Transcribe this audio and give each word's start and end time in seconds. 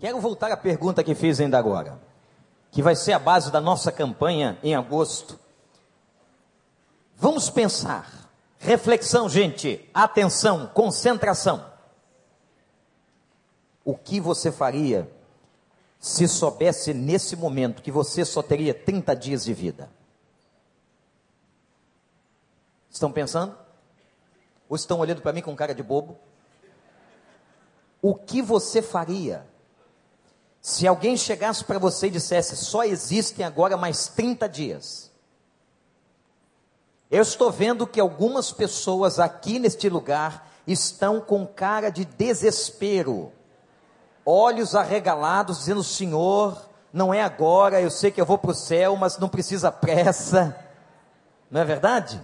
Quero 0.00 0.18
voltar 0.18 0.50
à 0.50 0.56
pergunta 0.56 1.04
que 1.04 1.14
fiz 1.14 1.38
ainda 1.40 1.58
agora, 1.58 2.00
que 2.70 2.82
vai 2.82 2.96
ser 2.96 3.12
a 3.12 3.18
base 3.18 3.52
da 3.52 3.60
nossa 3.60 3.92
campanha 3.92 4.58
em 4.62 4.74
agosto. 4.74 5.38
Vamos 7.16 7.50
pensar. 7.50 8.30
Reflexão, 8.58 9.28
gente. 9.28 9.86
Atenção, 9.92 10.66
concentração. 10.68 11.70
O 13.84 13.94
que 13.94 14.18
você 14.18 14.50
faria 14.50 15.10
se 15.98 16.26
soubesse 16.26 16.94
nesse 16.94 17.36
momento 17.36 17.82
que 17.82 17.92
você 17.92 18.24
só 18.24 18.42
teria 18.42 18.72
30 18.72 19.14
dias 19.14 19.44
de 19.44 19.52
vida? 19.52 19.90
Estão 22.90 23.12
pensando? 23.12 23.54
Ou 24.66 24.76
estão 24.76 24.98
olhando 24.98 25.20
para 25.20 25.32
mim 25.34 25.42
com 25.42 25.54
cara 25.54 25.74
de 25.74 25.82
bobo? 25.82 26.16
O 28.00 28.14
que 28.14 28.40
você 28.40 28.80
faria 28.80 29.49
se 30.60 30.86
alguém 30.86 31.16
chegasse 31.16 31.64
para 31.64 31.78
você 31.78 32.08
e 32.08 32.10
dissesse: 32.10 32.56
só 32.56 32.84
existem 32.84 33.44
agora 33.44 33.76
mais 33.76 34.08
30 34.08 34.48
dias? 34.48 35.10
Eu 37.10 37.22
estou 37.22 37.50
vendo 37.50 37.86
que 37.86 37.98
algumas 37.98 38.52
pessoas 38.52 39.18
aqui 39.18 39.58
neste 39.58 39.88
lugar 39.88 40.48
estão 40.66 41.20
com 41.20 41.46
cara 41.46 41.90
de 41.90 42.04
desespero, 42.04 43.32
olhos 44.24 44.74
arregalados, 44.74 45.58
dizendo: 45.58 45.82
Senhor, 45.82 46.68
não 46.92 47.12
é 47.12 47.22
agora, 47.22 47.80
eu 47.80 47.90
sei 47.90 48.10
que 48.10 48.20
eu 48.20 48.26
vou 48.26 48.38
para 48.38 48.50
o 48.50 48.54
céu, 48.54 48.96
mas 48.96 49.18
não 49.18 49.28
precisa 49.28 49.72
pressa. 49.72 50.56
Não 51.50 51.60
é 51.60 51.64
verdade? 51.64 52.20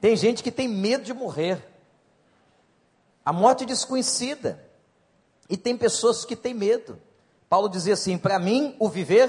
Tem 0.00 0.14
gente 0.14 0.42
que 0.42 0.52
tem 0.52 0.68
medo 0.68 1.04
de 1.04 1.14
morrer. 1.14 1.68
A 3.24 3.32
morte 3.32 3.64
desconhecida. 3.64 4.64
E 5.48 5.56
tem 5.56 5.76
pessoas 5.76 6.24
que 6.24 6.36
têm 6.36 6.54
medo. 6.54 7.00
Paulo 7.52 7.68
dizia 7.68 7.92
assim: 7.92 8.16
para 8.16 8.38
mim, 8.38 8.74
o 8.78 8.88
viver 8.88 9.28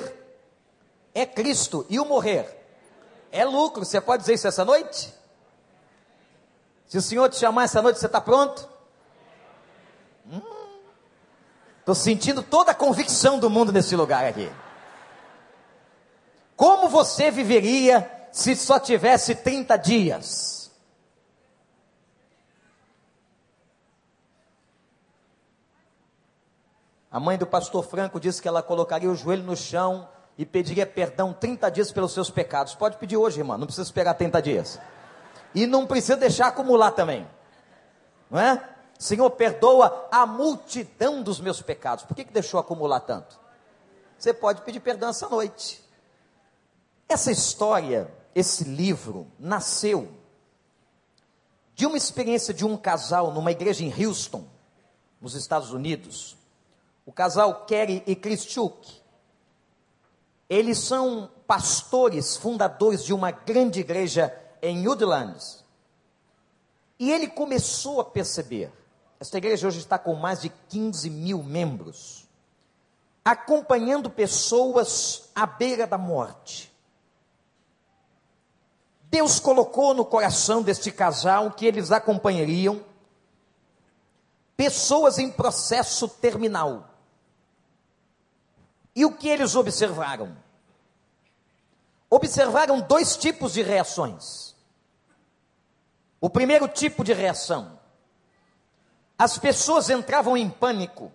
é 1.13 1.25
Cristo 1.25 1.85
e 1.89 1.99
o 1.99 2.05
morrer 2.05 2.47
é 3.33 3.43
lucro. 3.43 3.83
Você 3.83 3.99
pode 3.99 4.21
dizer 4.21 4.35
isso 4.35 4.47
essa 4.47 4.63
noite? 4.63 5.13
Se 6.87 6.97
o 6.97 7.01
Senhor 7.01 7.27
te 7.27 7.35
chamar 7.35 7.65
essa 7.65 7.81
noite, 7.81 7.99
você 7.99 8.05
está 8.05 8.21
pronto? 8.21 8.69
Estou 11.81 11.91
hum, 11.91 11.95
sentindo 11.95 12.41
toda 12.41 12.71
a 12.71 12.73
convicção 12.73 13.39
do 13.39 13.49
mundo 13.49 13.73
nesse 13.73 13.93
lugar 13.93 14.23
aqui. 14.23 14.49
Como 16.55 16.87
você 16.87 17.29
viveria 17.29 18.09
se 18.31 18.55
só 18.55 18.79
tivesse 18.79 19.35
30 19.35 19.75
dias? 19.75 20.52
A 27.13 27.19
mãe 27.19 27.37
do 27.37 27.45
pastor 27.45 27.85
Franco 27.85 28.19
disse 28.19 28.41
que 28.41 28.47
ela 28.47 28.63
colocaria 28.63 29.07
o 29.07 29.13
joelho 29.13 29.43
no 29.43 29.55
chão 29.55 30.09
e 30.35 30.47
pediria 30.47 30.83
perdão 30.83 31.31
30 31.31 31.69
dias 31.69 31.91
pelos 31.91 32.11
seus 32.11 32.31
pecados. 32.31 32.73
Pode 32.73 32.97
pedir 32.97 33.17
hoje, 33.17 33.39
irmã, 33.39 33.55
não 33.55 33.67
precisa 33.67 33.87
esperar 33.87 34.15
30 34.15 34.41
dias. 34.41 34.79
E 35.53 35.67
não 35.67 35.85
precisa 35.85 36.17
deixar 36.17 36.47
acumular 36.47 36.89
também. 36.89 37.27
Não 38.31 38.39
é? 38.39 38.67
Senhor, 38.97 39.29
perdoa 39.29 40.07
a 40.11 40.25
multidão 40.25 41.21
dos 41.21 41.39
meus 41.39 41.61
pecados. 41.61 42.03
Por 42.03 42.15
que, 42.15 42.25
que 42.25 42.33
deixou 42.33 42.59
acumular 42.59 43.01
tanto? 43.01 43.39
Você 44.17 44.33
pode 44.33 44.63
pedir 44.63 44.79
perdão 44.79 45.09
essa 45.09 45.29
noite. 45.29 45.87
Essa 47.07 47.31
história, 47.31 48.11
esse 48.33 48.63
livro, 48.63 49.27
nasceu 49.37 50.11
de 51.75 51.85
uma 51.85 51.97
experiência 51.97 52.55
de 52.55 52.65
um 52.65 52.75
casal 52.75 53.31
numa 53.31 53.51
igreja 53.51 53.83
em 53.83 53.93
Houston, 54.03 54.47
nos 55.21 55.35
Estados 55.35 55.71
Unidos 55.71 56.41
o 57.05 57.11
casal 57.11 57.65
Kerry 57.65 58.03
e 58.05 58.15
Chris 58.15 58.43
Chuk, 58.45 59.01
eles 60.49 60.77
são 60.77 61.29
pastores, 61.47 62.35
fundadores 62.37 63.03
de 63.03 63.13
uma 63.13 63.31
grande 63.31 63.79
igreja 63.79 64.33
em 64.61 64.87
Woodlands. 64.87 65.63
E 66.99 67.11
ele 67.11 67.27
começou 67.27 67.99
a 67.99 68.05
perceber, 68.05 68.71
esta 69.19 69.37
igreja 69.37 69.67
hoje 69.67 69.79
está 69.79 69.97
com 69.97 70.13
mais 70.15 70.41
de 70.41 70.49
15 70.69 71.09
mil 71.09 71.43
membros, 71.43 72.27
acompanhando 73.25 74.09
pessoas 74.09 75.29
à 75.35 75.45
beira 75.45 75.87
da 75.87 75.97
morte. 75.97 76.71
Deus 79.03 79.39
colocou 79.39 79.93
no 79.93 80.05
coração 80.05 80.61
deste 80.61 80.91
casal 80.91 81.51
que 81.51 81.65
eles 81.65 81.91
acompanhariam 81.91 82.83
pessoas 84.55 85.19
em 85.19 85.29
processo 85.29 86.07
terminal. 86.07 86.92
E 88.95 89.05
o 89.05 89.11
que 89.11 89.27
eles 89.27 89.55
observaram? 89.55 90.37
Observaram 92.09 92.79
dois 92.79 93.17
tipos 93.17 93.53
de 93.53 93.63
reações. 93.63 94.55
O 96.21 96.29
primeiro 96.29 96.67
tipo 96.67 97.03
de 97.03 97.11
reação: 97.11 97.79
as 99.17 99.37
pessoas 99.37 99.89
entravam 99.89 100.37
em 100.37 100.49
pânico 100.49 101.11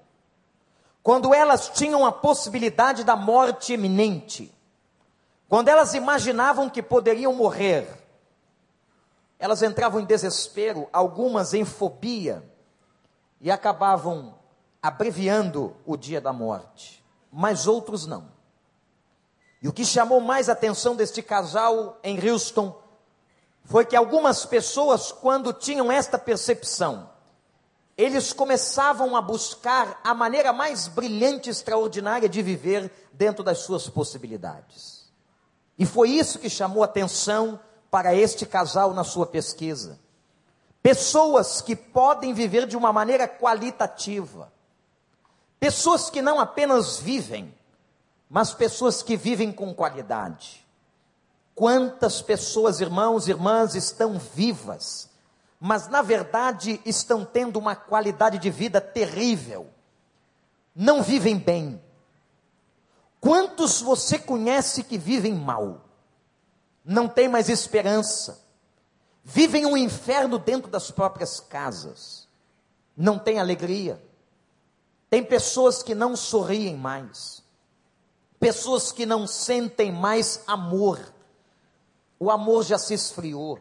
quando 1.03 1.33
elas 1.33 1.69
tinham 1.71 2.05
a 2.05 2.13
possibilidade 2.13 3.05
da 3.05 3.15
morte 3.15 3.75
iminente, 3.75 4.53
quando 5.49 5.69
elas 5.69 5.95
imaginavam 5.95 6.69
que 6.69 6.83
poderiam 6.83 7.33
morrer. 7.33 7.87
Elas 9.39 9.63
entravam 9.63 10.01
em 10.01 10.05
desespero, 10.05 10.89
algumas 10.93 11.55
em 11.55 11.65
fobia, 11.65 12.43
e 13.41 13.53
acabavam 13.53 14.37
abreviando 14.83 15.77
o 15.87 15.97
dia 15.97 16.21
da 16.21 16.33
morte 16.33 16.99
mas 17.33 17.67
outros 17.67 18.07
não. 18.07 18.31
E 19.61 19.69
o 19.69 19.73
que 19.73 19.85
chamou 19.85 20.21
mais 20.21 20.49
a 20.49 20.53
atenção 20.53 20.95
deste 20.95 21.23
casal 21.23 21.99
em 22.03 22.19
Houston 22.29 22.81
foi 23.65 23.85
que 23.85 23.97
algumas 23.97 24.47
pessoas, 24.47 25.13
quando 25.13 25.53
tinham 25.53 25.91
esta 25.91 26.19
percepção, 26.19 27.11
eles 27.97 28.33
começavam 28.33 29.17
a 29.17 29.21
buscar 29.21 30.01
a 30.05 30.15
maneira 30.15 30.53
mais 30.53 30.87
brilhante 30.87 31.49
e 31.49 31.53
extraordinária 31.53 32.29
de 32.29 32.41
viver 32.41 32.91
dentro 33.13 33.43
das 33.43 33.59
suas 33.59 33.89
possibilidades. 33.89 35.11
E 35.77 35.85
foi 35.85 36.11
isso 36.11 36.39
que 36.39 36.49
chamou 36.49 36.85
atenção 36.85 37.59
para 37.91 38.15
este 38.15 38.47
casal 38.47 38.95
na 38.95 39.03
sua 39.03 39.27
pesquisa. 39.27 39.99
Pessoas 40.81 41.61
que 41.61 41.75
podem 41.75 42.33
viver 42.33 42.67
de 42.67 42.77
uma 42.77 42.93
maneira 42.93 43.27
qualitativa, 43.27 44.53
Pessoas 45.61 46.09
que 46.09 46.23
não 46.23 46.39
apenas 46.39 46.99
vivem, 46.99 47.53
mas 48.31 48.55
pessoas 48.55 49.03
que 49.03 49.17
vivem 49.17 49.51
com 49.51 49.75
qualidade. 49.75 50.65
Quantas 51.55 52.23
pessoas, 52.23 52.81
irmãos 52.81 53.27
e 53.27 53.31
irmãs, 53.31 53.75
estão 53.75 54.19
vivas, 54.19 55.11
mas 55.59 55.89
na 55.89 56.03
verdade 56.03 56.81
estão 56.85 57.25
tendo 57.25 57.59
uma 57.59 57.75
qualidade 57.75 58.39
de 58.39 58.51
vida 58.51 58.81
terrível. 58.81 59.69
Não 60.75 61.03
vivem 61.03 61.37
bem. 61.37 61.83
Quantos 63.21 63.81
você 63.81 64.17
conhece 64.17 64.85
que 64.85 64.97
vivem 64.97 65.35
mal? 65.35 65.81
Não 66.85 67.09
tem 67.09 67.29
mais 67.29 67.49
esperança. 67.49 68.47
Vivem 69.25 69.67
um 69.67 69.77
inferno 69.77 70.39
dentro 70.39 70.71
das 70.71 70.93
próprias 70.93 71.41
casas. 71.41 72.29
Não 72.97 73.19
tem 73.19 73.41
alegria 73.41 74.01
tem 75.11 75.25
pessoas 75.25 75.83
que 75.83 75.95
não 75.95 76.15
sorriem 76.15 76.77
mais, 76.77 77.43
pessoas 78.39 78.93
que 78.93 79.07
não 79.07 79.27
sentem 79.27 79.91
mais 79.91 80.43
amor. 80.47 81.01
O 82.21 82.31
amor 82.31 82.65
já 82.65 82.79
se 82.79 82.95
esfriou, 82.95 83.59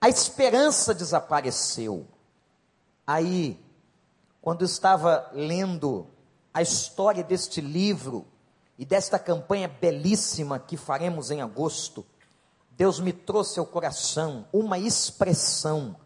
a 0.00 0.08
esperança 0.08 0.94
desapareceu. 0.94 2.06
Aí, 3.06 3.58
quando 4.42 4.64
estava 4.64 5.30
lendo 5.32 6.06
a 6.52 6.60
história 6.60 7.22
deste 7.22 7.60
livro 7.60 8.26
e 8.78 8.84
desta 8.84 9.18
campanha 9.18 9.68
belíssima 9.68 10.58
que 10.58 10.76
faremos 10.76 11.30
em 11.30 11.40
agosto, 11.40 12.04
Deus 12.72 13.00
me 13.00 13.12
trouxe 13.12 13.58
ao 13.58 13.66
coração 13.66 14.46
uma 14.52 14.78
expressão 14.78 15.96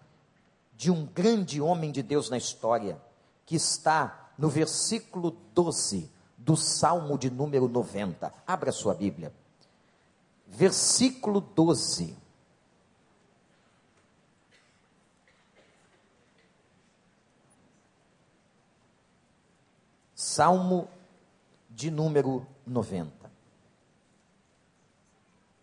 de 0.76 0.90
um 0.90 1.04
grande 1.04 1.60
homem 1.60 1.90
de 1.90 2.02
Deus 2.02 2.30
na 2.30 2.38
história, 2.38 3.00
que 3.44 3.56
está 3.56 4.19
no 4.40 4.48
versículo 4.48 5.36
12 5.54 6.10
do 6.38 6.56
Salmo 6.56 7.18
de 7.18 7.28
número 7.30 7.68
90. 7.68 8.32
Abra 8.46 8.72
sua 8.72 8.94
Bíblia. 8.94 9.30
Versículo 10.46 11.42
12. 11.42 12.16
Salmo 20.14 20.88
de 21.68 21.90
número 21.90 22.46
90. 22.66 23.30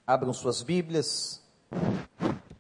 Abram 0.06 0.34
suas 0.34 0.62
Bíblias, 0.62 1.42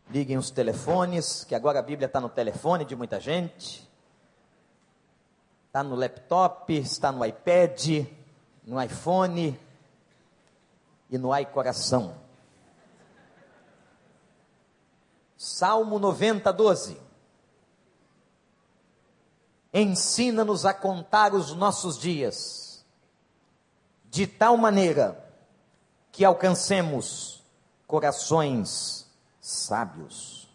liguem 0.10 0.38
os 0.38 0.50
telefones, 0.50 1.44
que 1.44 1.54
agora 1.54 1.78
a 1.78 1.84
Bíblia 1.84 2.08
está 2.08 2.20
no 2.20 2.28
telefone 2.28 2.86
de 2.86 2.96
muita 2.96 3.20
gente. 3.20 3.87
Está 5.78 5.84
no 5.84 5.96
laptop, 5.96 6.74
está 6.74 7.12
no 7.12 7.24
iPad, 7.24 8.08
no 8.66 8.82
iPhone 8.82 9.60
e 11.08 11.18
no 11.20 11.38
iCoração. 11.38 12.16
Salmo 15.38 16.00
90, 16.00 16.52
12. 16.52 17.00
Ensina-nos 19.72 20.66
a 20.66 20.74
contar 20.74 21.36
os 21.36 21.54
nossos 21.54 22.00
dias, 22.00 22.84
de 24.10 24.26
tal 24.26 24.58
maneira 24.58 25.32
que 26.12 26.26
alcancemos 26.26 27.44
corações 27.86 29.08
sábios. 29.40 30.50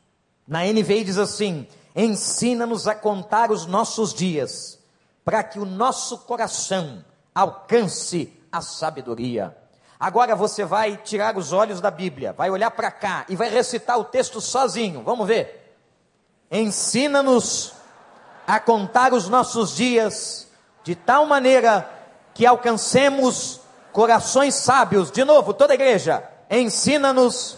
Na 0.48 0.64
NVI 0.64 1.04
diz 1.04 1.16
assim: 1.16 1.68
ensina-nos 1.94 2.88
a 2.88 2.94
contar 2.96 3.52
os 3.52 3.66
nossos 3.66 4.12
dias, 4.12 4.81
para 5.24 5.42
que 5.42 5.58
o 5.58 5.64
nosso 5.64 6.18
coração 6.18 7.04
alcance 7.34 8.32
a 8.50 8.60
sabedoria. 8.60 9.56
Agora 9.98 10.34
você 10.34 10.64
vai 10.64 10.96
tirar 10.96 11.36
os 11.36 11.52
olhos 11.52 11.80
da 11.80 11.90
Bíblia, 11.90 12.32
vai 12.32 12.50
olhar 12.50 12.70
para 12.72 12.90
cá 12.90 13.24
e 13.28 13.36
vai 13.36 13.48
recitar 13.48 13.98
o 13.98 14.04
texto 14.04 14.40
sozinho. 14.40 15.02
Vamos 15.02 15.26
ver. 15.26 15.76
Ensina-nos 16.50 17.72
a 18.46 18.58
contar 18.58 19.14
os 19.14 19.28
nossos 19.28 19.74
dias 19.74 20.48
de 20.82 20.94
tal 20.96 21.24
maneira 21.24 21.88
que 22.34 22.44
alcancemos 22.44 23.60
corações 23.92 24.54
sábios. 24.56 25.10
De 25.10 25.24
novo, 25.24 25.54
toda 25.54 25.72
a 25.72 25.76
igreja, 25.76 26.28
ensina-nos 26.50 27.56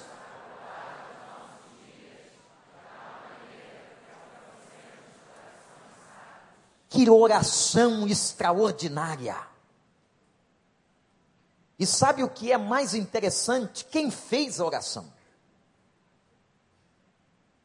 Que 6.95 7.11
oração 7.11 8.07
extraordinária! 8.07 9.37
E 11.77 11.85
sabe 11.85 12.23
o 12.23 12.29
que 12.29 12.53
é 12.53 12.57
mais 12.57 12.95
interessante? 12.95 13.85
Quem 13.87 14.13
fez 14.13 14.61
a 14.61 14.65
oração? 14.65 15.13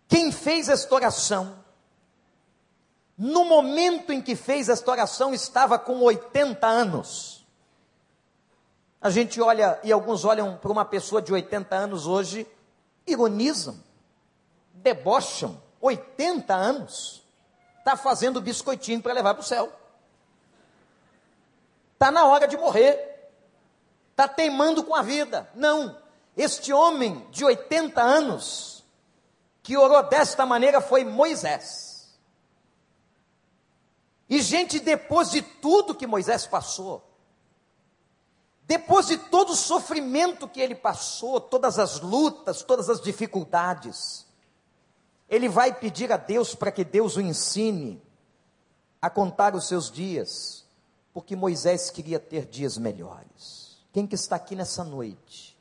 Quem 0.08 0.31
fez 0.31 0.68
esta 0.68 0.96
oração? 0.96 1.64
No 3.16 3.46
momento 3.46 4.12
em 4.12 4.20
que 4.20 4.36
fez 4.36 4.68
esta 4.68 4.90
oração, 4.90 5.32
estava 5.32 5.78
com 5.78 6.02
80 6.02 6.66
anos. 6.66 7.46
A 9.00 9.12
gente 9.12 9.40
olha, 9.40 9.80
e 9.84 9.92
alguns 9.92 10.25
olham 10.25 10.58
para 10.58 10.72
uma 10.72 10.86
pessoa 10.86 11.22
de 11.22 11.32
80 11.32 11.75
anos 11.75 12.08
hoje, 12.08 12.48
ironizam, 13.06 13.80
debocham. 14.74 15.62
80 15.80 16.52
anos 16.52 17.29
está 17.80 17.98
fazendo 17.98 18.42
biscoitinho 18.42 19.02
para 19.02 19.14
levar 19.14 19.34
para 19.34 19.42
o 19.42 19.46
céu. 19.46 19.72
Está 21.94 22.12
na 22.12 22.26
hora 22.26 22.48
de 22.48 22.56
morrer. 22.56 23.31
Está 24.12 24.28
teimando 24.28 24.84
com 24.84 24.96
a 24.96 25.02
vida. 25.02 25.50
Não. 25.56 25.98
Este 26.38 26.72
homem 26.72 27.28
de 27.31 27.44
80 27.44 28.02
anos, 28.02 28.86
que 29.64 29.76
orou 29.76 30.04
desta 30.04 30.46
maneira, 30.46 30.80
foi 30.80 31.04
Moisés. 31.04 32.18
E, 34.30 34.42
gente, 34.42 34.80
depois 34.80 35.32
de 35.32 35.42
tudo 35.42 35.96
que 35.96 36.06
Moisés 36.06 36.46
passou, 36.46 37.04
depois 38.64 39.08
de 39.08 39.18
todo 39.18 39.54
o 39.54 39.56
sofrimento 39.56 40.48
que 40.48 40.62
ele 40.62 40.75
passou, 40.75 41.42
todas 41.42 41.80
as 41.80 42.00
lutas, 42.00 42.62
todas 42.62 42.88
as 42.90 43.02
dificuldades, 43.02 44.28
ele 45.30 45.48
vai 45.48 45.74
pedir 45.74 46.12
a 46.12 46.18
Deus 46.18 46.56
para 46.56 46.72
que 46.72 46.84
Deus 46.84 47.16
o 47.16 47.22
ensine 47.22 48.02
a 49.02 49.10
contar 49.10 49.56
os 49.56 49.68
seus 49.68 49.92
dias, 49.92 50.66
porque 51.14 51.36
Moisés 51.36 51.90
queria 51.90 52.20
ter 52.20 52.46
dias 52.46 52.78
melhores. 52.78 53.78
Quem 53.94 54.08
que 54.08 54.16
está 54.16 54.36
aqui 54.36 54.56
nessa 54.56 54.84
noite? 54.84 55.58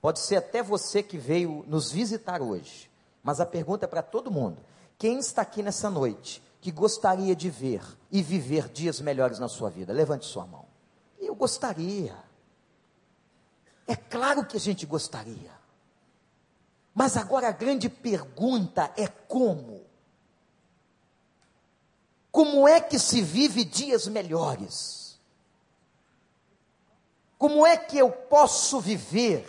Pode 0.00 0.20
ser 0.20 0.36
até 0.36 0.62
você 0.62 1.02
que 1.02 1.18
veio 1.18 1.64
nos 1.66 1.90
visitar 1.90 2.40
hoje, 2.40 2.90
mas 3.22 3.40
a 3.40 3.46
pergunta 3.46 3.86
é 3.86 3.88
para 3.88 4.02
todo 4.02 4.30
mundo. 4.30 4.58
Quem 4.96 5.18
está 5.18 5.42
aqui 5.42 5.62
nessa 5.62 5.90
noite 5.90 6.42
que 6.60 6.70
gostaria 6.70 7.34
de 7.34 7.50
ver 7.50 7.82
e 8.10 8.22
viver 8.22 8.68
dias 8.68 9.00
melhores 9.00 9.38
na 9.38 9.48
sua 9.48 9.70
vida? 9.70 9.92
Levante 9.92 10.26
sua 10.26 10.46
mão. 10.46 10.66
Eu 11.18 11.34
gostaria. 11.34 12.16
É 13.86 13.96
claro 13.96 14.44
que 14.44 14.56
a 14.56 14.60
gente 14.60 14.86
gostaria. 14.86 15.57
Mas 16.98 17.16
agora 17.16 17.46
a 17.46 17.52
grande 17.52 17.88
pergunta 17.88 18.92
é 18.96 19.06
como? 19.06 19.86
Como 22.32 22.66
é 22.66 22.80
que 22.80 22.98
se 22.98 23.22
vive 23.22 23.64
dias 23.64 24.08
melhores? 24.08 25.16
Como 27.38 27.64
é 27.64 27.76
que 27.76 27.96
eu 27.96 28.10
posso 28.10 28.80
viver 28.80 29.48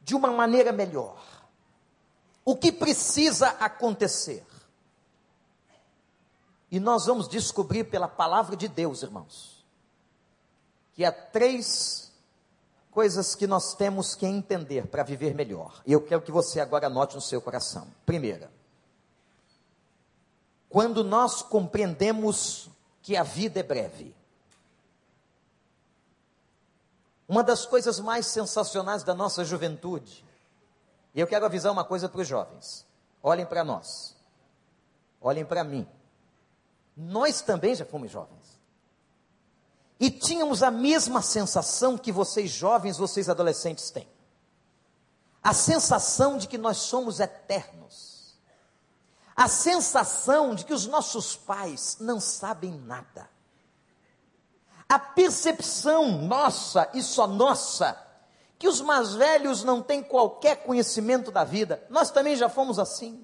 de 0.00 0.14
uma 0.14 0.30
maneira 0.32 0.72
melhor? 0.72 1.22
O 2.42 2.56
que 2.56 2.72
precisa 2.72 3.48
acontecer? 3.60 4.42
E 6.70 6.80
nós 6.80 7.04
vamos 7.04 7.28
descobrir 7.28 7.84
pela 7.84 8.08
palavra 8.08 8.56
de 8.56 8.66
Deus, 8.66 9.02
irmãos, 9.02 9.62
que 10.94 11.04
há 11.04 11.12
três 11.12 12.09
coisas 12.90 13.34
que 13.34 13.46
nós 13.46 13.74
temos 13.74 14.14
que 14.14 14.26
entender 14.26 14.86
para 14.86 15.02
viver 15.02 15.34
melhor. 15.34 15.82
E 15.86 15.92
eu 15.92 16.00
quero 16.00 16.22
que 16.22 16.32
você 16.32 16.60
agora 16.60 16.88
anote 16.88 17.14
no 17.14 17.20
seu 17.20 17.40
coração. 17.40 17.86
Primeira, 18.04 18.50
quando 20.68 21.02
nós 21.02 21.42
compreendemos 21.42 22.70
que 23.02 23.16
a 23.16 23.22
vida 23.22 23.60
é 23.60 23.62
breve. 23.62 24.14
Uma 27.28 27.42
das 27.42 27.64
coisas 27.64 28.00
mais 28.00 28.26
sensacionais 28.26 29.02
da 29.02 29.14
nossa 29.14 29.44
juventude, 29.44 30.24
e 31.14 31.20
eu 31.20 31.26
quero 31.26 31.46
avisar 31.46 31.72
uma 31.72 31.84
coisa 31.84 32.08
para 32.08 32.20
os 32.20 32.28
jovens: 32.28 32.86
olhem 33.22 33.46
para 33.46 33.64
nós, 33.64 34.16
olhem 35.20 35.44
para 35.44 35.64
mim. 35.64 35.86
Nós 36.96 37.40
também 37.40 37.74
já 37.74 37.84
fomos 37.84 38.10
jovens. 38.10 38.39
E 40.00 40.10
tínhamos 40.10 40.62
a 40.62 40.70
mesma 40.70 41.20
sensação 41.20 41.98
que 41.98 42.10
vocês 42.10 42.50
jovens, 42.50 42.96
vocês 42.96 43.28
adolescentes 43.28 43.90
têm. 43.90 44.08
A 45.42 45.52
sensação 45.52 46.38
de 46.38 46.48
que 46.48 46.56
nós 46.56 46.78
somos 46.78 47.20
eternos. 47.20 48.34
A 49.36 49.46
sensação 49.46 50.54
de 50.54 50.64
que 50.64 50.72
os 50.72 50.86
nossos 50.86 51.36
pais 51.36 51.98
não 52.00 52.18
sabem 52.18 52.72
nada. 52.80 53.28
A 54.88 54.98
percepção 54.98 56.10
nossa 56.22 56.88
e 56.94 57.02
só 57.02 57.26
nossa 57.26 58.06
que 58.58 58.68
os 58.68 58.80
mais 58.80 59.14
velhos 59.14 59.62
não 59.62 59.82
têm 59.82 60.02
qualquer 60.02 60.64
conhecimento 60.64 61.30
da 61.30 61.44
vida. 61.44 61.86
Nós 61.90 62.10
também 62.10 62.36
já 62.36 62.48
fomos 62.48 62.78
assim. 62.78 63.22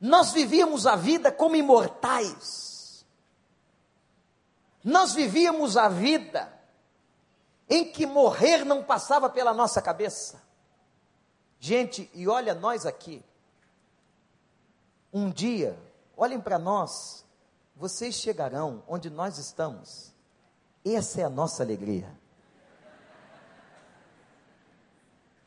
Nós 0.00 0.32
vivíamos 0.32 0.84
a 0.84 0.96
vida 0.96 1.30
como 1.30 1.54
imortais 1.54 2.69
nós 4.82 5.14
vivíamos 5.14 5.76
a 5.76 5.88
vida 5.88 6.52
em 7.68 7.90
que 7.92 8.06
morrer 8.06 8.64
não 8.64 8.82
passava 8.82 9.28
pela 9.28 9.54
nossa 9.54 9.80
cabeça. 9.80 10.42
Gente, 11.58 12.10
e 12.14 12.26
olha 12.26 12.54
nós 12.54 12.86
aqui. 12.86 13.24
Um 15.12 15.30
dia, 15.30 15.78
olhem 16.16 16.40
para 16.40 16.58
nós, 16.58 17.24
vocês 17.76 18.14
chegarão 18.14 18.82
onde 18.88 19.10
nós 19.10 19.38
estamos. 19.38 20.12
Essa 20.84 21.20
é 21.20 21.24
a 21.24 21.30
nossa 21.30 21.62
alegria. 21.62 22.18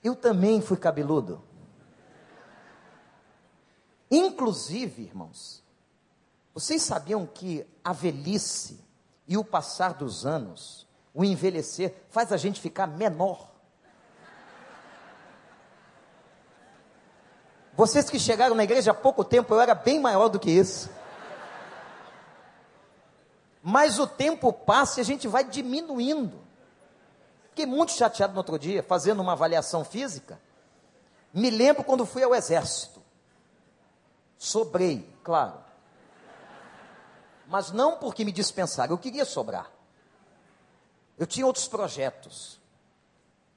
Eu 0.04 0.16
também 0.16 0.62
fui 0.62 0.78
cabeludo. 0.78 1.42
Inclusive, 4.12 5.04
irmãos, 5.04 5.64
vocês 6.54 6.84
sabiam 6.84 7.26
que 7.26 7.66
a 7.84 7.94
velhice 7.94 8.80
e 9.28 9.38
o 9.38 9.44
passar 9.44 9.94
dos 9.94 10.26
anos, 10.26 10.88
o 11.14 11.24
envelhecer, 11.24 11.94
faz 12.10 12.32
a 12.32 12.38
gente 12.38 12.60
ficar 12.60 12.88
menor. 12.88 13.52
Vocês 17.76 18.10
que 18.10 18.20
chegaram 18.20 18.56
na 18.56 18.64
igreja 18.64 18.92
há 18.92 18.94
pouco 18.94 19.24
tempo, 19.24 19.54
eu 19.54 19.62
era 19.62 19.74
bem 19.74 20.00
maior 20.00 20.28
do 20.28 20.40
que 20.40 20.52
isso. 20.52 20.90
Mas 23.64 23.98
o 23.98 24.06
tempo 24.06 24.52
passa 24.52 25.00
e 25.00 25.02
a 25.02 25.06
gente 25.06 25.28
vai 25.28 25.44
diminuindo. 25.44 26.40
Fiquei 27.50 27.66
muito 27.66 27.94
chateado 27.94 28.34
no 28.34 28.40
outro 28.40 28.60
dia, 28.60 28.84
fazendo 28.84 29.22
uma 29.22 29.32
avaliação 29.32 29.84
física. 29.84 30.40
Me 31.34 31.50
lembro 31.50 31.84
quando 31.84 32.06
fui 32.06 32.22
ao 32.22 32.36
exército. 32.36 33.02
Sobrei, 34.38 35.10
claro 35.24 35.63
mas 37.54 37.72
não 37.72 37.98
porque 37.98 38.26
me 38.26 38.32
dispensaram, 38.32 38.94
eu 38.94 38.98
queria 38.98 39.24
sobrar. 39.24 39.72
Eu 41.20 41.28
tinha 41.28 41.46
outros 41.46 41.68
projetos. 41.68 42.60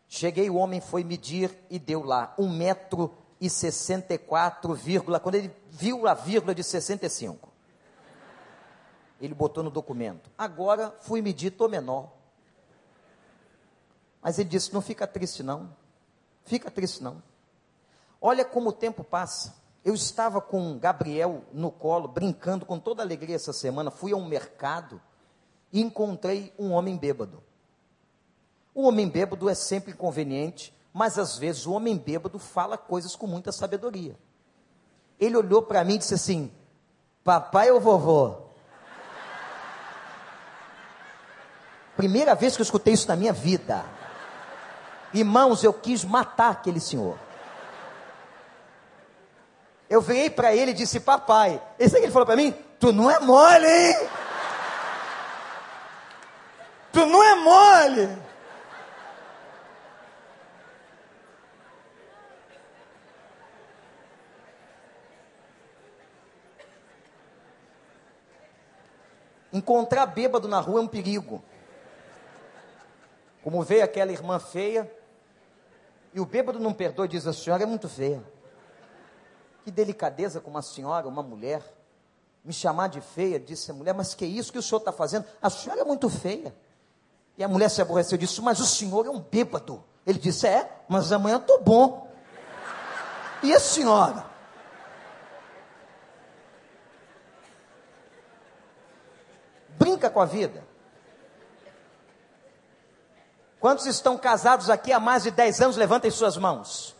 Cheguei, 0.06 0.50
o 0.50 0.56
homem 0.56 0.82
foi 0.82 1.02
medir 1.02 1.58
e 1.70 1.78
deu 1.78 2.04
lá 2.04 2.34
um 2.36 2.46
metro 2.46 3.16
e 3.40 3.48
sessenta 3.48 4.12
e 4.12 4.18
quatro 4.18 4.74
vírgula, 4.74 5.18
quando 5.18 5.36
ele 5.36 5.50
viu 5.70 6.06
a 6.06 6.12
vírgula 6.12 6.54
de 6.54 6.62
65. 6.62 7.50
Ele 9.18 9.32
botou 9.32 9.64
no 9.64 9.70
documento. 9.70 10.30
Agora 10.36 10.94
fui 11.00 11.22
medir, 11.22 11.50
estou 11.50 11.66
menor. 11.66 12.12
Mas 14.20 14.38
ele 14.38 14.50
disse: 14.50 14.74
não 14.74 14.82
fica 14.82 15.06
triste, 15.06 15.42
não. 15.42 15.74
Fica 16.44 16.70
triste, 16.70 17.02
não. 17.02 17.22
Olha 18.20 18.44
como 18.44 18.68
o 18.68 18.74
tempo 18.74 19.02
passa. 19.02 19.54
Eu 19.86 19.94
estava 19.94 20.40
com 20.40 20.76
Gabriel 20.76 21.44
no 21.52 21.70
colo, 21.70 22.08
brincando 22.08 22.66
com 22.66 22.76
toda 22.76 23.04
alegria 23.04 23.36
essa 23.36 23.52
semana. 23.52 23.88
Fui 23.88 24.12
a 24.12 24.16
um 24.16 24.26
mercado 24.26 25.00
e 25.72 25.80
encontrei 25.80 26.52
um 26.58 26.72
homem 26.72 26.96
bêbado. 26.96 27.40
O 28.74 28.88
homem 28.88 29.08
bêbado 29.08 29.48
é 29.48 29.54
sempre 29.54 29.92
inconveniente, 29.92 30.76
mas 30.92 31.20
às 31.20 31.38
vezes 31.38 31.66
o 31.66 31.72
homem 31.72 31.96
bêbado 31.96 32.36
fala 32.36 32.76
coisas 32.76 33.14
com 33.14 33.28
muita 33.28 33.52
sabedoria. 33.52 34.18
Ele 35.20 35.36
olhou 35.36 35.62
para 35.62 35.84
mim 35.84 35.94
e 35.94 35.98
disse 35.98 36.14
assim: 36.14 36.50
Papai 37.22 37.70
ou 37.70 37.80
vovô? 37.80 38.38
Primeira 41.96 42.34
vez 42.34 42.56
que 42.56 42.60
eu 42.60 42.64
escutei 42.64 42.94
isso 42.94 43.06
na 43.06 43.14
minha 43.14 43.32
vida. 43.32 43.84
Irmãos, 45.14 45.62
eu 45.62 45.72
quis 45.72 46.04
matar 46.04 46.50
aquele 46.50 46.80
senhor. 46.80 47.25
Eu 49.88 50.00
virei 50.00 50.28
para 50.28 50.54
ele 50.54 50.72
e 50.72 50.74
disse: 50.74 51.00
Papai. 51.00 51.62
Esse 51.78 51.96
que 51.96 52.02
ele 52.04 52.12
falou 52.12 52.26
para 52.26 52.36
mim: 52.36 52.52
Tu 52.78 52.92
não 52.92 53.10
é 53.10 53.20
mole, 53.20 53.66
hein? 53.66 54.08
Tu 56.92 57.06
não 57.06 57.22
é 57.22 57.34
mole. 57.36 58.26
Encontrar 69.52 70.06
bêbado 70.06 70.48
na 70.48 70.60
rua 70.60 70.80
é 70.80 70.82
um 70.82 70.88
perigo. 70.88 71.42
Como 73.42 73.62
veio 73.62 73.84
aquela 73.84 74.10
irmã 74.10 74.38
feia, 74.38 74.90
e 76.12 76.20
o 76.20 76.26
bêbado 76.26 76.58
não 76.58 76.74
perdoa 76.74 77.06
e 77.06 77.08
diz: 77.08 77.26
A 77.26 77.32
senhora 77.32 77.62
é 77.62 77.66
muito 77.66 77.88
feia. 77.88 78.22
Que 79.66 79.70
delicadeza 79.72 80.40
com 80.40 80.48
uma 80.48 80.62
senhora, 80.62 81.08
uma 81.08 81.24
mulher, 81.24 81.60
me 82.44 82.52
chamar 82.52 82.86
de 82.86 83.00
feia, 83.00 83.40
disse 83.40 83.68
a 83.68 83.74
mulher: 83.74 83.92
Mas 83.92 84.14
que 84.14 84.24
é 84.24 84.28
isso 84.28 84.52
que 84.52 84.58
o 84.60 84.62
senhor 84.62 84.78
está 84.78 84.92
fazendo? 84.92 85.24
A 85.42 85.50
senhora 85.50 85.80
é 85.80 85.84
muito 85.84 86.08
feia. 86.08 86.54
E 87.36 87.42
a 87.42 87.48
mulher 87.48 87.68
se 87.68 87.82
aborreceu 87.82 88.16
disse: 88.16 88.40
Mas 88.40 88.60
o 88.60 88.64
senhor 88.64 89.06
é 89.06 89.10
um 89.10 89.18
bêbado. 89.18 89.82
Ele 90.06 90.20
disse: 90.20 90.46
É, 90.46 90.70
mas 90.88 91.10
amanhã 91.10 91.38
estou 91.38 91.60
bom. 91.60 92.08
E 93.42 93.52
a 93.52 93.58
senhora? 93.58 94.24
brinca 99.76 100.08
com 100.08 100.20
a 100.20 100.26
vida. 100.26 100.64
Quantos 103.58 103.86
estão 103.86 104.16
casados 104.16 104.70
aqui 104.70 104.92
há 104.92 105.00
mais 105.00 105.24
de 105.24 105.32
10 105.32 105.60
anos? 105.60 105.76
Levantem 105.76 106.08
suas 106.08 106.36
mãos. 106.36 106.95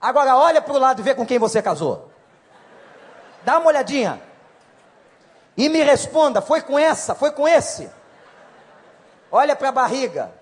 Agora 0.00 0.36
olha 0.36 0.62
para 0.62 0.74
o 0.74 0.78
lado 0.78 1.00
e 1.00 1.02
vê 1.02 1.14
com 1.14 1.26
quem 1.26 1.38
você 1.38 1.60
casou. 1.60 2.10
Dá 3.44 3.58
uma 3.58 3.68
olhadinha. 3.68 4.20
E 5.56 5.68
me 5.68 5.82
responda: 5.82 6.40
foi 6.40 6.62
com 6.62 6.78
essa? 6.78 7.14
Foi 7.14 7.32
com 7.32 7.46
esse? 7.46 7.90
Olha 9.30 9.56
para 9.56 9.70
a 9.70 9.72
barriga. 9.72 10.32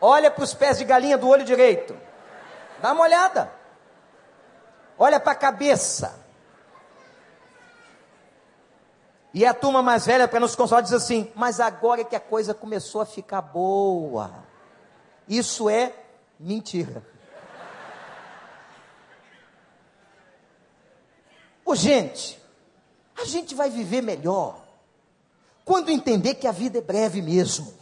Olha 0.00 0.30
para 0.30 0.44
os 0.44 0.54
pés 0.54 0.78
de 0.78 0.84
galinha 0.84 1.18
do 1.18 1.28
olho 1.28 1.44
direito. 1.44 1.96
Dá 2.80 2.92
uma 2.92 3.02
olhada. 3.02 3.50
Olha 4.98 5.18
para 5.18 5.32
a 5.32 5.36
cabeça. 5.36 6.14
E 9.32 9.44
a 9.44 9.52
turma 9.52 9.82
mais 9.82 10.06
velha, 10.06 10.26
para 10.26 10.40
nos 10.40 10.54
consolar, 10.54 10.82
diz 10.82 10.92
assim: 10.92 11.30
Mas 11.34 11.60
agora 11.60 12.02
é 12.02 12.04
que 12.04 12.16
a 12.16 12.20
coisa 12.20 12.54
começou 12.54 13.00
a 13.00 13.06
ficar 13.06 13.42
boa. 13.42 14.32
Isso 15.28 15.68
é 15.68 15.92
mentira. 16.38 17.02
Ô, 21.68 21.74
gente, 21.74 22.40
a 23.14 23.26
gente 23.26 23.54
vai 23.54 23.68
viver 23.68 24.00
melhor 24.00 24.58
quando 25.66 25.90
entender 25.90 26.36
que 26.36 26.46
a 26.46 26.50
vida 26.50 26.78
é 26.78 26.80
breve 26.80 27.20
mesmo. 27.20 27.74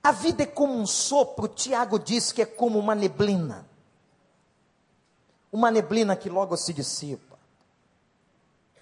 A 0.00 0.12
vida 0.12 0.44
é 0.44 0.46
como 0.46 0.72
um 0.72 0.86
sopro, 0.86 1.48
Tiago 1.48 1.98
diz 1.98 2.30
que 2.30 2.42
é 2.42 2.46
como 2.46 2.78
uma 2.78 2.94
neblina. 2.94 3.68
Uma 5.50 5.68
neblina 5.68 6.14
que 6.14 6.30
logo 6.30 6.56
se 6.56 6.72
dissipa. 6.72 7.36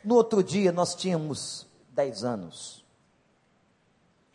No 0.04 0.16
outro 0.16 0.44
dia 0.44 0.70
nós 0.70 0.94
tínhamos 0.94 1.66
10 1.92 2.24
anos. 2.24 2.84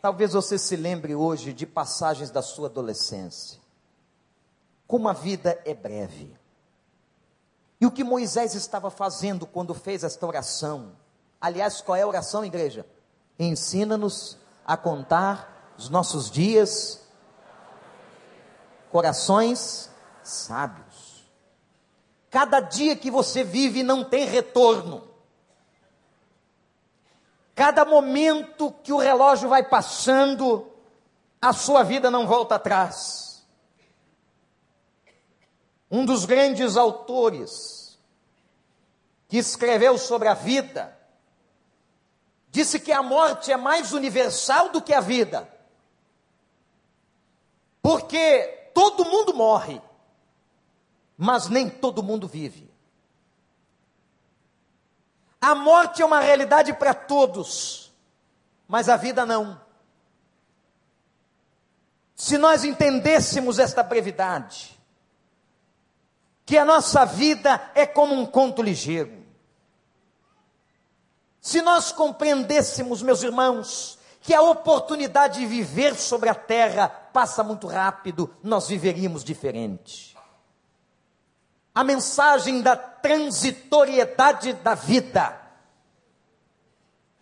Talvez 0.02 0.32
você 0.32 0.58
se 0.58 0.74
lembre 0.74 1.14
hoje 1.14 1.52
de 1.52 1.64
passagens 1.64 2.32
da 2.32 2.42
sua 2.42 2.66
adolescência. 2.66 3.60
Como 4.84 5.08
a 5.08 5.12
vida 5.12 5.62
é 5.64 5.74
breve. 5.74 6.36
E 7.80 7.86
o 7.86 7.90
que 7.90 8.02
Moisés 8.02 8.54
estava 8.54 8.90
fazendo 8.90 9.46
quando 9.46 9.72
fez 9.72 10.02
esta 10.02 10.26
oração? 10.26 10.92
Aliás, 11.40 11.80
qual 11.80 11.96
é 11.96 12.02
a 12.02 12.06
oração, 12.06 12.44
igreja? 12.44 12.84
Ensina-nos 13.38 14.36
a 14.66 14.76
contar 14.76 15.72
os 15.78 15.88
nossos 15.88 16.30
dias, 16.30 17.00
corações 18.90 19.90
sábios. 20.22 21.24
Cada 22.30 22.60
dia 22.60 22.96
que 22.96 23.10
você 23.10 23.44
vive 23.44 23.82
não 23.82 24.04
tem 24.04 24.26
retorno. 24.26 25.08
Cada 27.54 27.84
momento 27.84 28.72
que 28.82 28.92
o 28.92 28.98
relógio 28.98 29.48
vai 29.48 29.62
passando, 29.62 30.70
a 31.40 31.52
sua 31.52 31.82
vida 31.82 32.10
não 32.10 32.26
volta 32.26 32.56
atrás. 32.56 33.27
Um 35.90 36.04
dos 36.04 36.24
grandes 36.24 36.76
autores 36.76 37.98
que 39.28 39.38
escreveu 39.38 39.96
sobre 39.98 40.28
a 40.28 40.34
vida 40.34 40.96
disse 42.50 42.80
que 42.80 42.92
a 42.92 43.02
morte 43.02 43.52
é 43.52 43.56
mais 43.56 43.92
universal 43.92 44.70
do 44.70 44.82
que 44.82 44.92
a 44.92 45.00
vida. 45.00 45.48
Porque 47.82 48.70
todo 48.74 49.04
mundo 49.04 49.34
morre, 49.34 49.80
mas 51.16 51.48
nem 51.48 51.68
todo 51.68 52.02
mundo 52.02 52.26
vive. 52.28 52.68
A 55.40 55.54
morte 55.54 56.02
é 56.02 56.04
uma 56.04 56.20
realidade 56.20 56.72
para 56.72 56.92
todos, 56.92 57.92
mas 58.66 58.88
a 58.88 58.96
vida 58.96 59.24
não. 59.24 59.60
Se 62.14 62.36
nós 62.36 62.64
entendêssemos 62.64 63.58
esta 63.58 63.82
brevidade, 63.82 64.77
que 66.48 66.56
a 66.56 66.64
nossa 66.64 67.04
vida 67.04 67.60
é 67.74 67.84
como 67.84 68.14
um 68.14 68.24
conto 68.24 68.62
ligeiro, 68.62 69.22
se 71.42 71.60
nós 71.60 71.92
compreendêssemos, 71.92 73.02
meus 73.02 73.22
irmãos, 73.22 73.98
que 74.22 74.32
a 74.32 74.40
oportunidade 74.40 75.40
de 75.40 75.46
viver 75.46 75.94
sobre 75.94 76.30
a 76.30 76.34
terra 76.34 76.88
passa 76.88 77.44
muito 77.44 77.66
rápido, 77.66 78.34
nós 78.42 78.66
viveríamos 78.66 79.22
diferente 79.22 80.16
a 81.74 81.84
mensagem 81.84 82.62
da 82.62 82.74
transitoriedade 82.74 84.54
da 84.54 84.74
vida. 84.74 85.38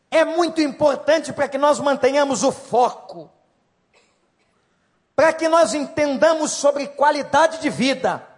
É 0.08 0.24
muito 0.24 0.60
importante 0.60 1.32
para 1.32 1.48
que 1.48 1.58
nós 1.58 1.80
mantenhamos 1.80 2.44
o 2.44 2.52
foco, 2.52 3.28
para 5.16 5.32
que 5.32 5.48
nós 5.48 5.74
entendamos 5.74 6.52
sobre 6.52 6.86
qualidade 6.86 7.60
de 7.60 7.68
vida. 7.68 8.35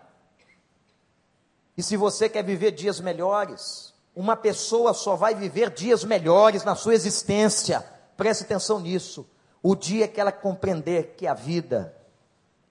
E 1.78 1.82
se 1.84 1.96
você 1.96 2.28
quer 2.28 2.42
viver 2.42 2.72
dias 2.72 2.98
melhores, 2.98 3.94
uma 4.12 4.34
pessoa 4.34 4.92
só 4.92 5.14
vai 5.14 5.32
viver 5.32 5.70
dias 5.70 6.02
melhores 6.02 6.64
na 6.64 6.74
sua 6.74 6.92
existência. 6.92 7.86
Preste 8.16 8.42
atenção 8.42 8.80
nisso. 8.80 9.24
O 9.62 9.76
dia 9.76 10.08
que 10.08 10.20
ela 10.20 10.32
compreender 10.32 11.14
que 11.16 11.24
a 11.24 11.34
vida 11.34 11.96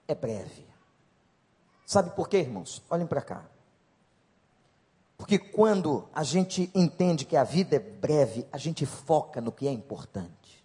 é 0.06 0.14
breve. 0.14 0.68
Sabe 1.86 2.10
por 2.10 2.28
quê, 2.28 2.40
irmãos? 2.40 2.82
Olhem 2.90 3.06
para 3.06 3.22
cá. 3.22 3.46
Porque 5.16 5.38
quando 5.38 6.06
a 6.14 6.22
gente 6.22 6.70
entende 6.74 7.24
que 7.24 7.36
a 7.36 7.44
vida 7.44 7.76
é 7.76 7.78
breve, 7.78 8.46
a 8.52 8.58
gente 8.58 8.84
foca 8.84 9.40
no 9.40 9.50
que 9.50 9.66
é 9.66 9.72
importante. 9.72 10.62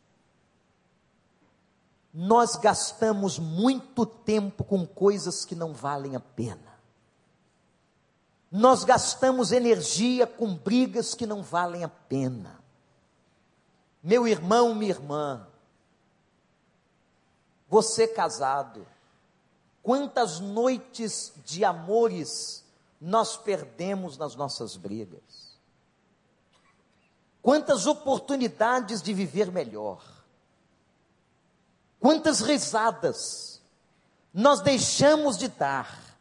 Nós 2.14 2.58
gastamos 2.58 3.40
muito 3.40 4.06
tempo 4.06 4.66
com 4.66 4.86
coisas 4.86 5.46
que 5.46 5.56
não 5.56 5.74
valem 5.74 6.18
a 6.18 6.20
pena. 6.20 6.73
Nós 8.54 8.86
gastamos 8.86 9.52
energia 9.52 10.26
com 10.26 10.56
brigas 10.56 11.14
que 11.14 11.26
não 11.26 11.44
valem 11.44 11.84
a 11.84 11.90
pena. 11.90 12.64
Meu 14.02 14.26
irmão, 14.26 14.74
minha 14.74 14.92
irmã, 14.92 15.46
você 17.68 18.08
casado, 18.08 18.88
Quantas 19.84 20.40
noites 20.40 21.34
de 21.44 21.66
amores 21.66 22.64
nós 23.02 23.36
perdemos 23.36 24.18
nas 24.18 24.34
nossas 24.34 24.78
brigas? 24.78 25.60
Quantas 27.42 27.86
oportunidades 27.86 29.02
de 29.02 29.14
viver 29.14 29.52
melhor. 29.52 30.02
Quantas 32.00 32.40
risadas 32.40 33.62
nós 34.34 34.62
deixamos 34.62 35.38
de 35.38 35.50
dar 35.50 36.13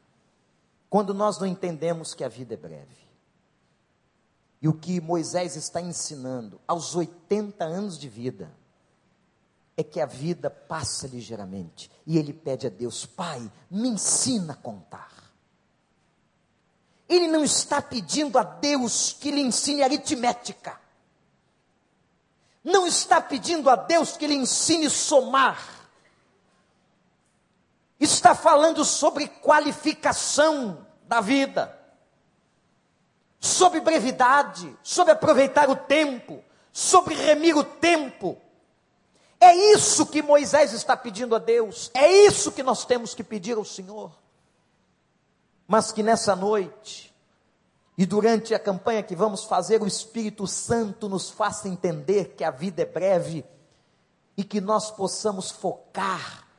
quando 0.92 1.14
nós 1.14 1.38
não 1.38 1.46
entendemos 1.46 2.12
que 2.12 2.22
a 2.22 2.28
vida 2.28 2.52
é 2.52 2.56
breve. 2.58 3.08
E 4.61 4.68
o 4.68 4.75
que 4.75 5.00
Moisés 5.00 5.56
está 5.56 5.80
ensinando 5.80 6.61
aos 6.68 6.94
80 6.94 7.64
anos 7.64 7.99
de 7.99 8.11
vida 8.11 8.54
é 9.75 9.82
que 9.82 9.99
a 9.99 10.04
vida 10.04 10.50
passa 10.50 11.06
ligeiramente. 11.06 11.90
E 12.06 12.18
ele 12.18 12.34
pede 12.34 12.66
a 12.66 12.70
Deus: 12.70 13.06
Pai, 13.06 13.50
me 13.70 13.88
ensina 13.88 14.52
a 14.52 14.56
contar. 14.56 15.32
Ele 17.08 17.26
não 17.26 17.42
está 17.42 17.80
pedindo 17.80 18.37
a 18.37 18.42
Deus 18.42 19.14
que 19.18 19.30
lhe 19.30 19.40
ensine 19.40 19.82
aritmética. 19.82 20.78
Não 22.62 22.87
está 22.87 23.18
pedindo 23.18 23.70
a 23.70 23.76
Deus 23.76 24.14
que 24.18 24.26
lhe 24.26 24.34
ensine 24.34 24.90
somar. 24.90 25.72
Está 28.02 28.35
falando 28.35 28.85
sobre 28.85 29.28
qualificação 29.28 30.85
da 31.04 31.21
vida, 31.21 31.78
sobre 33.38 33.80
brevidade, 33.80 34.76
sobre 34.82 35.12
aproveitar 35.12 35.71
o 35.71 35.76
tempo, 35.76 36.42
sobre 36.73 37.14
remir 37.14 37.56
o 37.56 37.62
tempo. 37.62 38.37
É 39.38 39.54
isso 39.54 40.04
que 40.04 40.21
Moisés 40.21 40.73
está 40.73 40.97
pedindo 40.97 41.37
a 41.37 41.38
Deus, 41.38 41.92
é 41.94 42.11
isso 42.11 42.50
que 42.50 42.64
nós 42.64 42.85
temos 42.85 43.14
que 43.14 43.23
pedir 43.23 43.56
ao 43.56 43.64
Senhor. 43.64 44.11
Mas 45.68 45.92
que 45.92 46.02
nessa 46.02 46.35
noite, 46.35 47.14
e 47.97 48.04
durante 48.04 48.52
a 48.52 48.59
campanha 48.59 49.04
que 49.04 49.14
vamos 49.14 49.44
fazer, 49.44 49.80
o 49.80 49.87
Espírito 49.87 50.44
Santo 50.49 51.09
nos 51.09 51.30
faça 51.30 51.68
entender 51.68 52.35
que 52.37 52.42
a 52.42 52.50
vida 52.50 52.82
é 52.82 52.85
breve 52.85 53.44
e 54.37 54.42
que 54.42 54.61
nós 54.61 54.90
possamos 54.90 55.52
focar 55.52 56.50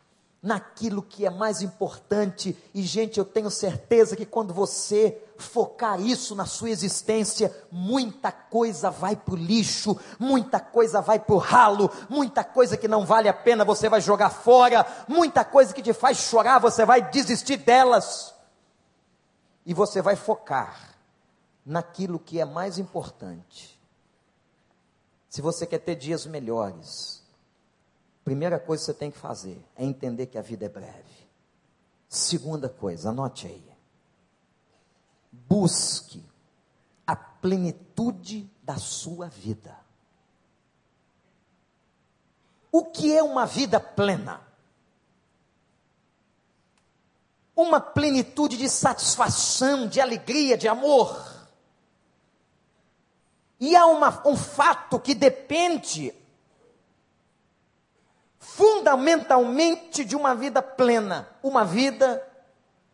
naquilo 0.43 1.01
que 1.01 1.25
é 1.25 1.29
mais 1.29 1.61
importante. 1.61 2.55
E, 2.73 2.83
gente, 2.83 3.17
eu 3.17 3.23
tenho 3.23 3.49
certeza 3.49 4.13
que 4.13 4.25
quando 4.25 4.53
você 4.53 5.17
focar 5.37 6.01
isso 6.01 6.35
na 6.35 6.45
sua 6.45 6.69
existência, 6.69 7.55
muita 7.71 8.29
coisa 8.29 8.91
vai 8.91 9.15
para 9.15 9.33
o 9.33 9.37
lixo, 9.37 9.97
muita 10.19 10.59
coisa 10.59 10.99
vai 11.01 11.17
para 11.17 11.33
o 11.33 11.37
ralo, 11.37 11.89
muita 12.09 12.43
coisa 12.43 12.75
que 12.75 12.89
não 12.89 13.05
vale 13.05 13.29
a 13.29 13.33
pena 13.33 13.63
você 13.63 13.87
vai 13.87 14.01
jogar 14.01 14.29
fora, 14.29 14.85
muita 15.07 15.45
coisa 15.45 15.73
que 15.73 15.81
te 15.81 15.93
faz 15.93 16.17
chorar, 16.17 16.59
você 16.59 16.85
vai 16.85 17.09
desistir 17.09 17.57
delas. 17.57 18.33
E 19.65 19.73
você 19.73 20.01
vai 20.01 20.17
focar 20.17 20.93
naquilo 21.65 22.19
que 22.19 22.37
é 22.37 22.43
mais 22.43 22.77
importante. 22.77 23.79
Se 25.29 25.41
você 25.41 25.65
quer 25.65 25.79
ter 25.79 25.95
dias 25.95 26.25
melhores, 26.25 27.22
Primeira 28.23 28.57
coisa 28.59 28.81
que 28.81 28.85
você 28.85 28.93
tem 28.93 29.11
que 29.11 29.17
fazer 29.17 29.61
é 29.75 29.83
entender 29.83 30.27
que 30.27 30.37
a 30.37 30.41
vida 30.41 30.65
é 30.65 30.69
breve. 30.69 31.27
Segunda 32.07 32.69
coisa, 32.69 33.09
anote 33.09 33.47
aí. 33.47 33.63
Busque 35.31 36.23
a 37.05 37.15
plenitude 37.15 38.49
da 38.61 38.77
sua 38.77 39.27
vida. 39.27 39.77
O 42.71 42.85
que 42.85 43.15
é 43.15 43.21
uma 43.21 43.45
vida 43.45 43.79
plena? 43.79 44.41
Uma 47.55 47.79
plenitude 47.79 48.57
de 48.57 48.69
satisfação, 48.69 49.87
de 49.87 49.99
alegria, 49.99 50.57
de 50.57 50.67
amor. 50.67 51.33
E 53.59 53.75
há 53.75 53.85
uma, 53.85 54.27
um 54.27 54.35
fato 54.35 54.99
que 54.99 55.13
depende 55.13 56.13
fundamentalmente 58.43 60.03
de 60.03 60.15
uma 60.15 60.35
vida 60.35 60.61
plena, 60.61 61.29
uma 61.41 61.63
vida 61.63 62.21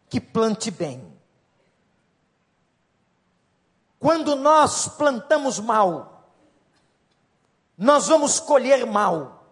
que 0.07 0.21
plante 0.21 0.69
bem. 0.69 1.19
Quando 3.99 4.35
nós 4.35 4.87
plantamos 4.87 5.59
mal, 5.59 6.31
nós 7.77 8.07
vamos 8.07 8.39
colher 8.39 8.85
mal. 8.85 9.43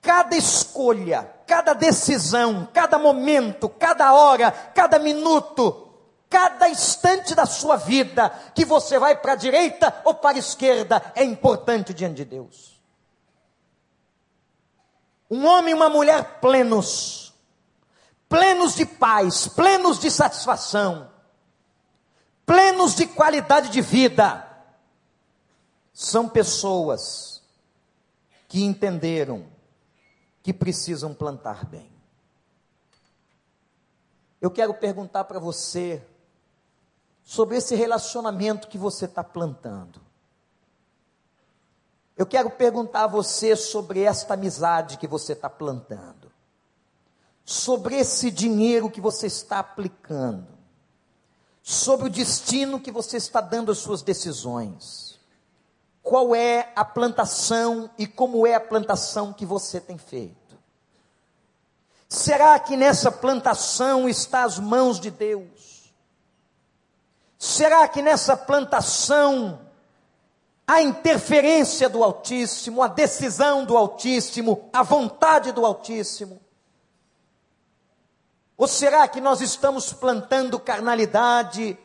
Cada 0.00 0.36
escolha, 0.36 1.30
cada 1.46 1.74
decisão, 1.74 2.66
cada 2.72 2.98
momento, 2.98 3.68
cada 3.68 4.14
hora, 4.14 4.50
cada 4.50 4.98
minuto, 4.98 5.90
cada 6.30 6.68
instante 6.68 7.34
da 7.34 7.44
sua 7.44 7.76
vida 7.76 8.30
que 8.54 8.64
você 8.64 8.98
vai 8.98 9.16
para 9.16 9.32
a 9.32 9.36
direita 9.36 9.94
ou 10.04 10.14
para 10.14 10.36
a 10.36 10.38
esquerda 10.38 11.12
é 11.14 11.24
importante 11.24 11.92
diante 11.92 12.16
de 12.16 12.24
Deus. 12.24 12.77
Um 15.30 15.46
homem 15.46 15.72
e 15.72 15.74
uma 15.74 15.88
mulher 15.88 16.40
plenos, 16.40 17.34
plenos 18.28 18.74
de 18.74 18.86
paz, 18.86 19.46
plenos 19.48 19.98
de 19.98 20.10
satisfação, 20.10 21.10
plenos 22.46 22.94
de 22.94 23.06
qualidade 23.06 23.68
de 23.70 23.80
vida, 23.80 24.44
são 25.92 26.28
pessoas 26.28 27.42
que 28.48 28.64
entenderam 28.64 29.46
que 30.42 30.52
precisam 30.52 31.12
plantar 31.12 31.66
bem. 31.66 31.92
Eu 34.40 34.50
quero 34.50 34.72
perguntar 34.72 35.24
para 35.24 35.38
você 35.38 36.02
sobre 37.22 37.56
esse 37.56 37.74
relacionamento 37.74 38.68
que 38.68 38.78
você 38.78 39.04
está 39.04 39.22
plantando. 39.22 40.00
Eu 42.18 42.26
quero 42.26 42.50
perguntar 42.50 43.04
a 43.04 43.06
você 43.06 43.54
sobre 43.54 44.00
esta 44.00 44.34
amizade 44.34 44.98
que 44.98 45.06
você 45.06 45.34
está 45.34 45.48
plantando, 45.48 46.32
sobre 47.44 47.94
esse 47.94 48.28
dinheiro 48.28 48.90
que 48.90 49.00
você 49.00 49.28
está 49.28 49.60
aplicando, 49.60 50.48
sobre 51.62 52.08
o 52.08 52.10
destino 52.10 52.80
que 52.80 52.90
você 52.90 53.18
está 53.18 53.40
dando 53.40 53.70
às 53.70 53.78
suas 53.78 54.02
decisões. 54.02 55.20
Qual 56.02 56.34
é 56.34 56.72
a 56.74 56.84
plantação 56.84 57.88
e 57.96 58.04
como 58.04 58.44
é 58.44 58.54
a 58.54 58.60
plantação 58.60 59.32
que 59.32 59.46
você 59.46 59.80
tem 59.80 59.96
feito? 59.96 60.58
Será 62.08 62.58
que 62.58 62.76
nessa 62.76 63.12
plantação 63.12 64.08
está 64.08 64.42
as 64.42 64.58
mãos 64.58 64.98
de 64.98 65.12
Deus? 65.12 65.94
Será 67.38 67.86
que 67.86 68.02
nessa 68.02 68.36
plantação 68.36 69.67
a 70.70 70.82
interferência 70.82 71.88
do 71.88 72.04
Altíssimo, 72.04 72.82
a 72.82 72.88
decisão 72.88 73.64
do 73.64 73.74
Altíssimo, 73.74 74.68
a 74.70 74.82
vontade 74.82 75.50
do 75.50 75.64
Altíssimo? 75.64 76.38
Ou 78.54 78.68
será 78.68 79.08
que 79.08 79.18
nós 79.18 79.40
estamos 79.40 79.94
plantando 79.94 80.60
carnalidade, 80.60 81.78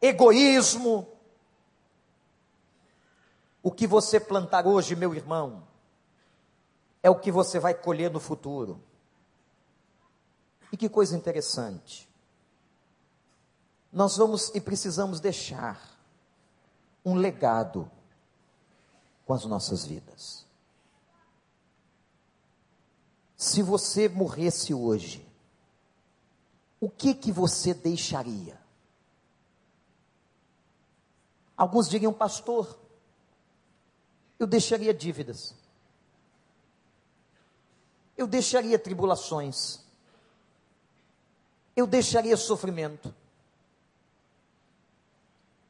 egoísmo? 0.00 1.06
O 3.62 3.70
que 3.70 3.86
você 3.86 4.18
plantar 4.18 4.66
hoje, 4.66 4.96
meu 4.96 5.14
irmão, 5.14 5.62
é 7.02 7.10
o 7.10 7.16
que 7.16 7.30
você 7.30 7.58
vai 7.58 7.74
colher 7.74 8.10
no 8.10 8.18
futuro. 8.18 8.82
E 10.72 10.76
que 10.78 10.88
coisa 10.88 11.14
interessante. 11.14 12.08
Nós 13.92 14.16
vamos 14.16 14.54
e 14.54 14.60
precisamos 14.60 15.20
deixar 15.20 15.78
um 17.04 17.14
legado 17.14 17.90
com 19.26 19.34
as 19.34 19.44
nossas 19.44 19.84
vidas. 19.84 20.46
Se 23.36 23.60
você 23.60 24.08
morresse 24.08 24.72
hoje, 24.72 25.26
o 26.80 26.88
que 26.88 27.12
que 27.12 27.32
você 27.32 27.74
deixaria? 27.74 28.58
Alguns 31.56 31.88
diriam, 31.88 32.12
pastor, 32.12 32.78
eu 34.38 34.46
deixaria 34.46 34.94
dívidas. 34.94 35.54
Eu 38.16 38.26
deixaria 38.26 38.78
tribulações. 38.78 39.80
Eu 41.74 41.86
deixaria 41.86 42.36
sofrimento. 42.36 43.12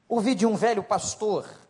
Ouvi 0.09 0.35
de 0.35 0.45
um 0.45 0.57
velho 0.57 0.85
pastor 0.85 1.66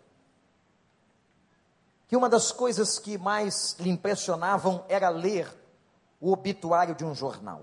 que 2.07 2.16
uma 2.16 2.29
das 2.29 2.53
coisas 2.53 2.99
que 2.99 3.19
mais 3.19 3.77
lhe 3.79 3.90
impressionavam 3.90 4.85
era 4.88 5.09
ler 5.09 5.49
o 6.21 6.33
obituário 6.33 6.95
de 6.95 7.05
um 7.05 7.14
jornal. 7.14 7.62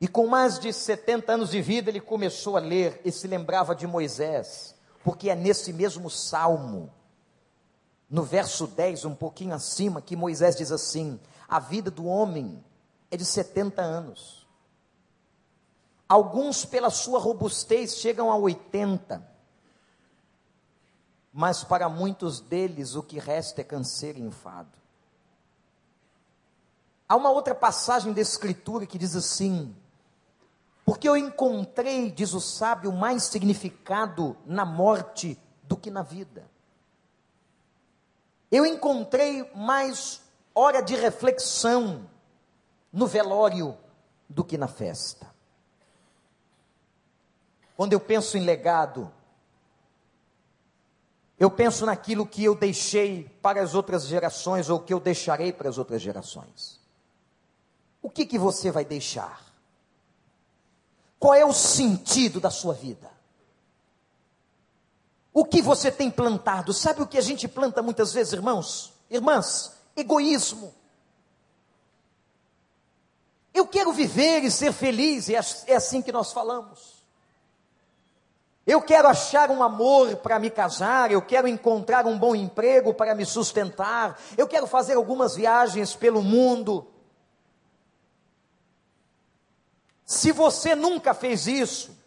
E 0.00 0.08
com 0.08 0.26
mais 0.26 0.58
de 0.58 0.72
70 0.72 1.32
anos 1.32 1.50
de 1.50 1.60
vida, 1.60 1.90
ele 1.90 2.00
começou 2.00 2.56
a 2.56 2.60
ler 2.60 3.00
e 3.04 3.12
se 3.12 3.26
lembrava 3.26 3.74
de 3.74 3.86
Moisés, 3.86 4.74
porque 5.04 5.28
é 5.28 5.34
nesse 5.34 5.72
mesmo 5.72 6.08
salmo, 6.08 6.90
no 8.08 8.22
verso 8.22 8.66
10, 8.66 9.04
um 9.04 9.14
pouquinho 9.14 9.54
acima, 9.54 10.00
que 10.00 10.16
Moisés 10.16 10.56
diz 10.56 10.72
assim: 10.72 11.20
A 11.46 11.58
vida 11.58 11.90
do 11.90 12.06
homem 12.06 12.64
é 13.10 13.16
de 13.16 13.24
70 13.24 13.82
anos. 13.82 14.48
Alguns, 16.08 16.64
pela 16.64 16.90
sua 16.90 17.20
robustez, 17.20 17.96
chegam 17.98 18.32
a 18.32 18.36
80. 18.36 19.29
Mas 21.32 21.62
para 21.62 21.88
muitos 21.88 22.40
deles, 22.40 22.94
o 22.94 23.02
que 23.02 23.18
resta 23.18 23.60
é 23.60 23.64
canseiro 23.64 24.18
e 24.18 24.22
enfado. 24.22 24.78
Há 27.08 27.16
uma 27.16 27.30
outra 27.30 27.54
passagem 27.54 28.12
da 28.12 28.20
Escritura 28.20 28.86
que 28.86 28.98
diz 28.98 29.14
assim: 29.14 29.74
Porque 30.84 31.08
eu 31.08 31.16
encontrei, 31.16 32.10
diz 32.10 32.32
o 32.34 32.40
sábio, 32.40 32.92
mais 32.92 33.24
significado 33.24 34.36
na 34.44 34.64
morte 34.64 35.38
do 35.64 35.76
que 35.76 35.90
na 35.90 36.02
vida. 36.02 36.48
Eu 38.50 38.66
encontrei 38.66 39.48
mais 39.54 40.20
hora 40.54 40.82
de 40.82 40.96
reflexão 40.96 42.08
no 42.92 43.06
velório 43.06 43.78
do 44.28 44.44
que 44.44 44.58
na 44.58 44.66
festa. 44.66 45.32
Quando 47.76 47.92
eu 47.92 48.00
penso 48.00 48.36
em 48.36 48.44
legado, 48.44 49.10
eu 51.40 51.50
penso 51.50 51.86
naquilo 51.86 52.26
que 52.26 52.44
eu 52.44 52.54
deixei 52.54 53.24
para 53.40 53.62
as 53.62 53.74
outras 53.74 54.04
gerações 54.04 54.68
ou 54.68 54.78
que 54.78 54.92
eu 54.92 55.00
deixarei 55.00 55.50
para 55.50 55.70
as 55.70 55.78
outras 55.78 56.02
gerações. 56.02 56.78
O 58.02 58.10
que 58.10 58.26
que 58.26 58.38
você 58.38 58.70
vai 58.70 58.84
deixar? 58.84 59.42
Qual 61.18 61.32
é 61.32 61.42
o 61.42 61.54
sentido 61.54 62.40
da 62.40 62.50
sua 62.50 62.74
vida? 62.74 63.10
O 65.32 65.46
que 65.46 65.62
você 65.62 65.90
tem 65.90 66.10
plantado? 66.10 66.74
Sabe 66.74 67.00
o 67.00 67.06
que 67.06 67.16
a 67.16 67.22
gente 67.22 67.48
planta 67.48 67.80
muitas 67.80 68.12
vezes, 68.12 68.34
irmãos? 68.34 68.92
Irmãs, 69.08 69.72
egoísmo. 69.96 70.74
Eu 73.54 73.66
quero 73.66 73.94
viver 73.94 74.44
e 74.44 74.50
ser 74.50 74.74
feliz, 74.74 75.30
é 75.30 75.74
assim 75.74 76.02
que 76.02 76.12
nós 76.12 76.34
falamos. 76.34 76.99
Eu 78.70 78.80
quero 78.80 79.08
achar 79.08 79.50
um 79.50 79.64
amor 79.64 80.18
para 80.18 80.38
me 80.38 80.48
casar, 80.48 81.10
eu 81.10 81.20
quero 81.20 81.48
encontrar 81.48 82.06
um 82.06 82.16
bom 82.16 82.36
emprego 82.36 82.94
para 82.94 83.16
me 83.16 83.26
sustentar, 83.26 84.16
eu 84.38 84.46
quero 84.46 84.64
fazer 84.64 84.94
algumas 84.94 85.34
viagens 85.34 85.96
pelo 85.96 86.22
mundo. 86.22 86.86
Se 90.04 90.30
você 90.30 90.76
nunca 90.76 91.12
fez 91.12 91.48
isso, 91.48 91.98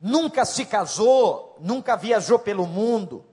nunca 0.00 0.44
se 0.44 0.64
casou, 0.64 1.56
nunca 1.58 1.96
viajou 1.96 2.38
pelo 2.38 2.64
mundo, 2.64 3.24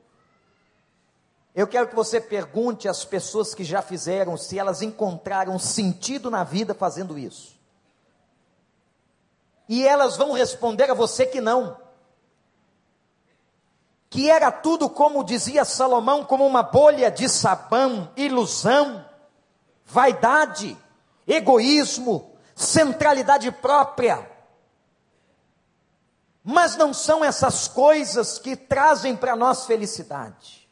eu 1.54 1.68
quero 1.68 1.88
que 1.88 1.96
você 1.96 2.20
pergunte 2.20 2.88
às 2.88 3.06
pessoas 3.06 3.54
que 3.54 3.64
já 3.64 3.84
fizeram 3.84 4.36
se 4.38 4.58
elas 4.58 4.82
encontraram 4.82 5.60
sentido 5.60 6.32
na 6.32 6.44
vida 6.44 6.74
fazendo 6.74 7.16
isso 7.16 7.54
e 9.68 9.86
elas 9.86 10.18
vão 10.18 10.32
responder 10.34 10.90
a 10.92 10.94
você 10.94 11.26
que 11.26 11.40
não. 11.40 11.78
Que 14.10 14.30
era 14.30 14.52
tudo, 14.52 14.90
como 14.90 15.24
dizia 15.24 15.66
Salomão, 15.66 16.24
como 16.24 16.46
uma 16.46 16.62
bolha 16.62 17.10
de 17.10 17.28
sabão, 17.28 18.12
ilusão, 18.16 19.04
vaidade, 19.86 20.78
egoísmo, 21.26 22.32
centralidade 22.56 23.52
própria. 23.52 24.30
Mas 26.44 26.76
não 26.76 26.94
são 26.94 27.24
essas 27.24 27.68
coisas 27.68 28.38
que 28.38 28.56
trazem 28.56 29.16
para 29.16 29.36
nós 29.36 29.66
felicidade. 29.66 30.70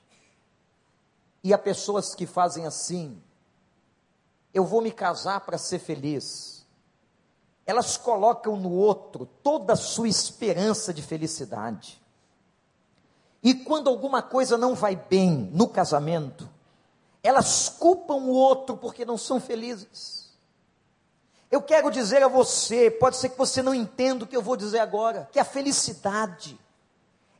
E 1.43 1.53
há 1.53 1.57
pessoas 1.57 2.13
que 2.13 2.27
fazem 2.27 2.67
assim: 2.67 3.23
eu 4.53 4.65
vou 4.65 4.81
me 4.81 4.91
casar 4.91 5.41
para 5.41 5.57
ser 5.57 5.79
feliz 5.79 6.60
elas 7.65 7.97
colocam 7.97 8.57
no 8.57 8.71
outro 8.71 9.27
toda 9.43 9.73
a 9.73 9.77
sua 9.77 10.07
esperança 10.07 10.93
de 10.93 11.01
felicidade. 11.01 12.01
E 13.43 13.53
quando 13.53 13.89
alguma 13.89 14.21
coisa 14.21 14.57
não 14.57 14.75
vai 14.75 14.95
bem 14.95 15.49
no 15.53 15.67
casamento, 15.67 16.49
elas 17.23 17.69
culpam 17.69 18.15
o 18.15 18.29
outro 18.29 18.77
porque 18.77 19.05
não 19.05 19.17
são 19.17 19.39
felizes. 19.39 20.31
Eu 21.49 21.61
quero 21.61 21.91
dizer 21.91 22.23
a 22.23 22.27
você, 22.27 22.89
pode 22.89 23.17
ser 23.17 23.29
que 23.29 23.37
você 23.37 23.61
não 23.61 23.73
entenda 23.73 24.23
o 24.23 24.27
que 24.27 24.37
eu 24.37 24.41
vou 24.41 24.55
dizer 24.55 24.79
agora, 24.79 25.27
que 25.31 25.39
a 25.39 25.43
felicidade 25.45 26.57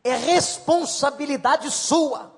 é 0.04 0.16
responsabilidade 0.16 1.70
sua. 1.72 2.32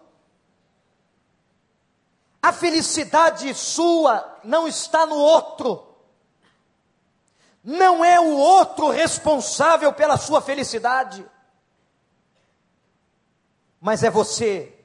A 2.41 2.51
felicidade 2.51 3.53
sua 3.55 4.39
não 4.43 4.67
está 4.67 5.05
no 5.05 5.15
outro. 5.15 5.92
Não 7.63 8.03
é 8.03 8.19
o 8.19 8.35
outro 8.35 8.89
responsável 8.89 9.93
pela 9.93 10.17
sua 10.17 10.41
felicidade, 10.41 11.25
mas 13.79 14.03
é 14.03 14.09
você. 14.09 14.77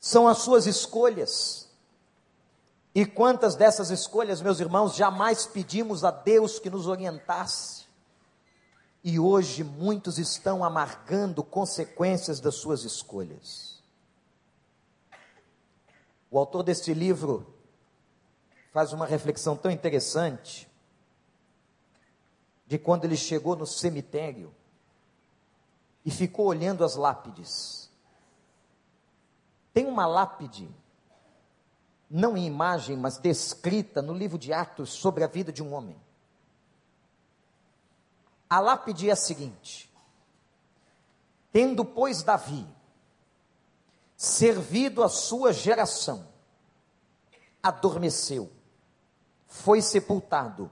São 0.00 0.26
as 0.26 0.38
suas 0.38 0.66
escolhas. 0.66 1.68
E 2.92 3.06
quantas 3.06 3.54
dessas 3.54 3.90
escolhas, 3.90 4.40
meus 4.40 4.58
irmãos, 4.58 4.96
jamais 4.96 5.46
pedimos 5.46 6.04
a 6.04 6.10
Deus 6.10 6.58
que 6.58 6.68
nos 6.68 6.88
orientasse? 6.88 7.86
E 9.04 9.20
hoje 9.20 9.62
muitos 9.62 10.18
estão 10.18 10.64
amargando 10.64 11.44
consequências 11.44 12.40
das 12.40 12.56
suas 12.56 12.82
escolhas. 12.82 13.80
O 16.30 16.38
autor 16.38 16.64
deste 16.64 16.92
livro 16.92 17.54
faz 18.72 18.92
uma 18.92 19.06
reflexão 19.06 19.56
tão 19.56 19.70
interessante 19.70 20.68
de 22.68 22.78
quando 22.78 23.06
ele 23.06 23.16
chegou 23.16 23.56
no 23.56 23.66
cemitério 23.66 24.54
e 26.04 26.10
ficou 26.10 26.46
olhando 26.46 26.84
as 26.84 26.96
lápides. 26.96 27.90
Tem 29.72 29.86
uma 29.86 30.06
lápide, 30.06 30.68
não 32.10 32.36
em 32.36 32.46
imagem, 32.46 32.94
mas 32.94 33.16
descrita 33.16 34.02
no 34.02 34.12
livro 34.12 34.38
de 34.38 34.52
Atos 34.52 34.90
sobre 34.90 35.24
a 35.24 35.26
vida 35.26 35.50
de 35.50 35.62
um 35.62 35.72
homem. 35.72 35.98
A 38.50 38.60
lápide 38.60 39.08
é 39.08 39.12
a 39.12 39.16
seguinte: 39.16 39.90
Tendo, 41.50 41.86
pois, 41.86 42.22
Davi 42.22 42.66
servido 44.14 45.02
a 45.02 45.08
sua 45.08 45.52
geração, 45.52 46.28
adormeceu, 47.62 48.50
foi 49.46 49.80
sepultado 49.80 50.70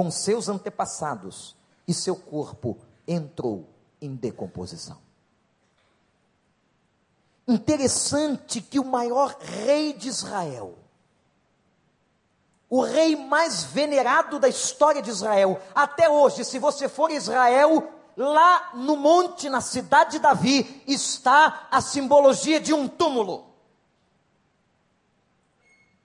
com 0.00 0.10
seus 0.10 0.48
antepassados 0.48 1.54
e 1.86 1.92
seu 1.92 2.16
corpo 2.16 2.78
entrou 3.06 3.68
em 4.00 4.14
decomposição. 4.14 4.96
Interessante 7.46 8.62
que 8.62 8.80
o 8.80 8.84
maior 8.86 9.36
rei 9.38 9.92
de 9.92 10.08
Israel, 10.08 10.78
o 12.70 12.80
rei 12.80 13.14
mais 13.14 13.62
venerado 13.62 14.38
da 14.38 14.48
história 14.48 15.02
de 15.02 15.10
Israel, 15.10 15.60
até 15.74 16.08
hoje, 16.08 16.46
se 16.46 16.58
você 16.58 16.88
for 16.88 17.10
Israel, 17.10 17.92
lá 18.16 18.70
no 18.72 18.96
monte, 18.96 19.50
na 19.50 19.60
cidade 19.60 20.12
de 20.12 20.20
Davi, 20.20 20.82
está 20.86 21.68
a 21.70 21.82
simbologia 21.82 22.58
de 22.58 22.72
um 22.72 22.88
túmulo. 22.88 23.44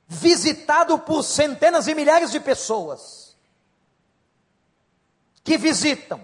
Visitado 0.06 1.00
por 1.00 1.24
centenas 1.24 1.88
e 1.88 1.96
milhares 1.96 2.30
de 2.30 2.42
pessoas 2.42 3.25
que 5.46 5.58
visitam 5.60 6.20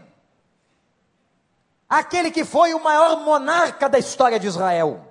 aquele 1.87 2.31
que 2.31 2.43
foi 2.43 2.73
o 2.73 2.83
maior 2.83 3.23
monarca 3.23 3.87
da 3.87 3.99
história 3.99 4.39
de 4.39 4.47
Israel. 4.47 5.07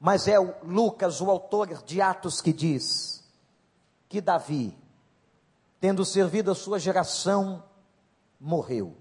Mas 0.00 0.26
é 0.26 0.40
o 0.40 0.54
Lucas, 0.64 1.20
o 1.20 1.30
autor 1.30 1.82
de 1.84 2.00
Atos, 2.00 2.40
que 2.40 2.54
diz 2.54 3.22
que 4.08 4.18
Davi, 4.20 4.76
tendo 5.78 6.02
servido 6.06 6.50
a 6.50 6.54
sua 6.54 6.78
geração, 6.78 7.62
morreu, 8.40 8.96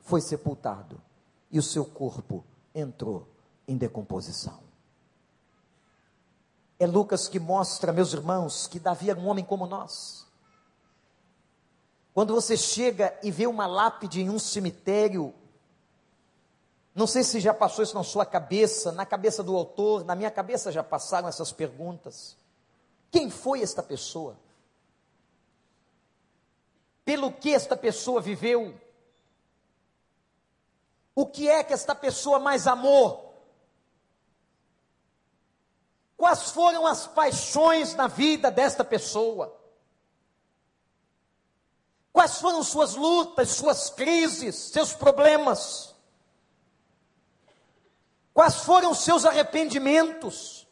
foi 0.00 0.22
sepultado 0.22 1.02
e 1.50 1.58
o 1.58 1.62
seu 1.62 1.84
corpo 1.84 2.42
entrou 2.74 3.28
em 3.66 3.76
decomposição. 3.76 4.58
É 6.78 6.86
Lucas 6.86 7.28
que 7.28 7.38
mostra, 7.38 7.92
meus 7.92 8.14
irmãos, 8.14 8.66
que 8.66 8.78
Davi 8.78 9.10
era 9.10 9.20
um 9.20 9.26
homem 9.26 9.44
como 9.44 9.66
nós. 9.66 10.27
Quando 12.18 12.34
você 12.34 12.56
chega 12.56 13.16
e 13.22 13.30
vê 13.30 13.46
uma 13.46 13.64
lápide 13.64 14.20
em 14.20 14.28
um 14.28 14.40
cemitério, 14.40 15.32
não 16.92 17.06
sei 17.06 17.22
se 17.22 17.38
já 17.38 17.54
passou 17.54 17.84
isso 17.84 17.94
na 17.94 18.02
sua 18.02 18.26
cabeça, 18.26 18.90
na 18.90 19.06
cabeça 19.06 19.40
do 19.40 19.56
autor, 19.56 20.04
na 20.04 20.16
minha 20.16 20.28
cabeça 20.28 20.72
já 20.72 20.82
passaram 20.82 21.28
essas 21.28 21.52
perguntas. 21.52 22.36
Quem 23.08 23.30
foi 23.30 23.62
esta 23.62 23.84
pessoa? 23.84 24.36
Pelo 27.04 27.30
que 27.30 27.54
esta 27.54 27.76
pessoa 27.76 28.20
viveu? 28.20 28.74
O 31.14 31.24
que 31.24 31.48
é 31.48 31.62
que 31.62 31.72
esta 31.72 31.94
pessoa 31.94 32.40
mais 32.40 32.66
amou? 32.66 33.32
Quais 36.16 36.50
foram 36.50 36.84
as 36.84 37.06
paixões 37.06 37.94
na 37.94 38.08
vida 38.08 38.50
desta 38.50 38.84
pessoa? 38.84 39.56
Quais 42.18 42.40
foram 42.40 42.64
suas 42.64 42.96
lutas, 42.96 43.50
suas 43.50 43.90
crises, 43.90 44.56
seus 44.56 44.92
problemas? 44.92 45.94
Quais 48.34 48.56
foram 48.56 48.92
seus 48.92 49.24
arrependimentos? 49.24 50.66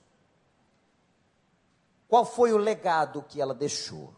Qual 2.09 2.27
foi 2.27 2.53
o 2.53 2.57
legado 2.57 3.23
que 3.23 3.41
ela 3.41 3.55
deixou? 3.55 4.13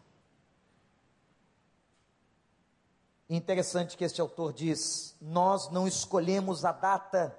Interessante 3.29 3.95
que 3.95 4.03
este 4.03 4.19
autor 4.19 4.51
diz: 4.51 5.15
Nós 5.21 5.69
não 5.69 5.87
escolhemos 5.87 6.65
a 6.65 6.71
data 6.71 7.37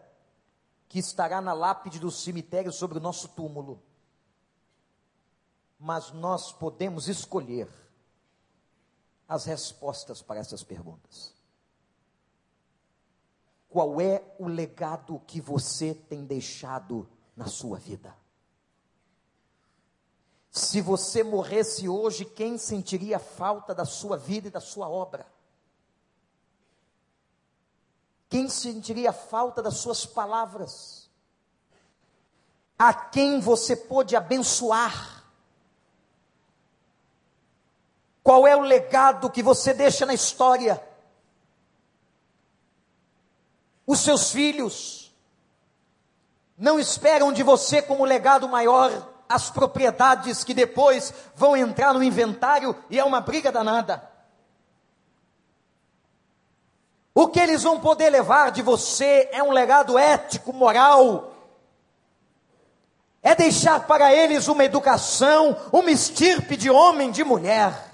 que 0.88 1.00
estará 1.00 1.40
na 1.40 1.52
lápide 1.52 1.98
do 1.98 2.12
cemitério 2.12 2.70
sobre 2.70 2.98
o 2.98 3.02
nosso 3.02 3.26
túmulo, 3.30 3.82
mas 5.80 6.12
nós 6.12 6.52
podemos 6.52 7.08
escolher 7.08 7.68
as 9.30 9.44
respostas 9.44 10.20
para 10.20 10.40
essas 10.40 10.64
perguntas. 10.64 11.32
Qual 13.68 14.00
é 14.00 14.24
o 14.40 14.48
legado 14.48 15.22
que 15.24 15.40
você 15.40 15.94
tem 15.94 16.24
deixado 16.24 17.08
na 17.36 17.46
sua 17.46 17.78
vida? 17.78 18.12
Se 20.50 20.80
você 20.80 21.22
morresse 21.22 21.88
hoje, 21.88 22.24
quem 22.24 22.58
sentiria 22.58 23.20
falta 23.20 23.72
da 23.72 23.84
sua 23.84 24.16
vida 24.16 24.48
e 24.48 24.50
da 24.50 24.60
sua 24.60 24.88
obra? 24.88 25.24
Quem 28.28 28.48
sentiria 28.48 29.12
falta 29.12 29.62
das 29.62 29.76
suas 29.76 30.04
palavras? 30.04 31.08
A 32.76 32.92
quem 32.92 33.38
você 33.38 33.76
pôde 33.76 34.16
abençoar? 34.16 35.19
Qual 38.22 38.46
é 38.46 38.54
o 38.54 38.60
legado 38.60 39.30
que 39.30 39.42
você 39.42 39.72
deixa 39.72 40.04
na 40.04 40.14
história? 40.14 40.82
Os 43.86 44.00
seus 44.00 44.30
filhos 44.30 45.12
não 46.56 46.78
esperam 46.78 47.32
de 47.32 47.42
você 47.42 47.80
como 47.80 48.04
legado 48.04 48.48
maior 48.48 49.08
as 49.28 49.50
propriedades 49.50 50.44
que 50.44 50.52
depois 50.52 51.14
vão 51.34 51.56
entrar 51.56 51.94
no 51.94 52.02
inventário 52.02 52.76
e 52.90 52.98
é 52.98 53.04
uma 53.04 53.20
briga 53.20 53.50
danada. 53.50 54.08
O 57.14 57.28
que 57.28 57.40
eles 57.40 57.62
vão 57.62 57.80
poder 57.80 58.10
levar 58.10 58.50
de 58.50 58.62
você 58.62 59.28
é 59.32 59.42
um 59.42 59.50
legado 59.50 59.98
ético, 59.98 60.52
moral. 60.52 61.34
É 63.22 63.34
deixar 63.34 63.86
para 63.86 64.14
eles 64.14 64.46
uma 64.46 64.64
educação, 64.64 65.56
uma 65.72 65.90
estirpe 65.90 66.56
de 66.56 66.70
homem, 66.70 67.10
de 67.10 67.24
mulher 67.24 67.89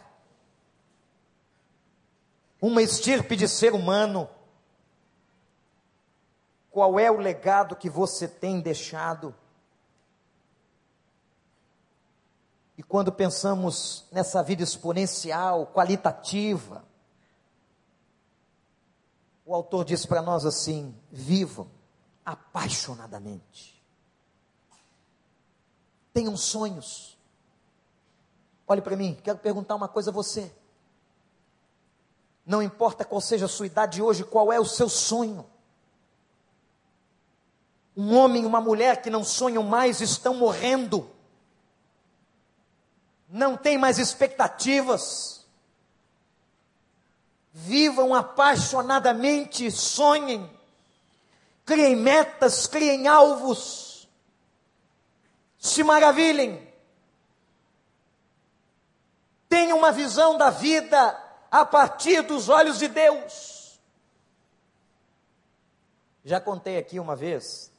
uma 2.60 2.82
estirpe 2.82 3.36
de 3.36 3.48
ser 3.48 3.72
humano. 3.74 4.28
Qual 6.70 6.98
é 6.98 7.10
o 7.10 7.18
legado 7.18 7.76
que 7.76 7.88
você 7.88 8.26
tem 8.28 8.60
deixado? 8.60 9.34
E 12.76 12.82
quando 12.82 13.10
pensamos 13.10 14.04
nessa 14.12 14.42
vida 14.42 14.62
exponencial, 14.62 15.66
qualitativa, 15.68 16.84
o 19.46 19.54
autor 19.54 19.84
diz 19.84 20.04
para 20.04 20.20
nós 20.20 20.44
assim: 20.44 20.94
vivam 21.10 21.70
apaixonadamente. 22.24 23.82
Tenham 26.12 26.36
sonhos. 26.36 27.16
Olhe 28.66 28.82
para 28.82 28.96
mim, 28.96 29.16
quero 29.22 29.38
perguntar 29.38 29.76
uma 29.76 29.88
coisa 29.88 30.10
a 30.10 30.12
você. 30.12 30.52
Não 32.46 32.62
importa 32.62 33.04
qual 33.04 33.20
seja 33.20 33.46
a 33.46 33.48
sua 33.48 33.66
idade 33.66 34.00
hoje, 34.00 34.22
qual 34.22 34.52
é 34.52 34.60
o 34.60 34.64
seu 34.64 34.88
sonho. 34.88 35.44
Um 37.96 38.16
homem 38.16 38.44
e 38.44 38.46
uma 38.46 38.60
mulher 38.60 39.02
que 39.02 39.10
não 39.10 39.24
sonham 39.24 39.64
mais 39.64 40.00
estão 40.00 40.34
morrendo. 40.34 41.10
Não 43.28 43.56
tem 43.56 43.76
mais 43.76 43.98
expectativas. 43.98 45.44
Vivam 47.52 48.14
apaixonadamente, 48.14 49.68
sonhem. 49.72 50.48
Criem 51.64 51.96
metas, 51.96 52.68
criem 52.68 53.08
alvos. 53.08 54.08
Se 55.58 55.82
maravilhem. 55.82 56.64
Tenham 59.48 59.78
uma 59.78 59.90
visão 59.90 60.38
da 60.38 60.50
vida 60.50 61.25
a 61.50 61.64
partir 61.64 62.22
dos 62.22 62.48
olhos 62.48 62.78
de 62.78 62.88
Deus. 62.88 63.80
Já 66.24 66.40
contei 66.40 66.76
aqui 66.76 66.98
uma 66.98 67.14
vez 67.14 67.70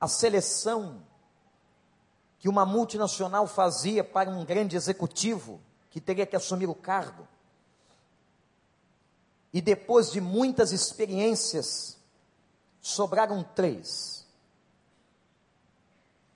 a 0.00 0.06
seleção 0.06 1.02
que 2.38 2.48
uma 2.48 2.64
multinacional 2.64 3.46
fazia 3.46 4.04
para 4.04 4.30
um 4.30 4.44
grande 4.44 4.76
executivo 4.76 5.60
que 5.90 6.00
teria 6.00 6.26
que 6.26 6.36
assumir 6.36 6.68
o 6.68 6.74
cargo. 6.74 7.26
E 9.52 9.60
depois 9.60 10.10
de 10.10 10.20
muitas 10.20 10.70
experiências, 10.72 11.98
sobraram 12.80 13.42
três. 13.42 14.17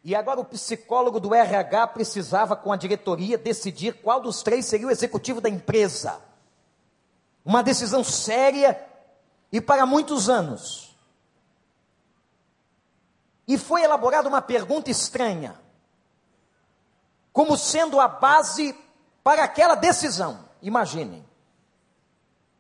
E 0.05 0.17
agora 0.17 0.41
o 0.41 0.45
psicólogo 0.45 1.21
do 1.21 1.35
RH 1.35 1.87
precisava, 1.88 2.57
com 2.57 2.73
a 2.73 2.77
diretoria, 2.77 3.38
decidir 3.38 4.03
qual 4.03 4.21
dos 4.21 4.43
três 4.43 4.67
seria 4.67 4.88
o 4.88 4.91
executivo 4.91 5.41
da 5.41 5.49
empresa. 5.49 6.21
Uma 7.45 7.62
decisão 7.62 8.03
séria 8.03 8.85
e 9.53 9.61
para 9.61 9.87
muitos 9.87 10.29
anos. 10.29 10.97
E 13.47 13.57
foi 13.57 13.83
elaborada 13.83 14.29
uma 14.29 14.43
pergunta 14.43 14.91
estranha, 14.91 15.61
como 17.33 17.57
sendo 17.57 18.01
a 18.01 18.09
base 18.09 18.77
para 19.23 19.45
aquela 19.45 19.75
decisão. 19.75 20.49
Imaginem. 20.61 21.25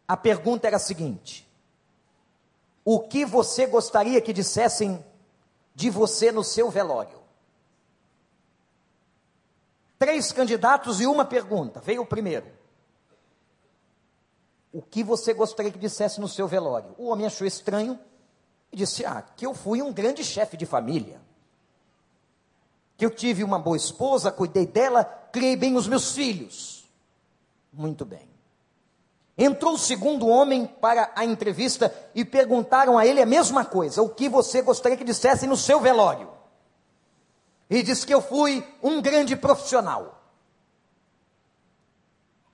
A 0.06 0.16
pergunta 0.16 0.66
era 0.66 0.76
a 0.76 0.80
seguinte: 0.80 1.48
O 2.84 3.00
que 3.00 3.24
você 3.24 3.66
gostaria 3.66 4.20
que 4.20 4.32
dissessem 4.32 5.04
de 5.74 5.90
você 5.90 6.30
no 6.30 6.44
seu 6.44 6.70
velório? 6.70 7.21
Três 10.02 10.32
candidatos 10.32 11.00
e 11.00 11.06
uma 11.06 11.24
pergunta. 11.24 11.78
Veio 11.78 12.02
o 12.02 12.04
primeiro. 12.06 12.46
O 14.72 14.82
que 14.82 15.04
você 15.04 15.32
gostaria 15.32 15.70
que 15.70 15.78
dissesse 15.78 16.20
no 16.20 16.26
seu 16.26 16.48
velório? 16.48 16.92
O 16.98 17.06
homem 17.06 17.24
achou 17.24 17.46
estranho 17.46 17.96
e 18.72 18.76
disse: 18.76 19.06
Ah, 19.06 19.22
que 19.22 19.46
eu 19.46 19.54
fui 19.54 19.80
um 19.80 19.92
grande 19.92 20.24
chefe 20.24 20.56
de 20.56 20.66
família. 20.66 21.20
Que 22.96 23.06
eu 23.06 23.10
tive 23.10 23.44
uma 23.44 23.60
boa 23.60 23.76
esposa, 23.76 24.32
cuidei 24.32 24.66
dela, 24.66 25.04
criei 25.04 25.54
bem 25.54 25.76
os 25.76 25.86
meus 25.86 26.10
filhos. 26.16 26.84
Muito 27.72 28.04
bem. 28.04 28.28
Entrou 29.38 29.74
o 29.74 29.78
segundo 29.78 30.26
homem 30.26 30.66
para 30.66 31.12
a 31.14 31.24
entrevista 31.24 31.94
e 32.12 32.24
perguntaram 32.24 32.98
a 32.98 33.06
ele 33.06 33.22
a 33.22 33.26
mesma 33.26 33.64
coisa: 33.64 34.02
O 34.02 34.08
que 34.08 34.28
você 34.28 34.62
gostaria 34.62 34.98
que 34.98 35.04
dissesse 35.04 35.46
no 35.46 35.56
seu 35.56 35.78
velório? 35.78 36.41
E 37.78 37.82
diz 37.82 38.04
que 38.04 38.12
eu 38.12 38.20
fui 38.20 38.62
um 38.82 39.00
grande 39.00 39.34
profissional. 39.34 40.22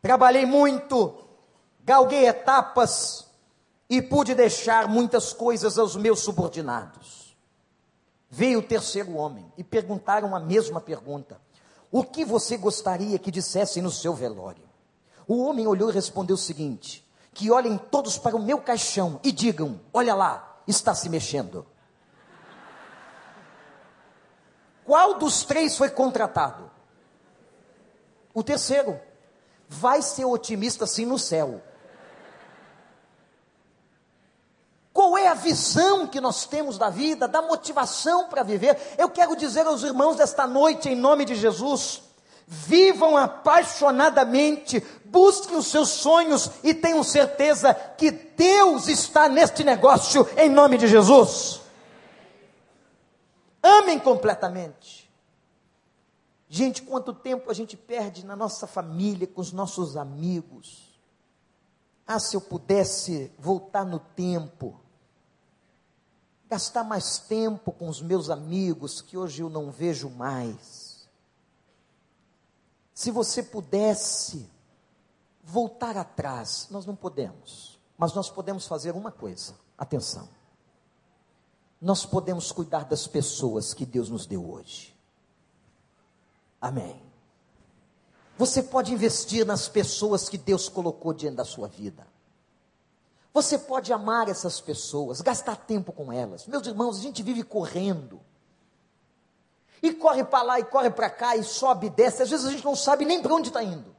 Trabalhei 0.01 0.47
muito, 0.47 1.25
galguei 1.83 2.29
etapas 2.29 3.27
e 3.91 4.01
pude 4.01 4.33
deixar 4.33 4.87
muitas 4.87 5.33
coisas 5.33 5.77
aos 5.77 5.97
meus 5.97 6.21
subordinados. 6.21 7.37
Veio 8.31 8.61
o 8.61 8.63
terceiro 8.63 9.17
homem 9.17 9.53
e 9.57 9.65
perguntaram 9.65 10.37
a 10.37 10.41
mesma 10.41 10.81
pergunta: 10.81 11.41
O 11.91 12.05
que 12.05 12.25
você 12.25 12.57
gostaria 12.57 13.19
que 13.19 13.33
dissessem 13.33 13.83
no 13.83 13.91
seu 13.91 14.15
velório? 14.15 14.69
O 15.27 15.43
homem 15.43 15.67
olhou 15.67 15.91
e 15.91 15.95
respondeu 15.95 16.35
o 16.35 16.39
seguinte: 16.39 17.05
Que 17.35 17.51
olhem 17.51 17.77
todos 17.77 18.19
para 18.19 18.37
o 18.37 18.43
meu 18.43 18.61
caixão 18.61 19.19
e 19.25 19.33
digam: 19.33 19.81
Olha 19.93 20.15
lá, 20.15 20.63
está 20.65 20.95
se 20.95 21.09
mexendo. 21.09 21.67
Qual 24.89 25.19
dos 25.19 25.45
três 25.45 25.77
foi 25.77 25.91
contratado? 25.91 26.71
O 28.33 28.43
terceiro. 28.43 28.99
Vai 29.69 30.01
ser 30.01 30.25
otimista 30.25 30.87
sim 30.87 31.05
no 31.05 31.19
céu. 31.19 31.61
Qual 34.91 35.19
é 35.19 35.29
a 35.29 35.35
visão 35.35 36.07
que 36.07 36.23
nós 36.23 36.47
temos 36.47 36.79
da 36.79 36.89
vida, 36.89 37.29
da 37.29 37.43
motivação 37.43 38.31
para 38.31 38.43
viver? 38.43 38.79
Eu 38.97 39.11
quero 39.11 39.37
dizer 39.37 39.67
aos 39.67 39.83
irmãos 39.83 40.17
desta 40.17 40.47
noite, 40.47 40.89
em 40.89 40.97
nome 40.97 41.27
de 41.27 41.35
Jesus, 41.35 42.01
vivam 42.47 43.15
apaixonadamente, 43.15 44.83
busquem 45.05 45.59
os 45.59 45.67
seus 45.67 45.91
sonhos 45.91 46.51
e 46.65 46.73
tenham 46.73 47.05
certeza 47.05 47.75
que 47.75 48.11
Deus 48.11 48.89
está 48.89 49.29
neste 49.29 49.63
negócio, 49.63 50.27
em 50.39 50.49
nome 50.49 50.79
de 50.79 50.87
Jesus. 50.87 51.68
Amem 53.63 53.99
completamente. 53.99 55.09
Gente, 56.49 56.83
quanto 56.83 57.13
tempo 57.13 57.51
a 57.51 57.55
gente 57.55 57.77
perde 57.77 58.25
na 58.25 58.35
nossa 58.35 58.67
família, 58.67 59.27
com 59.27 59.41
os 59.41 59.53
nossos 59.53 59.97
amigos. 59.97 60.99
Ah, 62.07 62.19
se 62.19 62.35
eu 62.35 62.41
pudesse 62.41 63.31
voltar 63.39 63.85
no 63.85 63.99
tempo, 63.99 64.81
gastar 66.49 66.83
mais 66.85 67.19
tempo 67.19 67.71
com 67.71 67.87
os 67.89 68.01
meus 68.01 68.31
amigos 68.31 69.03
que 69.03 69.19
hoje 69.19 69.43
eu 69.43 69.51
não 69.51 69.71
vejo 69.71 70.09
mais. 70.09 71.07
Se 72.95 73.11
você 73.11 73.43
pudesse 73.43 74.49
voltar 75.43 75.97
atrás, 75.97 76.67
nós 76.71 76.87
não 76.87 76.97
podemos, 76.97 77.79
mas 77.97 78.15
nós 78.15 78.31
podemos 78.31 78.67
fazer 78.67 78.93
uma 78.93 79.13
coisa: 79.13 79.55
atenção. 79.77 80.29
Nós 81.81 82.05
podemos 82.05 82.51
cuidar 82.51 82.85
das 82.85 83.07
pessoas 83.07 83.73
que 83.73 83.87
Deus 83.87 84.09
nos 84.09 84.27
deu 84.27 84.51
hoje. 84.51 84.97
Amém. 86.61 87.01
Você 88.37 88.63
pode 88.63 88.93
investir 88.93 89.45
nas 89.47 89.69
pessoas 89.69 90.29
que 90.29 90.39
Deus 90.39 90.69
colocou 90.69 91.13
diante 91.13 91.37
da 91.37 91.45
sua 91.45 91.69
vida. 91.69 92.07
Você 93.33 93.59
pode 93.59 93.93
amar 93.93 94.29
essas 94.29 94.61
pessoas, 94.61 95.21
gastar 95.21 95.57
tempo 95.57 95.93
com 95.93 96.13
elas. 96.13 96.47
Meus 96.47 96.67
irmãos, 96.67 96.99
a 96.99 97.03
gente 97.03 97.23
vive 97.23 97.43
correndo. 97.45 98.21
E 99.81 99.93
corre 99.93 100.25
para 100.25 100.43
lá 100.43 100.61
e 100.61 100.65
corre 100.65 100.91
para 100.91 101.09
cá 101.09 101.37
e 101.37 101.45
sobe 101.45 101.87
e 101.87 101.91
desce. 101.91 102.23
Às 102.23 102.31
vezes 102.31 102.47
a 102.47 102.51
gente 102.51 102.65
não 102.65 102.75
sabe 102.75 103.05
nem 103.05 103.23
para 103.23 103.33
onde 103.33 103.49
está 103.49 103.63
indo. 103.63 103.95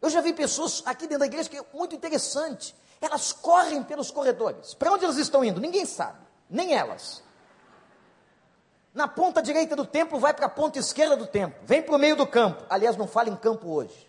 Eu 0.00 0.10
já 0.10 0.20
vi 0.20 0.32
pessoas 0.32 0.82
aqui 0.84 1.06
dentro 1.06 1.20
da 1.20 1.26
igreja 1.26 1.48
que 1.48 1.56
é 1.56 1.64
muito 1.72 1.96
interessante. 1.96 2.76
Elas 3.04 3.34
correm 3.34 3.82
pelos 3.82 4.10
corredores. 4.10 4.72
Para 4.72 4.90
onde 4.92 5.04
elas 5.04 5.18
estão 5.18 5.44
indo? 5.44 5.60
Ninguém 5.60 5.84
sabe. 5.84 6.18
Nem 6.48 6.72
elas. 6.72 7.22
Na 8.94 9.06
ponta 9.06 9.42
direita 9.42 9.76
do 9.76 9.84
templo, 9.84 10.18
vai 10.18 10.32
para 10.32 10.46
a 10.46 10.48
ponta 10.48 10.78
esquerda 10.78 11.14
do 11.14 11.26
templo. 11.26 11.60
Vem 11.64 11.82
para 11.82 11.94
o 11.94 11.98
meio 11.98 12.16
do 12.16 12.26
campo. 12.26 12.64
Aliás, 12.70 12.96
não 12.96 13.06
fala 13.06 13.28
em 13.28 13.36
campo 13.36 13.68
hoje. 13.68 14.08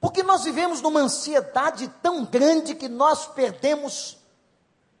Porque 0.00 0.22
nós 0.22 0.44
vivemos 0.44 0.80
numa 0.80 1.00
ansiedade 1.00 1.88
tão 2.00 2.24
grande 2.24 2.76
que 2.76 2.88
nós 2.88 3.26
perdemos 3.26 4.18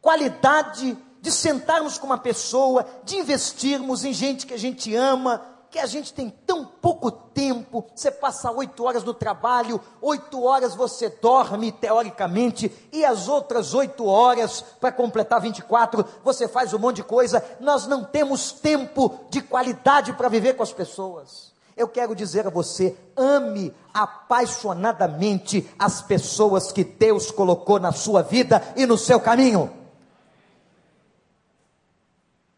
qualidade 0.00 0.98
de 1.20 1.30
sentarmos 1.30 1.96
com 1.96 2.06
uma 2.06 2.18
pessoa, 2.18 2.84
de 3.04 3.18
investirmos 3.18 4.04
em 4.04 4.12
gente 4.12 4.48
que 4.48 4.54
a 4.54 4.58
gente 4.58 4.92
ama, 4.96 5.51
que 5.72 5.78
a 5.78 5.86
gente 5.86 6.12
tem 6.12 6.28
tão 6.28 6.66
pouco 6.66 7.10
tempo. 7.10 7.86
Você 7.94 8.10
passa 8.10 8.50
oito 8.50 8.84
horas 8.84 9.02
no 9.04 9.14
trabalho, 9.14 9.80
oito 10.02 10.44
horas 10.44 10.74
você 10.74 11.08
dorme, 11.08 11.72
teoricamente, 11.72 12.70
e 12.92 13.02
as 13.06 13.26
outras 13.26 13.72
oito 13.72 14.04
horas, 14.04 14.60
para 14.78 14.92
completar 14.92 15.40
24, 15.40 16.04
você 16.22 16.46
faz 16.46 16.74
um 16.74 16.78
monte 16.78 16.96
de 16.96 17.04
coisa. 17.04 17.42
Nós 17.58 17.86
não 17.86 18.04
temos 18.04 18.52
tempo 18.52 19.18
de 19.30 19.40
qualidade 19.40 20.12
para 20.12 20.28
viver 20.28 20.52
com 20.56 20.62
as 20.62 20.74
pessoas. 20.74 21.50
Eu 21.74 21.88
quero 21.88 22.14
dizer 22.14 22.46
a 22.46 22.50
você: 22.50 22.94
ame 23.16 23.74
apaixonadamente 23.94 25.66
as 25.78 26.02
pessoas 26.02 26.70
que 26.70 26.84
Deus 26.84 27.30
colocou 27.30 27.80
na 27.80 27.92
sua 27.92 28.22
vida 28.22 28.62
e 28.76 28.84
no 28.84 28.98
seu 28.98 29.18
caminho. 29.18 29.72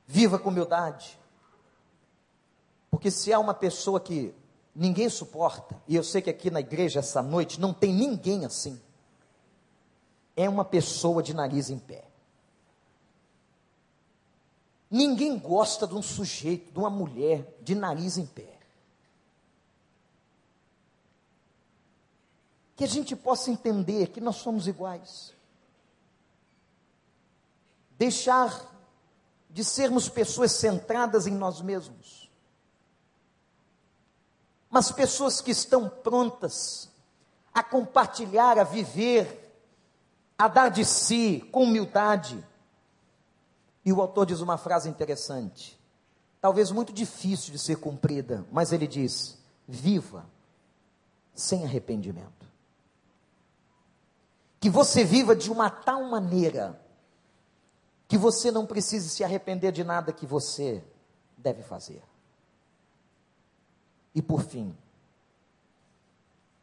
Viva 0.05 0.37
com 0.37 0.49
humildade 0.49 1.24
porque 2.95 3.11
se 3.11 3.33
há 3.33 3.41
uma 3.41 3.53
pessoa 3.53 3.99
que 3.99 4.33
ninguém 4.73 5.09
suporta, 5.09 5.83
e 5.89 5.97
eu 5.97 6.05
sei 6.05 6.23
que 6.23 6.31
aqui 6.31 6.49
na 6.49 6.61
igreja 6.61 7.01
essa 7.01 7.21
noite 7.21 7.61
não 7.61 7.75
tem 7.75 7.93
ninguém 7.93 8.45
assim, 8.45 8.81
é 10.37 10.49
uma 10.49 10.65
pessoa 10.65 11.21
de 11.21 11.35
nariz 11.35 11.71
em 11.71 11.79
pé. 11.79 12.05
Ninguém 14.89 15.37
gosta 15.37 15.89
de 15.89 15.95
um 15.97 16.03
sujeito, 16.03 16.71
de 16.71 16.79
uma 16.79 16.89
mulher 16.89 17.59
de 17.63 17.75
nariz 17.75 18.17
em 18.17 18.27
pé. 18.27 18.61
Que 22.77 22.85
a 22.85 22.89
gente 22.89 23.17
possa 23.17 23.51
entender 23.51 24.11
que 24.11 24.21
nós 24.21 24.37
somos 24.37 24.69
iguais. 24.69 25.35
Deixar 27.99 28.73
de 29.51 29.65
sermos 29.65 30.09
pessoas 30.09 30.53
centradas 30.53 31.27
em 31.27 31.33
nós 31.33 31.61
mesmos 31.61 32.24
mas 34.75 34.91
pessoas 34.91 35.41
que 35.41 35.53
estão 35.53 35.89
prontas 35.89 36.91
a 37.55 37.63
compartilhar, 37.63 38.59
a 38.59 38.65
viver, 38.65 39.57
a 40.37 40.49
dar 40.49 40.69
de 40.69 40.85
si 40.85 41.49
com 41.53 41.63
humildade. 41.63 42.45
E 43.85 43.93
o 43.93 44.01
autor 44.01 44.27
diz 44.27 44.41
uma 44.41 44.59
frase 44.59 44.89
interessante, 44.89 45.81
talvez 46.41 46.73
muito 46.73 46.93
difícil 46.93 47.53
de 47.53 47.59
ser 47.61 47.77
cumprida, 47.77 48.45
mas 48.51 48.73
ele 48.73 48.89
diz: 48.89 49.39
viva 49.69 50.27
sem 51.33 51.63
arrependimento. 51.63 52.45
Que 54.59 54.69
você 54.69 55.05
viva 55.05 55.37
de 55.37 55.53
uma 55.53 55.71
tal 55.71 56.03
maneira 56.03 56.81
que 58.09 58.19
você 58.19 58.51
não 58.51 58.67
precise 58.67 59.09
se 59.09 59.23
arrepender 59.23 59.71
de 59.71 59.85
nada 59.85 60.13
que 60.13 60.27
você 60.27 60.83
deve 61.39 61.63
fazer. 61.63 62.03
E 64.15 64.23
por 64.23 64.43
fim, 64.43 64.77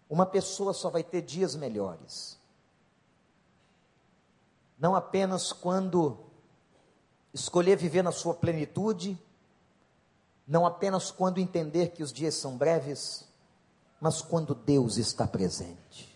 uma 0.09 0.25
pessoa 0.25 0.73
só 0.73 0.89
vai 0.89 1.03
ter 1.03 1.21
dias 1.21 1.55
melhores. 1.55 2.39
Não 4.79 4.95
apenas 4.95 5.53
quando 5.53 6.17
escolher 7.33 7.77
viver 7.77 8.03
na 8.03 8.11
sua 8.11 8.33
plenitude, 8.33 9.17
não 10.47 10.65
apenas 10.65 11.11
quando 11.11 11.39
entender 11.39 11.91
que 11.91 12.03
os 12.03 12.11
dias 12.11 12.35
são 12.35 12.57
breves, 12.57 13.25
mas 14.01 14.21
quando 14.21 14.55
Deus 14.55 14.97
está 14.97 15.27
presente. 15.27 16.11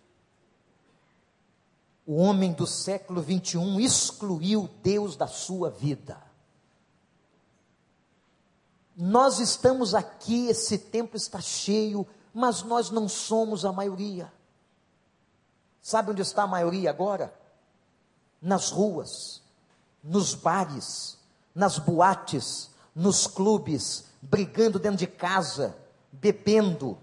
O 2.06 2.18
homem 2.18 2.52
do 2.52 2.68
século 2.68 3.22
21 3.22 3.80
excluiu 3.80 4.70
Deus 4.84 5.16
da 5.16 5.28
sua 5.28 5.70
vida. 5.70 6.25
Nós 8.96 9.40
estamos 9.40 9.94
aqui, 9.94 10.48
esse 10.48 10.78
tempo 10.78 11.18
está 11.18 11.42
cheio, 11.42 12.08
mas 12.34 12.64
nós 12.64 12.90
não 12.90 13.10
somos 13.10 13.66
a 13.66 13.72
maioria. 13.72 14.32
Sabe 15.82 16.12
onde 16.12 16.22
está 16.22 16.44
a 16.44 16.48
maioria 16.48 16.90
agora? 16.90 17.34
Nas 18.42 18.70
ruas, 18.70 19.42
nos 20.04 20.34
bares, 20.34 21.18
nas 21.54 21.78
boates, 21.78 22.70
nos 22.96 23.28
clubes, 23.28 24.06
brigando 24.22 24.80
dentro 24.80 24.98
de 24.98 25.08
casa, 25.08 25.76
bebendo, 26.12 26.98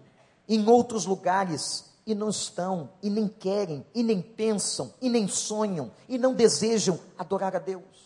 em 0.49 0.67
outros 0.69 1.05
lugares, 1.05 1.93
e 2.07 2.15
não 2.15 2.31
estão, 2.31 2.91
e 3.03 3.09
nem 3.09 3.29
querem, 3.29 3.87
e 3.95 4.03
nem 4.03 4.21
pensam, 4.21 4.93
e 5.01 5.09
nem 5.09 5.29
sonham, 5.29 5.93
e 6.09 6.19
não 6.19 6.35
desejam 6.35 6.99
adorar 7.17 7.55
a 7.55 7.59
Deus. 7.59 8.02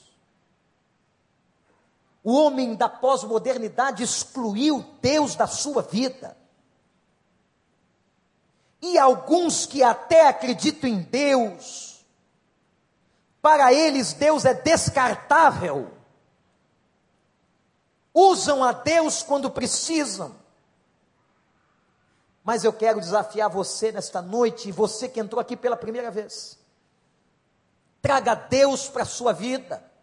O 2.26 2.32
homem 2.32 2.74
da 2.74 2.88
pós-modernidade 2.88 4.02
excluiu 4.02 4.84
Deus 5.00 5.36
da 5.36 5.46
sua 5.46 5.80
vida. 5.80 6.36
E 8.82 8.98
alguns 8.98 9.64
que 9.64 9.80
até 9.80 10.26
acreditam 10.26 10.90
em 10.90 11.02
Deus, 11.02 12.04
para 13.40 13.72
eles 13.72 14.12
Deus 14.12 14.44
é 14.44 14.52
descartável. 14.52 15.92
Usam 18.12 18.64
a 18.64 18.72
Deus 18.72 19.22
quando 19.22 19.48
precisam. 19.48 20.34
Mas 22.42 22.64
eu 22.64 22.72
quero 22.72 22.98
desafiar 22.98 23.48
você 23.48 23.92
nesta 23.92 24.20
noite, 24.20 24.68
e 24.68 24.72
você 24.72 25.08
que 25.08 25.20
entrou 25.20 25.40
aqui 25.40 25.56
pela 25.56 25.76
primeira 25.76 26.10
vez. 26.10 26.58
Traga 28.02 28.34
Deus 28.34 28.88
para 28.88 29.04
a 29.04 29.06
sua 29.06 29.32
vida 29.32 29.94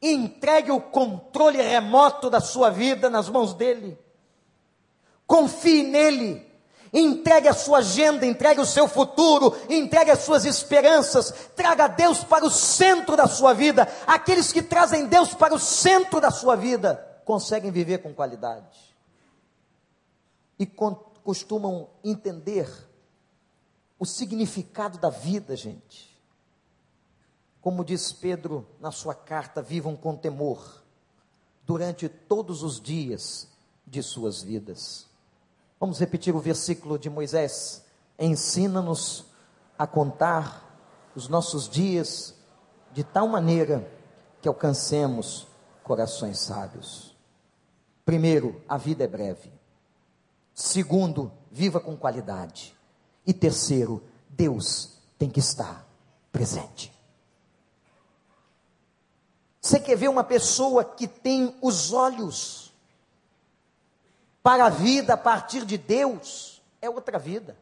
entregue 0.00 0.70
o 0.70 0.80
controle 0.80 1.60
remoto 1.60 2.28
da 2.28 2.40
sua 2.40 2.70
vida 2.70 3.08
nas 3.08 3.28
mãos 3.28 3.54
dele. 3.54 3.98
Confie 5.26 5.82
nele. 5.82 6.46
Entregue 6.92 7.48
a 7.48 7.52
sua 7.52 7.78
agenda, 7.78 8.24
entregue 8.24 8.60
o 8.60 8.66
seu 8.66 8.88
futuro, 8.88 9.54
entregue 9.68 10.10
as 10.10 10.20
suas 10.20 10.44
esperanças, 10.44 11.50
traga 11.54 11.88
Deus 11.88 12.24
para 12.24 12.46
o 12.46 12.50
centro 12.50 13.16
da 13.16 13.26
sua 13.26 13.52
vida. 13.52 13.86
Aqueles 14.06 14.52
que 14.52 14.62
trazem 14.62 15.06
Deus 15.06 15.34
para 15.34 15.54
o 15.54 15.58
centro 15.58 16.20
da 16.20 16.30
sua 16.30 16.56
vida 16.56 17.04
conseguem 17.24 17.70
viver 17.70 17.98
com 17.98 18.14
qualidade 18.14 18.78
e 20.58 20.64
costumam 21.22 21.90
entender 22.04 22.70
o 23.98 24.06
significado 24.06 24.96
da 24.98 25.10
vida, 25.10 25.56
gente. 25.56 26.05
Como 27.66 27.84
diz 27.84 28.12
Pedro 28.12 28.64
na 28.78 28.92
sua 28.92 29.12
carta, 29.12 29.60
vivam 29.60 29.96
com 29.96 30.14
temor 30.14 30.84
durante 31.64 32.08
todos 32.08 32.62
os 32.62 32.80
dias 32.80 33.48
de 33.84 34.04
suas 34.04 34.40
vidas. 34.40 35.08
Vamos 35.80 35.98
repetir 35.98 36.32
o 36.32 36.38
versículo 36.38 36.96
de 36.96 37.10
Moisés: 37.10 37.84
ensina-nos 38.16 39.26
a 39.76 39.84
contar 39.84 41.10
os 41.16 41.26
nossos 41.26 41.68
dias 41.68 42.36
de 42.92 43.02
tal 43.02 43.26
maneira 43.26 43.90
que 44.40 44.46
alcancemos 44.46 45.48
corações 45.82 46.38
sábios. 46.38 47.16
Primeiro, 48.04 48.62
a 48.68 48.76
vida 48.76 49.02
é 49.02 49.08
breve. 49.08 49.52
Segundo, 50.54 51.32
viva 51.50 51.80
com 51.80 51.96
qualidade. 51.96 52.76
E 53.26 53.34
terceiro, 53.34 54.04
Deus 54.28 55.00
tem 55.18 55.28
que 55.28 55.40
estar 55.40 55.84
presente. 56.30 56.95
Você 59.66 59.80
quer 59.80 59.96
ver 59.96 60.06
uma 60.06 60.22
pessoa 60.22 60.84
que 60.84 61.08
tem 61.08 61.52
os 61.60 61.92
olhos 61.92 62.72
para 64.40 64.66
a 64.66 64.68
vida 64.68 65.14
a 65.14 65.16
partir 65.16 65.64
de 65.64 65.76
Deus? 65.76 66.62
É 66.80 66.88
outra 66.88 67.18
vida. 67.18 67.58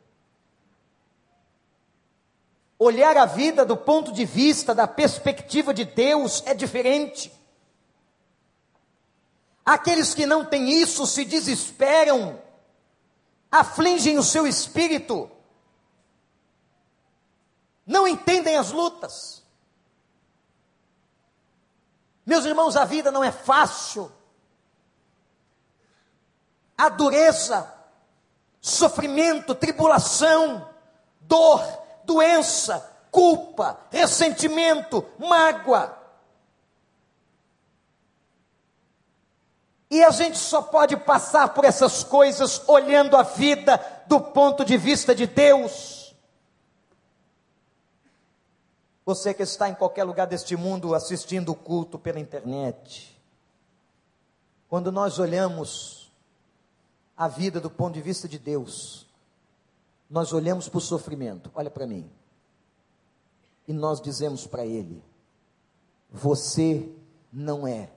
Olhar 2.78 3.16
a 3.16 3.24
vida 3.24 3.64
do 3.64 3.74
ponto 3.74 4.12
de 4.12 4.26
vista, 4.26 4.74
da 4.74 4.86
perspectiva 4.86 5.72
de 5.72 5.86
Deus 5.86 6.42
é 6.44 6.52
diferente. 6.52 7.32
Aqueles 9.64 10.12
que 10.12 10.26
não 10.26 10.44
têm 10.44 10.82
isso 10.82 11.06
se 11.06 11.24
desesperam, 11.24 12.38
afligem 13.50 14.18
o 14.18 14.22
seu 14.22 14.46
espírito, 14.46 15.30
não 17.86 18.06
entendem 18.06 18.58
as 18.58 18.72
lutas. 18.72 19.33
Meus 22.24 22.44
irmãos, 22.44 22.76
a 22.76 22.84
vida 22.84 23.10
não 23.10 23.22
é 23.22 23.30
fácil. 23.30 24.10
A 26.76 26.88
dureza, 26.88 27.72
sofrimento, 28.60 29.54
tribulação, 29.54 30.68
dor, 31.20 31.62
doença, 32.04 32.90
culpa, 33.10 33.78
ressentimento, 33.90 35.06
mágoa. 35.18 35.98
E 39.90 40.02
a 40.02 40.10
gente 40.10 40.38
só 40.38 40.60
pode 40.60 40.96
passar 40.96 41.50
por 41.50 41.64
essas 41.64 42.02
coisas 42.02 42.60
olhando 42.66 43.16
a 43.16 43.22
vida 43.22 43.80
do 44.06 44.20
ponto 44.20 44.64
de 44.64 44.76
vista 44.76 45.14
de 45.14 45.26
Deus. 45.26 46.03
Você 49.04 49.34
que 49.34 49.42
está 49.42 49.68
em 49.68 49.74
qualquer 49.74 50.04
lugar 50.04 50.26
deste 50.26 50.56
mundo 50.56 50.94
assistindo 50.94 51.52
o 51.52 51.54
culto 51.54 51.98
pela 51.98 52.18
internet, 52.18 53.20
quando 54.68 54.90
nós 54.90 55.18
olhamos 55.18 56.10
a 57.16 57.28
vida 57.28 57.60
do 57.60 57.70
ponto 57.70 57.94
de 57.94 58.00
vista 58.00 58.26
de 58.26 58.38
Deus, 58.38 59.06
nós 60.08 60.32
olhamos 60.32 60.68
para 60.68 60.78
o 60.78 60.80
sofrimento, 60.80 61.50
olha 61.54 61.70
para 61.70 61.86
mim, 61.86 62.10
e 63.68 63.72
nós 63.72 64.00
dizemos 64.00 64.46
para 64.46 64.64
Ele: 64.64 65.02
Você 66.10 66.90
não 67.32 67.66
é 67.66 67.90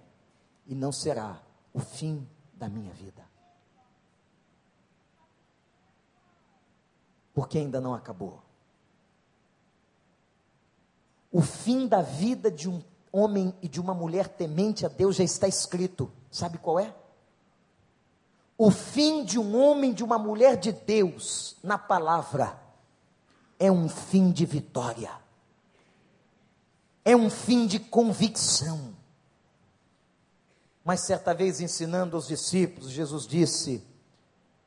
e 0.65 0.75
não 0.75 0.91
será 0.91 1.41
o 1.73 1.79
fim 1.79 2.27
da 2.53 2.67
minha 2.67 2.93
vida. 2.93 3.25
Porque 7.33 7.59
ainda 7.59 7.79
não 7.79 7.93
acabou. 7.93 8.46
O 11.37 11.41
fim 11.43 11.85
da 11.87 12.01
vida 12.01 12.49
de 12.49 12.67
um 12.67 12.81
homem 13.11 13.53
e 13.61 13.67
de 13.67 13.79
uma 13.79 13.93
mulher 13.93 14.27
temente 14.27 14.87
a 14.87 14.89
Deus 14.89 15.17
já 15.17 15.23
está 15.23 15.47
escrito. 15.47 16.11
Sabe 16.31 16.57
qual 16.57 16.79
é? 16.79 16.91
O 18.57 18.71
fim 18.71 19.23
de 19.23 19.37
um 19.37 19.55
homem 19.55 19.93
de 19.93 20.03
uma 20.03 20.17
mulher 20.17 20.57
de 20.57 20.71
Deus, 20.71 21.55
na 21.61 21.77
palavra, 21.77 22.59
é 23.59 23.71
um 23.71 23.87
fim 23.87 24.31
de 24.31 24.47
vitória, 24.47 25.11
é 27.05 27.15
um 27.15 27.29
fim 27.29 27.67
de 27.67 27.77
convicção. 27.81 28.95
Mas 30.83 31.01
certa 31.01 31.35
vez 31.35 31.61
ensinando 31.61 32.17
os 32.17 32.27
discípulos, 32.27 32.89
Jesus 32.89 33.27
disse: 33.27 33.83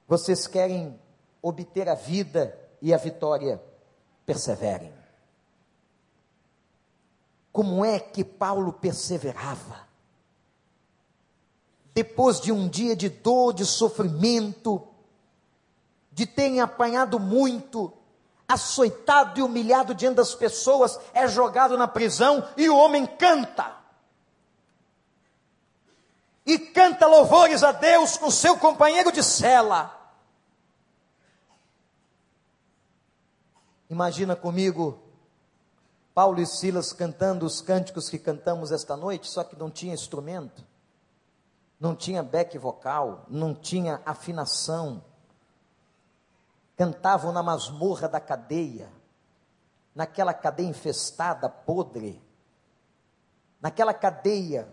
Vocês 0.06 0.46
querem 0.46 0.96
obter 1.42 1.88
a 1.88 1.96
vida 1.96 2.56
e 2.80 2.94
a 2.94 2.96
vitória, 2.96 3.60
perseverem. 4.24 4.99
Como 7.52 7.84
é 7.84 7.98
que 7.98 8.24
Paulo 8.24 8.72
perseverava? 8.72 9.88
Depois 11.92 12.40
de 12.40 12.52
um 12.52 12.68
dia 12.68 12.94
de 12.94 13.08
dor, 13.08 13.52
de 13.52 13.66
sofrimento, 13.66 14.86
de 16.12 16.26
ter 16.26 16.60
apanhado 16.60 17.18
muito, 17.18 17.92
açoitado 18.46 19.40
e 19.40 19.42
humilhado 19.42 19.94
diante 19.94 20.16
das 20.16 20.34
pessoas, 20.34 20.98
é 21.12 21.26
jogado 21.26 21.76
na 21.76 21.88
prisão 21.88 22.48
e 22.56 22.68
o 22.68 22.76
homem 22.76 23.06
canta. 23.06 23.76
E 26.46 26.58
canta 26.58 27.06
louvores 27.06 27.62
a 27.62 27.72
Deus 27.72 28.16
com 28.16 28.30
seu 28.30 28.56
companheiro 28.56 29.12
de 29.12 29.22
cela. 29.22 29.96
Imagina 33.88 34.36
comigo 34.36 35.09
Paulo 36.14 36.40
e 36.40 36.46
Silas 36.46 36.92
cantando 36.92 37.46
os 37.46 37.60
cânticos 37.60 38.08
que 38.08 38.18
cantamos 38.18 38.72
esta 38.72 38.96
noite, 38.96 39.28
só 39.28 39.44
que 39.44 39.56
não 39.56 39.70
tinha 39.70 39.94
instrumento, 39.94 40.64
não 41.78 41.94
tinha 41.94 42.22
back 42.22 42.58
vocal, 42.58 43.24
não 43.28 43.54
tinha 43.54 44.02
afinação. 44.04 45.04
Cantavam 46.76 47.32
na 47.32 47.42
masmorra 47.42 48.08
da 48.08 48.20
cadeia, 48.20 48.90
naquela 49.94 50.34
cadeia 50.34 50.68
infestada, 50.68 51.48
podre, 51.48 52.20
naquela 53.60 53.94
cadeia 53.94 54.68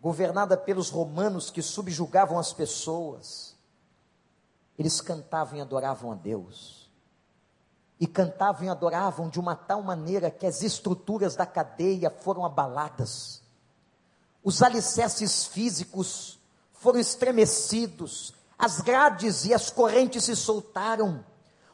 governada 0.00 0.56
pelos 0.56 0.90
romanos 0.90 1.50
que 1.50 1.62
subjugavam 1.62 2.38
as 2.38 2.52
pessoas. 2.52 3.56
Eles 4.78 5.00
cantavam 5.00 5.58
e 5.58 5.60
adoravam 5.60 6.10
a 6.10 6.14
Deus 6.14 6.79
e 8.00 8.06
cantavam 8.06 8.64
e 8.64 8.68
adoravam 8.70 9.28
de 9.28 9.38
uma 9.38 9.54
tal 9.54 9.82
maneira 9.82 10.30
que 10.30 10.46
as 10.46 10.62
estruturas 10.62 11.36
da 11.36 11.44
cadeia 11.44 12.10
foram 12.10 12.46
abaladas, 12.46 13.42
os 14.42 14.62
alicerces 14.62 15.44
físicos 15.44 16.40
foram 16.72 16.98
estremecidos, 16.98 18.32
as 18.58 18.80
grades 18.80 19.44
e 19.44 19.52
as 19.52 19.68
correntes 19.68 20.24
se 20.24 20.34
soltaram, 20.34 21.22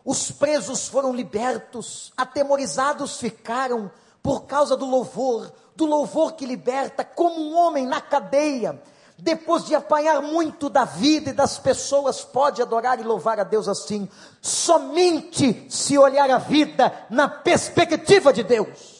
os 0.04 0.32
presos 0.32 0.88
foram 0.88 1.12
libertos, 1.12 2.12
atemorizados 2.16 3.18
ficaram 3.18 3.90
por 4.20 4.46
causa 4.46 4.76
do 4.76 4.84
louvor, 4.84 5.52
do 5.76 5.86
louvor 5.86 6.32
que 6.32 6.44
liberta, 6.44 7.04
como 7.04 7.40
um 7.40 7.56
homem 7.56 7.86
na 7.86 8.00
cadeia, 8.00 8.82
depois 9.18 9.64
de 9.64 9.74
apanhar 9.74 10.20
muito 10.20 10.68
da 10.68 10.84
vida 10.84 11.30
e 11.30 11.32
das 11.32 11.58
pessoas, 11.58 12.22
pode 12.22 12.60
adorar 12.60 13.00
e 13.00 13.02
louvar 13.02 13.40
a 13.40 13.44
Deus 13.44 13.66
assim, 13.66 14.08
somente 14.42 15.70
se 15.70 15.96
olhar 15.96 16.30
a 16.30 16.38
vida 16.38 17.06
na 17.08 17.26
perspectiva 17.26 18.32
de 18.32 18.42
Deus. 18.42 18.96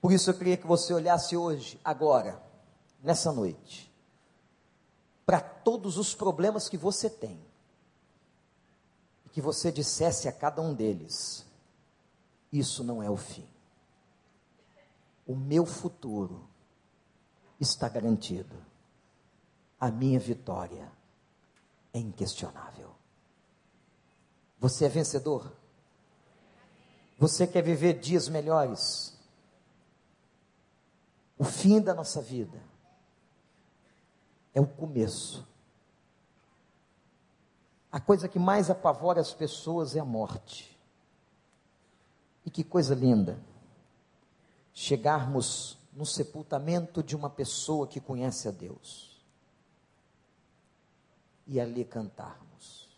Por 0.00 0.10
isso 0.10 0.30
eu 0.30 0.34
queria 0.34 0.56
que 0.56 0.66
você 0.66 0.94
olhasse 0.94 1.36
hoje, 1.36 1.78
agora, 1.84 2.42
nessa 3.02 3.30
noite, 3.30 3.92
para 5.26 5.40
todos 5.40 5.98
os 5.98 6.14
problemas 6.14 6.66
que 6.66 6.78
você 6.78 7.10
tem, 7.10 7.38
e 9.26 9.28
que 9.28 9.42
você 9.42 9.70
dissesse 9.70 10.26
a 10.26 10.32
cada 10.32 10.62
um 10.62 10.72
deles: 10.72 11.44
Isso 12.50 12.82
não 12.82 13.02
é 13.02 13.10
o 13.10 13.18
fim. 13.18 13.46
O 15.26 15.36
meu 15.36 15.66
futuro 15.66 16.49
está 17.60 17.88
garantido. 17.88 18.56
A 19.78 19.90
minha 19.90 20.18
vitória 20.18 20.90
é 21.92 21.98
inquestionável. 21.98 22.90
Você 24.58 24.86
é 24.86 24.88
vencedor? 24.88 25.52
Você 27.18 27.46
quer 27.46 27.62
viver 27.62 27.98
dias 27.98 28.28
melhores? 28.28 29.16
O 31.38 31.44
fim 31.44 31.80
da 31.80 31.94
nossa 31.94 32.20
vida 32.20 32.62
é 34.54 34.60
o 34.60 34.66
começo. 34.66 35.46
A 37.90 37.98
coisa 37.98 38.28
que 38.28 38.38
mais 38.38 38.70
apavora 38.70 39.20
as 39.20 39.32
pessoas 39.32 39.96
é 39.96 40.00
a 40.00 40.04
morte. 40.04 40.78
E 42.44 42.50
que 42.50 42.62
coisa 42.62 42.94
linda 42.94 43.38
chegarmos 44.72 45.79
no 45.92 46.06
sepultamento 46.06 47.02
de 47.02 47.16
uma 47.16 47.28
pessoa 47.28 47.86
que 47.86 48.00
conhece 48.00 48.48
a 48.48 48.50
Deus 48.50 49.20
e 51.46 51.60
ali 51.60 51.84
cantarmos. 51.84 52.88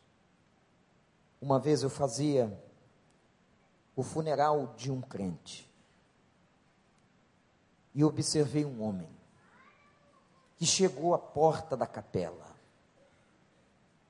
Uma 1.41 1.59
vez 1.59 1.83
eu 1.83 1.91
fazia 1.91 2.57
o 3.97 4.03
funeral 4.03 4.75
de 4.77 4.91
um 4.91 5.01
crente 5.01 5.71
e 7.95 8.05
observei 8.05 8.65
um 8.65 8.83
homem 8.83 9.09
que 10.57 10.67
chegou 10.67 11.15
à 11.15 11.19
porta 11.19 11.77
da 11.77 11.87
capela 11.87 12.47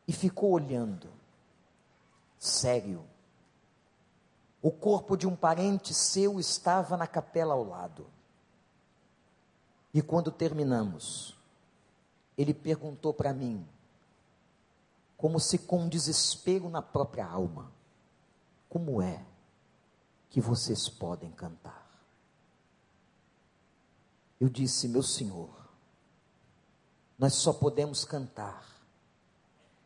e 0.06 0.12
ficou 0.12 0.50
olhando, 0.50 1.08
sério, 2.38 3.04
O 4.64 4.70
corpo 4.70 5.16
de 5.16 5.26
um 5.26 5.34
parente 5.34 5.92
seu 5.92 6.38
estava 6.38 6.96
na 6.96 7.06
capela 7.06 7.54
ao 7.54 7.64
lado. 7.64 8.06
E 9.92 10.00
quando 10.00 10.30
terminamos, 10.30 11.36
ele 12.36 12.54
perguntou 12.54 13.12
para 13.12 13.32
mim, 13.32 13.66
como 15.16 15.38
se 15.38 15.58
com 15.58 15.88
desespero 15.88 16.68
na 16.68 16.82
própria 16.82 17.26
alma: 17.26 17.70
Como 18.68 19.02
é 19.02 19.24
que 20.30 20.40
vocês 20.40 20.88
podem 20.88 21.30
cantar? 21.30 21.82
Eu 24.40 24.48
disse, 24.48 24.88
meu 24.88 25.04
senhor, 25.04 25.50
nós 27.16 27.34
só 27.34 27.52
podemos 27.52 28.04
cantar 28.04 28.66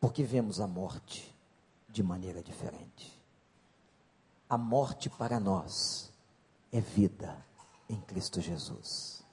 porque 0.01 0.23
vemos 0.23 0.61
a 0.61 0.67
morte 0.67 1.35
de 1.91 2.03
maneira 2.03 2.43
diferente. 2.43 3.13
A 4.49 4.57
morte 4.57 5.11
para 5.11 5.39
nós 5.39 6.11
é 6.73 6.81
vida 6.81 7.45
em 7.87 8.01
Cristo 8.01 8.41
Jesus. 8.41 9.26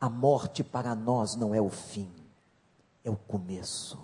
A 0.00 0.08
morte 0.08 0.62
para 0.62 0.94
nós 0.94 1.34
não 1.34 1.54
é 1.54 1.60
o 1.60 1.70
fim, 1.70 2.12
é 3.04 3.10
o 3.10 3.16
começo. 3.16 3.98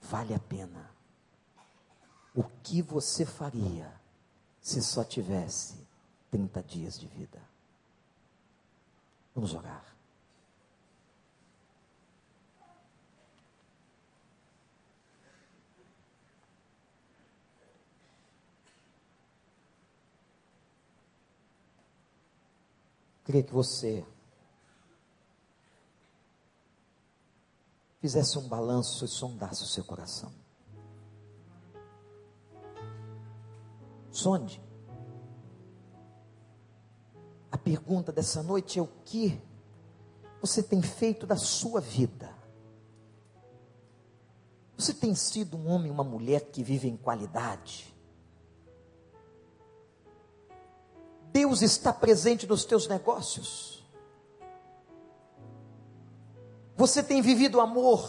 Vale 0.00 0.34
a 0.34 0.38
pena. 0.38 0.90
O 2.34 2.42
que 2.62 2.80
você 2.80 3.26
faria 3.26 3.92
se 4.60 4.82
só 4.82 5.04
tivesse 5.04 5.86
30 6.30 6.62
dias 6.62 6.98
de 6.98 7.06
vida? 7.06 7.40
Vamos 9.34 9.54
orar. 9.54 9.84
Queria 23.24 23.42
que 23.42 23.52
você 23.52 24.06
fizesse 28.00 28.38
um 28.38 28.48
balanço 28.48 29.04
e 29.04 29.08
sondasse 29.08 29.62
o 29.62 29.66
seu 29.66 29.84
coração. 29.84 30.32
Sonde. 34.10 34.62
A 37.50 37.58
pergunta 37.58 38.12
dessa 38.12 38.42
noite 38.42 38.78
é 38.78 38.82
o 38.82 38.88
que 39.04 39.40
você 40.40 40.62
tem 40.62 40.80
feito 40.82 41.26
da 41.26 41.36
sua 41.36 41.80
vida? 41.80 42.36
Você 44.76 44.94
tem 44.94 45.14
sido 45.14 45.56
um 45.56 45.68
homem, 45.68 45.90
uma 45.90 46.04
mulher 46.04 46.52
que 46.52 46.62
vive 46.62 46.88
em 46.88 46.96
qualidade? 46.96 47.92
Deus 51.32 51.62
está 51.62 51.92
presente 51.92 52.46
nos 52.46 52.64
teus 52.64 52.86
negócios? 52.86 53.77
Você 56.78 57.02
tem 57.02 57.20
vivido 57.20 57.60
amor. 57.60 58.08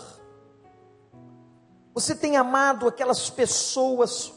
Você 1.91 2.15
tem 2.15 2.37
amado 2.37 2.87
aquelas 2.87 3.27
pessoas 3.27 4.31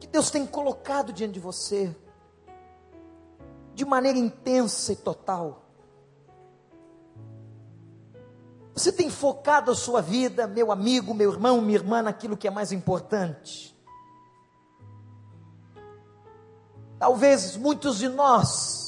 que 0.00 0.08
Deus 0.08 0.28
tem 0.28 0.44
colocado 0.44 1.12
diante 1.12 1.34
de 1.34 1.40
você 1.40 1.96
de 3.74 3.84
maneira 3.84 4.18
intensa 4.18 4.92
e 4.92 4.96
total. 4.96 5.62
Você 8.74 8.90
tem 8.90 9.08
focado 9.08 9.70
a 9.70 9.76
sua 9.76 10.02
vida, 10.02 10.48
meu 10.48 10.72
amigo, 10.72 11.14
meu 11.14 11.30
irmão, 11.30 11.60
minha 11.60 11.78
irmã, 11.78 12.02
naquilo 12.02 12.36
que 12.36 12.48
é 12.48 12.50
mais 12.50 12.72
importante. 12.72 13.72
Talvez 16.98 17.56
muitos 17.56 17.98
de 17.98 18.08
nós 18.08 18.87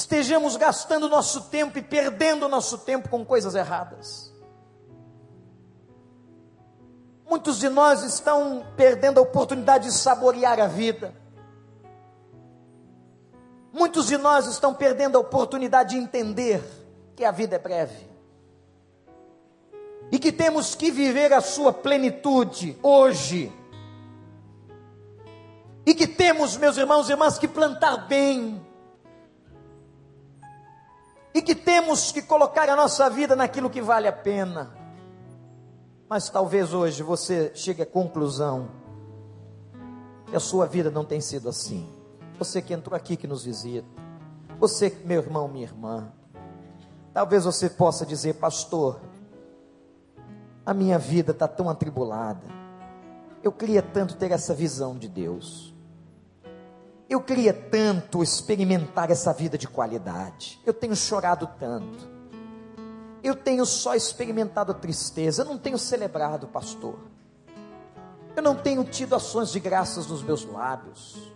estejamos 0.00 0.56
gastando 0.56 1.08
nosso 1.08 1.42
tempo 1.42 1.78
e 1.78 1.82
perdendo 1.82 2.48
nosso 2.48 2.78
tempo 2.78 3.08
com 3.08 3.24
coisas 3.24 3.54
erradas. 3.54 4.32
Muitos 7.28 7.58
de 7.58 7.68
nós 7.68 8.02
estão 8.02 8.66
perdendo 8.76 9.18
a 9.18 9.22
oportunidade 9.22 9.84
de 9.84 9.92
saborear 9.92 10.58
a 10.58 10.66
vida. 10.66 11.14
Muitos 13.72 14.06
de 14.06 14.16
nós 14.16 14.46
estão 14.46 14.74
perdendo 14.74 15.16
a 15.16 15.20
oportunidade 15.20 15.90
de 15.90 15.98
entender 15.98 16.62
que 17.14 17.24
a 17.24 17.30
vida 17.30 17.56
é 17.56 17.58
breve. 17.58 18.10
E 20.10 20.18
que 20.18 20.32
temos 20.32 20.74
que 20.74 20.90
viver 20.90 21.32
a 21.32 21.40
sua 21.40 21.72
plenitude 21.72 22.76
hoje. 22.82 23.52
E 25.86 25.94
que 25.94 26.08
temos, 26.08 26.56
meus 26.56 26.76
irmãos 26.76 27.08
e 27.08 27.12
irmãs, 27.12 27.38
que 27.38 27.46
plantar 27.46 28.08
bem 28.08 28.60
e 31.34 31.40
que 31.40 31.54
temos 31.54 32.12
que 32.12 32.22
colocar 32.22 32.68
a 32.68 32.76
nossa 32.76 33.08
vida 33.08 33.36
naquilo 33.36 33.70
que 33.70 33.80
vale 33.80 34.08
a 34.08 34.12
pena. 34.12 34.70
Mas 36.08 36.28
talvez 36.28 36.74
hoje 36.74 37.02
você 37.02 37.52
chegue 37.54 37.82
à 37.82 37.86
conclusão 37.86 38.68
que 40.26 40.36
a 40.36 40.40
sua 40.40 40.66
vida 40.66 40.90
não 40.90 41.04
tem 41.04 41.20
sido 41.20 41.48
assim. 41.48 41.88
Você 42.38 42.60
que 42.60 42.72
entrou 42.72 42.96
aqui 42.96 43.16
que 43.16 43.26
nos 43.26 43.44
visita, 43.44 43.86
você, 44.58 44.96
meu 45.04 45.20
irmão, 45.20 45.46
minha 45.46 45.64
irmã, 45.64 46.12
talvez 47.12 47.44
você 47.44 47.70
possa 47.70 48.04
dizer, 48.04 48.34
pastor, 48.34 49.00
a 50.64 50.74
minha 50.74 50.98
vida 50.98 51.32
está 51.32 51.48
tão 51.48 51.68
atribulada. 51.68 52.46
Eu 53.42 53.52
queria 53.52 53.82
tanto 53.82 54.16
ter 54.16 54.30
essa 54.32 54.52
visão 54.54 54.96
de 54.96 55.08
Deus. 55.08 55.74
Eu 57.10 57.20
queria 57.20 57.52
tanto 57.52 58.22
experimentar 58.22 59.10
essa 59.10 59.32
vida 59.32 59.58
de 59.58 59.66
qualidade. 59.66 60.60
Eu 60.64 60.72
tenho 60.72 60.94
chorado 60.94 61.50
tanto. 61.58 62.08
Eu 63.20 63.34
tenho 63.34 63.66
só 63.66 63.96
experimentado 63.96 64.70
a 64.70 64.74
tristeza. 64.76 65.42
Eu 65.42 65.46
não 65.46 65.58
tenho 65.58 65.76
celebrado, 65.76 66.46
pastor. 66.46 67.00
Eu 68.36 68.42
não 68.44 68.54
tenho 68.54 68.84
tido 68.84 69.16
ações 69.16 69.50
de 69.50 69.58
graças 69.58 70.06
nos 70.06 70.22
meus 70.22 70.44
lábios. 70.44 71.32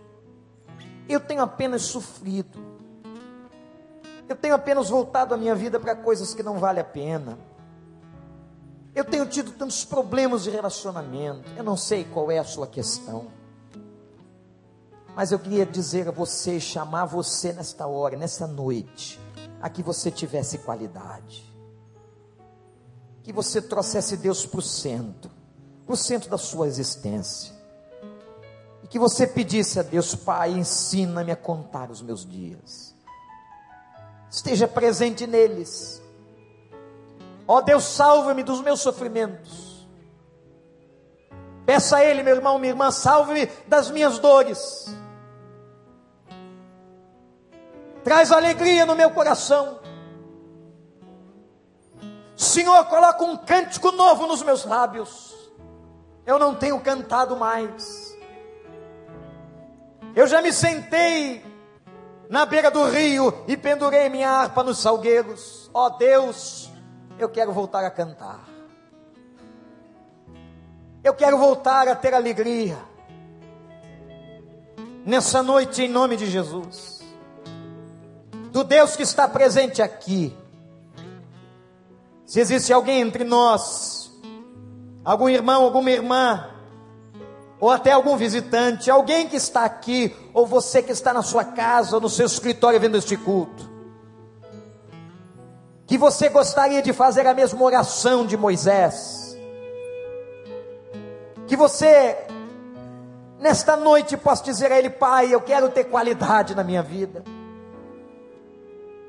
Eu 1.09 1.19
tenho 1.19 1.41
apenas 1.41 1.81
sofrido. 1.81 2.57
Eu 4.29 4.35
tenho 4.37 4.55
apenas 4.55 4.89
voltado 4.89 5.33
a 5.33 5.37
minha 5.37 5.53
vida 5.53 5.77
para 5.77 5.93
coisas 5.93 6.33
que 6.33 6.41
não 6.41 6.57
vale 6.57 6.79
a 6.79 6.85
pena. 6.85 7.37
Eu 8.95 9.03
tenho 9.03 9.25
tido 9.25 9.51
tantos 9.51 9.83
problemas 9.83 10.43
de 10.43 10.49
relacionamento. 10.49 11.49
Eu 11.57 11.65
não 11.65 11.75
sei 11.75 12.05
qual 12.05 12.31
é 12.31 12.39
a 12.39 12.45
sua 12.45 12.65
questão. 12.65 13.27
Mas 15.15 15.31
eu 15.31 15.39
queria 15.39 15.65
dizer 15.65 16.09
a 16.09 16.11
você, 16.11 16.59
chamar 16.59 17.05
você 17.05 17.53
nesta 17.53 17.87
hora, 17.87 18.17
nessa 18.17 18.45
noite, 18.45 19.17
a 19.61 19.69
que 19.69 19.81
você 19.81 20.11
tivesse 20.11 20.57
qualidade. 20.57 21.45
Que 23.23 23.31
você 23.31 23.61
trouxesse 23.61 24.17
Deus 24.17 24.45
para 24.45 24.59
o 24.59 24.61
centro, 24.61 25.31
para 25.85 25.93
o 25.93 25.97
centro 25.97 26.29
da 26.29 26.37
sua 26.37 26.67
existência. 26.67 27.55
E 28.83 28.87
que 28.87 28.99
você 28.99 29.25
pedisse 29.25 29.79
a 29.79 29.83
Deus, 29.83 30.13
Pai, 30.13 30.51
ensina-me 30.51 31.31
a 31.31 31.35
contar 31.35 31.89
os 31.89 32.01
meus 32.01 32.25
dias. 32.25 32.93
Esteja 34.29 34.67
presente 34.67 35.25
neles. 35.25 36.01
Ó 37.47 37.57
oh, 37.57 37.61
Deus, 37.61 37.85
salva-me 37.85 38.43
dos 38.43 38.59
meus 38.61 38.81
sofrimentos. 38.81 39.87
Peça 41.65 41.97
a 41.97 42.03
Ele, 42.03 42.21
meu 42.21 42.35
irmão, 42.35 42.59
minha 42.59 42.73
irmã, 42.73 42.91
salve-me 42.91 43.45
das 43.65 43.89
minhas 43.89 44.19
dores 44.19 44.93
traz 48.05 48.31
alegria 48.31 48.85
no 48.85 48.95
meu 48.95 49.09
coração. 49.09 49.79
Senhor, 52.35 52.85
coloca 52.85 53.23
um 53.23 53.35
cântico 53.35 53.91
novo 53.91 54.27
nos 54.27 54.43
meus 54.43 54.63
lábios. 54.63 55.33
Eu 56.23 56.37
não 56.37 56.53
tenho 56.53 56.79
cantado 56.79 57.35
mais. 57.35 58.15
Eu 60.15 60.27
já 60.27 60.39
me 60.39 60.53
sentei 60.53 61.43
na 62.29 62.45
beira 62.45 62.69
do 62.69 62.85
rio 62.85 63.43
e 63.47 63.57
pendurei 63.57 64.07
minha 64.07 64.29
harpa 64.29 64.63
nos 64.63 64.77
salgueiros. 64.77 65.71
Ó 65.73 65.87
oh, 65.87 65.89
Deus, 65.89 66.69
eu 67.17 67.27
quero 67.27 67.51
voltar 67.51 67.83
a 67.83 67.89
cantar. 67.89 68.45
Eu 71.03 71.15
quero 71.15 71.39
voltar 71.39 71.87
a 71.87 71.95
ter 71.95 72.13
alegria. 72.13 72.77
Nessa 75.03 75.41
noite, 75.41 75.81
em 75.81 75.89
nome 75.89 76.15
de 76.15 76.27
Jesus 76.27 76.94
do 78.55 78.63
Deus 78.63 78.95
que 78.95 79.03
está 79.03 79.27
presente 79.27 79.81
aqui. 79.81 80.33
Se 82.25 82.39
existe 82.39 82.71
alguém 82.71 83.01
entre 83.01 83.25
nós, 83.25 84.09
algum 85.03 85.27
irmão, 85.27 85.65
alguma 85.65 85.91
irmã, 85.91 86.51
ou 87.59 87.69
até 87.69 87.91
algum 87.91 88.15
visitante, 88.15 88.89
alguém 88.89 89.27
que 89.27 89.35
está 89.35 89.65
aqui, 89.65 90.15
ou 90.33 90.47
você 90.47 90.81
que 90.81 90.93
está 90.93 91.13
na 91.13 91.21
sua 91.21 91.43
casa 91.43 91.97
ou 91.97 92.01
no 92.01 92.07
seu 92.07 92.25
escritório 92.25 92.79
vendo 92.79 92.95
este 92.95 93.17
culto, 93.17 93.69
que 95.85 95.97
você 95.97 96.29
gostaria 96.29 96.81
de 96.81 96.93
fazer 96.93 97.27
a 97.27 97.33
mesma 97.33 97.61
oração 97.61 98.25
de 98.25 98.37
Moisés, 98.37 99.37
que 101.45 101.57
você 101.57 102.25
Nesta 103.37 103.75
noite 103.75 104.15
posso 104.15 104.45
dizer 104.45 104.71
a 104.71 104.79
Ele, 104.79 104.89
Pai, 104.89 105.31
eu 105.31 105.41
quero 105.41 105.69
ter 105.69 105.83
qualidade 105.83 106.55
na 106.55 106.63
minha 106.63 106.81
vida. 106.81 107.21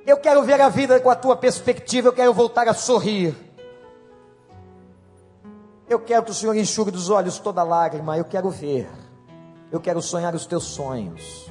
Eu 0.06 0.18
quero 0.18 0.44
ver 0.44 0.60
a 0.60 0.68
vida 0.68 1.00
com 1.00 1.10
a 1.10 1.16
tua 1.16 1.34
perspectiva, 1.34 2.08
eu 2.08 2.12
quero 2.12 2.32
voltar 2.32 2.68
a 2.68 2.74
sorrir. 2.74 3.34
Eu 5.88 5.98
quero 5.98 6.24
que 6.24 6.30
o 6.30 6.34
Senhor 6.34 6.54
enxugue 6.56 6.92
dos 6.92 7.10
olhos 7.10 7.40
toda 7.40 7.62
lágrima, 7.64 8.16
eu 8.16 8.24
quero 8.24 8.48
ver. 8.48 8.88
Eu 9.70 9.80
quero 9.80 10.00
sonhar 10.00 10.32
os 10.32 10.46
teus 10.46 10.62
sonhos. 10.62 11.50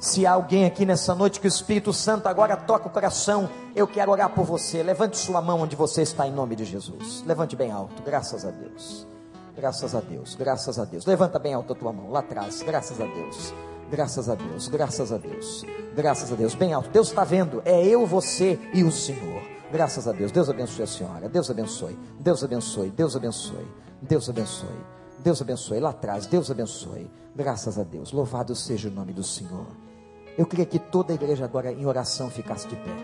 Se 0.00 0.26
há 0.26 0.32
alguém 0.32 0.64
aqui 0.64 0.84
nessa 0.84 1.14
noite 1.14 1.38
que 1.38 1.46
o 1.46 1.48
Espírito 1.48 1.92
Santo 1.92 2.26
agora 2.26 2.56
toca 2.56 2.88
o 2.88 2.90
coração, 2.90 3.48
eu 3.76 3.86
quero 3.86 4.10
orar 4.10 4.30
por 4.30 4.44
você. 4.44 4.82
Levante 4.82 5.16
sua 5.16 5.40
mão 5.40 5.60
onde 5.60 5.76
você 5.76 6.02
está 6.02 6.26
em 6.26 6.32
nome 6.32 6.56
de 6.56 6.64
Jesus. 6.64 7.22
Levante 7.24 7.54
bem 7.54 7.70
alto, 7.70 8.02
graças 8.02 8.44
a 8.44 8.50
Deus. 8.50 9.06
Graças 9.54 9.94
a 9.94 10.00
Deus, 10.00 10.34
graças 10.34 10.78
a 10.78 10.84
Deus. 10.84 11.06
Levanta 11.06 11.38
bem 11.38 11.54
alto 11.54 11.74
a 11.74 11.76
tua 11.76 11.92
mão, 11.92 12.10
lá 12.10 12.20
atrás, 12.20 12.62
graças 12.62 13.00
a 13.00 13.04
Deus. 13.04 13.52
Graças 13.90 14.28
a 14.28 14.36
Deus, 14.36 14.68
graças 14.68 15.12
a 15.12 15.18
Deus, 15.18 15.66
graças 15.96 16.32
a 16.32 16.36
Deus. 16.36 16.54
Bem 16.54 16.72
alto, 16.72 16.88
Deus 16.90 17.08
está 17.08 17.24
vendo, 17.24 17.60
é 17.64 17.84
eu, 17.84 18.06
você 18.06 18.56
e 18.72 18.84
o 18.84 18.92
Senhor. 18.92 19.42
Graças 19.72 20.06
a 20.06 20.12
Deus, 20.12 20.30
Deus 20.30 20.48
abençoe 20.48 20.84
a 20.84 20.86
senhora, 20.86 21.28
Deus 21.28 21.50
abençoe, 21.50 21.98
Deus 22.18 22.44
abençoe, 22.44 22.90
Deus 22.90 23.16
abençoe, 23.16 23.68
Deus 24.00 24.28
abençoe, 24.28 24.68
Deus 25.18 25.42
abençoe, 25.42 25.80
lá 25.80 25.90
atrás, 25.90 26.26
Deus 26.26 26.50
abençoe. 26.50 27.10
Graças 27.34 27.78
a 27.78 27.82
Deus, 27.82 28.12
louvado 28.12 28.54
seja 28.54 28.88
o 28.88 28.92
nome 28.92 29.12
do 29.12 29.24
Senhor. 29.24 29.66
Eu 30.38 30.46
queria 30.46 30.66
que 30.66 30.78
toda 30.78 31.12
a 31.12 31.14
igreja 31.14 31.44
agora 31.44 31.72
em 31.72 31.84
oração 31.84 32.30
ficasse 32.30 32.68
de 32.68 32.76
pé. 32.76 32.96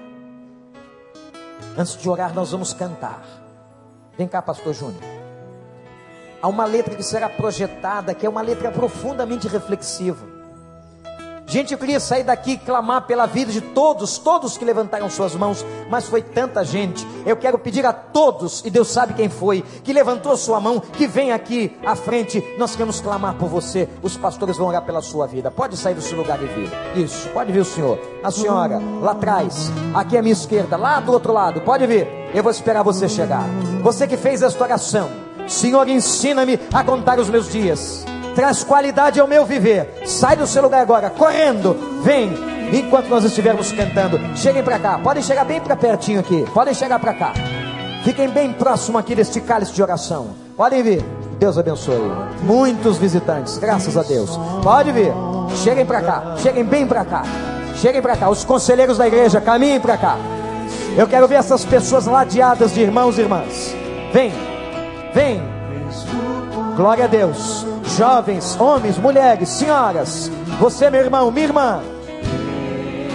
Antes 1.77 1.97
de 1.97 2.09
orar, 2.09 2.33
nós 2.33 2.53
vamos 2.53 2.73
cantar. 2.73 3.25
Vem 4.17 4.29
cá, 4.29 4.41
pastor 4.41 4.73
Júnior. 4.73 5.03
Há 6.41 6.49
uma 6.49 6.65
letra 6.65 6.95
que 6.95 7.03
será 7.03 7.29
projetada, 7.29 8.15
que 8.15 8.25
é 8.25 8.29
uma 8.29 8.41
letra 8.41 8.71
profundamente 8.71 9.49
reflexiva. 9.49 10.36
Gente, 11.49 11.73
eu 11.73 11.79
queria 11.79 12.01
sair 12.01 12.25
daqui 12.25 12.53
e 12.53 12.59
clamar 12.59 13.03
pela 13.03 13.25
vida 13.25 13.53
de 13.53 13.61
todos, 13.61 14.19
todos 14.19 14.59
que 14.59 14.65
levantaram 14.65 15.09
suas 15.09 15.37
mãos, 15.37 15.65
mas 15.89 16.09
foi 16.09 16.21
tanta 16.21 16.65
gente. 16.65 17.07
Eu 17.25 17.37
quero 17.37 17.57
pedir 17.57 17.87
a 17.87 17.93
todos, 17.93 18.65
e 18.65 18.71
Deus 18.71 18.89
sabe 18.89 19.15
quem 19.15 19.29
foi, 19.29 19.63
que 19.85 19.93
levantou 19.93 20.37
sua 20.37 20.59
mão, 20.61 20.81
que 20.81 21.07
vem 21.07 21.31
aqui 21.31 21.79
à 21.87 21.95
frente. 21.95 22.43
Nós 22.59 22.73
queremos 22.73 23.01
clamar 23.01 23.37
por 23.37 23.49
você. 23.49 23.89
Os 24.03 24.17
pastores 24.17 24.57
vão 24.57 24.67
orar 24.67 24.83
pela 24.83 25.01
sua 25.01 25.29
vida. 25.29 25.49
Pode 25.49 25.77
sair 25.77 25.95
do 25.95 26.03
seu 26.03 26.19
lugar 26.19 26.43
e 26.43 26.47
vir. 26.47 26.71
Isso, 26.97 27.29
pode 27.29 27.53
vir 27.53 27.61
o 27.61 27.65
senhor. 27.65 27.97
A 28.25 28.31
senhora, 28.33 28.83
lá 29.01 29.13
atrás, 29.13 29.71
aqui 29.95 30.19
à 30.19 30.23
minha 30.23 30.33
esquerda, 30.33 30.77
lá 30.77 30.99
do 30.99 31.13
outro 31.13 31.33
lado. 31.33 31.61
Pode 31.61 31.87
vir. 31.87 32.09
Eu 32.35 32.43
vou 32.43 32.51
esperar 32.51 32.83
você 32.83 33.09
chegar. 33.09 33.45
Você 33.83 34.09
que 34.09 34.17
fez 34.17 34.43
esta 34.43 34.65
oração, 34.65 35.09
Senhor, 35.47 35.89
ensina-me 35.89 36.59
a 36.75 36.83
contar 36.83 37.21
os 37.21 37.31
meus 37.31 37.49
dias 37.53 38.05
traz 38.37 38.63
qualidade 38.63 39.19
ao 39.19 39.27
meu 39.27 39.47
viver. 39.47 40.03
Sai 40.05 40.37
do 40.37 40.47
seu 40.47 40.63
lugar 40.63 40.83
agora, 40.83 41.09
correndo, 41.09 41.75
vem, 42.05 42.31
enquanto 42.71 43.09
nós 43.09 43.25
estivermos 43.25 43.73
cantando. 43.73 44.21
Cheguem 44.37 44.63
para 44.63 44.79
cá, 44.79 44.99
podem 44.99 45.23
chegar 45.23 45.45
bem 45.45 45.59
para 45.59 45.75
pertinho 45.75 46.21
aqui, 46.21 46.45
podem 46.53 46.75
chegar 46.75 47.01
para 47.01 47.15
cá. 47.15 47.33
Fiquem 48.05 48.29
bem 48.29 48.53
próximo 48.53 48.99
aqui 48.99 49.15
deste 49.15 49.41
cálice 49.41 49.73
de 49.73 49.83
oração. 49.83 50.29
Podem 50.57 50.83
vir. 50.83 51.05
Deus 51.39 51.59
abençoe. 51.59 52.13
Muitos 52.43 52.99
visitantes, 52.99 53.59
graças 53.59 53.97
a 53.97 54.03
Deus. 54.03 54.39
Pode 54.63 54.93
vir. 54.93 55.13
Cheguem 55.65 55.87
para 55.87 56.03
cá, 56.03 56.37
cheguem 56.37 56.65
bem 56.65 56.87
para 56.87 57.05
cá. 57.05 57.23
Cheguem 57.77 58.03
para 58.03 58.17
cá. 58.17 58.31
Os 58.31 58.45
conselheiros 58.45 58.99
da 58.99 59.07
igreja, 59.07 59.41
caminhem 59.41 59.81
para 59.81 59.97
cá. 59.97 60.17
Eu 60.97 61.09
quero 61.09 61.27
ver 61.27 61.37
essas 61.37 61.65
pessoas 61.65 62.07
ladeadas 62.07 62.75
de 62.75 62.81
irmãos 62.81 63.19
e 63.19 63.23
irmãs. 63.23 63.75
Vem, 64.13 64.33
vem. 65.13 65.43
Glória 66.77 67.05
a 67.05 67.09
Deus 67.09 67.76
jovens, 67.97 68.57
homens, 68.61 68.99
mulheres, 68.99 69.49
senhoras, 69.49 70.31
você, 70.61 70.91
meu 70.91 71.01
irmão, 71.01 71.31
minha 71.31 71.47
irmã, 71.47 71.81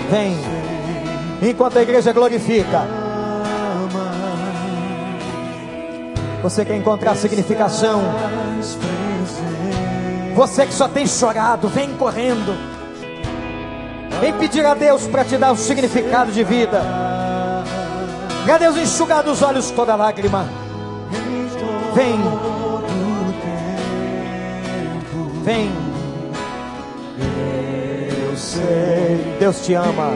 vem, 0.09 0.35
enquanto 1.49 1.77
a 1.77 1.81
igreja 1.81 2.11
glorifica. 2.11 2.81
Você 6.41 6.65
quer 6.65 6.75
encontrar 6.75 7.15
significação? 7.15 8.01
Você 10.35 10.65
que 10.65 10.73
só 10.73 10.87
tem 10.87 11.05
chorado, 11.05 11.67
vem 11.67 11.93
correndo. 11.95 12.55
Vem 14.19 14.33
pedir 14.33 14.65
a 14.65 14.73
Deus 14.73 15.05
para 15.07 15.23
te 15.23 15.37
dar 15.37 15.51
um 15.51 15.55
significado 15.55 16.31
de 16.31 16.43
vida. 16.43 16.81
Para 18.43 18.57
Deus 18.57 18.75
enxugar 18.77 19.23
dos 19.23 19.41
olhos 19.41 19.69
toda 19.69 19.95
lágrima. 19.95 20.47
Vem. 21.93 22.50
Vem. 25.51 25.69
Eu 28.29 28.37
sei. 28.37 29.35
Deus 29.37 29.65
te 29.65 29.73
ama. 29.73 30.11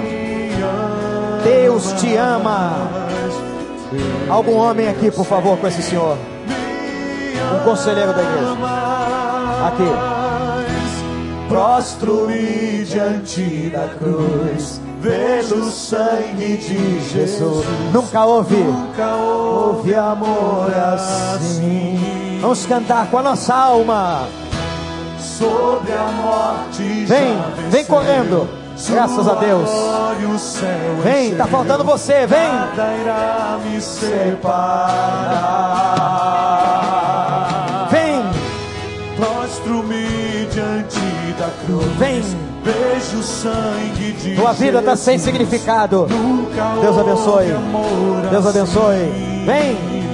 Deus 1.44 1.92
te 2.00 2.16
ama. 2.16 2.90
Algum 4.30 4.56
homem 4.56 4.88
aqui, 4.88 5.12
por 5.12 5.26
favor, 5.26 5.58
com 5.58 5.68
esse 5.68 5.84
senhor. 5.84 6.18
Um 7.54 7.64
conselheiro 7.66 8.14
da 8.14 8.22
igreja. 8.24 8.56
Aqui. 9.68 10.16
Prostro-me 11.50 12.86
diante 12.86 13.70
da 13.72 13.90
cruz, 13.90 14.82
vejo 15.02 15.56
o 15.56 15.70
sangue 15.70 16.58
de 16.58 17.02
Jesus. 17.10 17.66
Nunca 17.94 18.26
houve. 18.26 18.56
Nunca 18.56 19.16
houve 19.18 19.94
amor 19.96 20.72
assim. 20.74 22.40
Vamos 22.40 22.66
cantar 22.66 23.08
com 23.12 23.18
a 23.18 23.24
nossa 23.24 23.54
alma 23.54 24.28
sobre 25.20 25.94
a 25.94 26.06
morte. 26.24 27.06
Vem, 27.06 27.38
vem 27.70 27.86
correndo. 27.86 28.48
Graças 28.90 29.28
a 29.28 29.36
Deus. 29.36 29.70
Vem, 31.04 31.36
tá 31.36 31.48
faltando 31.48 31.84
você, 31.84 32.28
vem. 32.28 32.50
Vem, 37.90 38.24
Prostro-me 39.16 40.48
diante 40.52 41.00
da 41.40 41.50
cruz. 41.66 41.86
vem. 41.98 42.22
Vejo 42.66 43.22
sangue 43.22 44.12
de 44.14 44.36
Tua 44.36 44.52
vida 44.54 44.80
está 44.80 44.96
sem 44.96 45.20
significado. 45.20 46.08
Deus 46.82 46.98
abençoe. 46.98 47.46
Deus 48.32 48.46
assim. 48.46 48.60
abençoe. 48.60 49.44
Vem. 49.46 50.05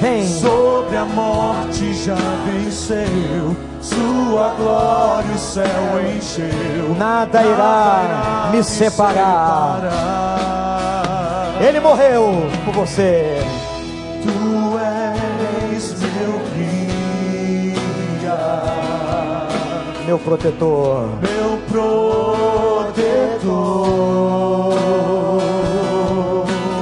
Vem. 0.00 0.26
Sobre 0.26 0.96
a 0.96 1.04
morte 1.04 1.92
já 1.94 2.14
venceu, 2.46 3.56
sua 3.80 4.54
glória 4.56 5.34
o 5.34 5.38
céu 5.38 6.00
encheu. 6.16 6.94
Nada 6.96 7.42
irá 7.42 8.48
me 8.52 8.62
separar. 8.62 9.80
separar. 9.80 11.58
Ele 11.60 11.80
morreu 11.80 12.46
por 12.64 12.72
você. 12.74 13.42
Tu 14.22 14.78
és 14.78 15.94
meu 16.00 16.40
guia, 16.54 18.38
Meu 20.06 20.18
protetor. 20.20 21.08
meu 21.20 21.58
protetor. 21.68 23.18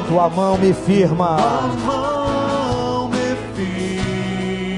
Tua 0.09 0.29
mão 0.29 0.59
me 0.59 0.73
firma. 0.75 1.37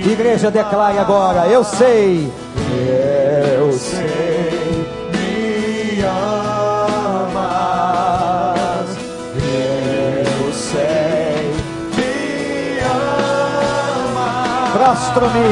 Igreja, 0.05 0.51
declare 0.51 0.99
agora. 0.99 1.47
Eu 1.47 1.63
sei. 1.65 2.31
Eu 3.61 3.73
sei, 3.73 4.87
me 5.13 6.03
amas. 7.25 7.39
Eu 9.37 10.53
sei, 10.53 11.53
me 11.97 12.81
amas. 14.07 14.73
Prostro-me. 14.73 15.51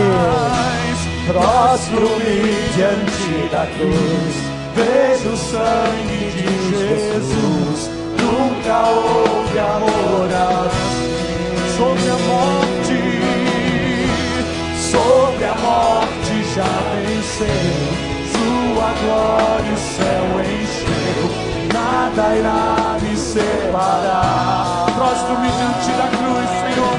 Prostro-me 1.26 2.36
diante 2.74 3.49
da 3.51 3.66
cruz. 3.66 4.34
Vejo 4.76 5.30
o 5.30 5.36
sangue 5.36 6.30
de 6.36 6.49
Jesus. 6.70 7.80
Nunca 8.20 8.76
houve 8.88 9.59
amor 9.59 10.30
assim. 10.32 11.07
Sobre 11.76 12.09
a 12.09 12.18
morte, 12.26 12.86
morte 15.67 16.35
já 16.55 16.73
venceu. 16.93 17.83
Sua 18.33 18.89
glória 19.03 19.73
o 19.73 19.83
céu 19.97 20.27
encheu. 20.41 21.23
Nada 21.75 22.37
irá 22.37 22.99
me 23.03 23.17
separar. 23.17 24.87
Prostro-me 24.95 25.49
diante 25.59 25.93
da 26.01 26.09
cruz, 26.17 26.49
Senhor. 26.62 26.99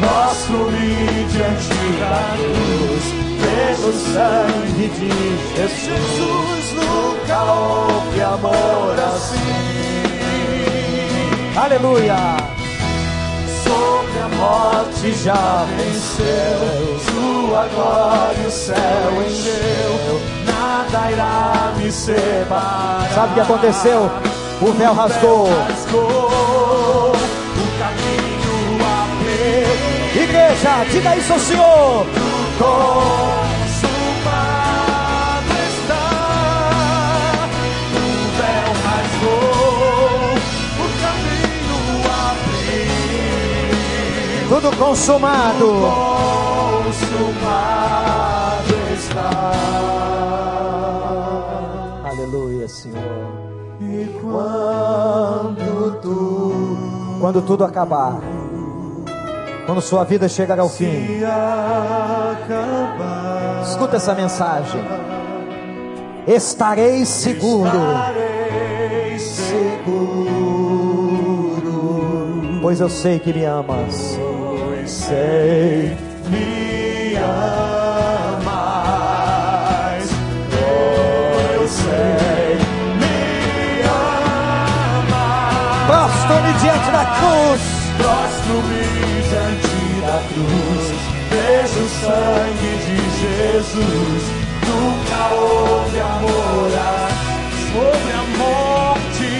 Prostro-me 0.00 0.88
diante 1.32 1.82
da 2.00 2.18
cruz, 2.34 3.04
vejo 3.40 3.90
sangue 4.12 4.88
de 4.88 5.12
Jesus. 5.56 6.40
Jesus 6.60 6.72
nunca 6.72 7.38
houve 7.44 8.20
amor 8.22 8.96
assim. 8.98 9.70
Aleluia. 11.56 12.59
Sobre 13.70 14.18
a 14.20 14.28
morte 14.28 15.12
já 15.22 15.66
venceu. 15.76 17.00
Sua 17.10 17.66
glória 17.74 18.48
o 18.48 18.50
céu 18.50 19.12
encheu, 19.26 20.20
nada 20.46 21.10
irá 21.10 21.72
me 21.76 21.90
separar. 21.90 23.08
Sabe 23.14 23.30
o 23.30 23.34
que 23.34 23.40
aconteceu? 23.40 24.10
O 24.60 24.72
véu 24.72 24.92
rasgou. 24.92 25.48
rasgou, 25.48 27.12
o 27.12 27.66
caminho 27.78 28.78
abriu. 29.02 30.22
Igreja, 30.22 30.84
diga 30.90 31.16
isso 31.16 31.32
ao 31.32 31.38
Senhor. 31.38 32.06
Tudo 44.60 44.76
consumado. 44.76 45.66
Consumado 46.84 48.74
está. 48.92 49.52
Aleluia, 52.04 52.68
Senhor. 52.68 53.00
E 53.80 54.20
quando 54.20 55.98
tu 56.02 56.76
Quando 57.18 57.40
tudo 57.40 57.64
acabar, 57.64 58.20
quando 59.64 59.80
sua 59.80 60.04
vida 60.04 60.28
chegar 60.28 60.58
ao 60.58 60.68
fim, 60.68 61.24
acabar, 61.24 62.42
escuta 63.62 63.96
essa 63.96 64.14
mensagem. 64.14 64.82
Estarei 66.26 67.06
seguro, 67.06 67.66
estarei 67.68 69.18
seguro, 69.18 70.00
pois 72.60 72.78
eu 72.80 72.90
sei 72.90 73.18
que 73.18 73.32
me 73.32 73.46
amas. 73.46 74.18
Sei 75.10 75.96
me 76.30 77.16
amas. 78.70 80.06
Pois 80.52 81.70
sei 81.70 82.58
me 83.00 83.18
amas. 83.82 85.86
Prostre-me 85.88 86.52
diante 86.60 86.90
da 86.92 87.04
cruz. 87.18 87.62
Prostro-me 87.98 88.84
diante 89.28 89.76
da 90.06 90.18
cruz, 90.30 90.84
vejo 91.30 91.80
o 91.80 91.82
sangue 92.00 92.72
de 92.86 92.98
Jesus. 93.20 94.22
Nunca 94.68 95.20
houve 95.34 95.98
amor 96.00 96.70
a- 96.78 97.10
sobre 97.72 98.12
a 98.12 98.14
morte, 98.38 99.32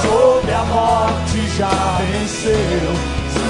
sobre 0.00 0.52
a 0.52 0.54
morte 0.64 1.38
já 1.58 1.74
venceu. 1.98 2.92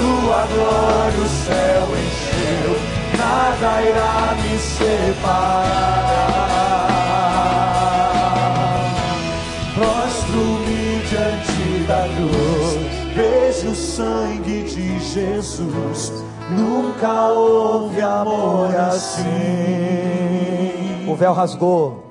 Sua 0.01 0.41
glória 0.47 1.21
o 1.21 1.29
céu 1.29 1.87
encheu, 1.93 2.73
nada 3.19 3.83
irá 3.83 4.35
me 4.41 4.57
separar. 4.57 5.61
Prostro-me 9.75 10.83
diante 11.07 11.85
da 11.87 12.03
cruz, 12.15 12.71
vejo 13.13 13.69
o 13.69 13.75
sangue 13.75 14.63
de 14.63 14.99
Jesus. 14.99 16.11
Nunca 16.49 17.29
houve 17.29 18.01
amor 18.01 18.75
assim. 18.75 19.23
O 21.07 21.15
véu 21.15 21.33
rasgou. 21.33 22.10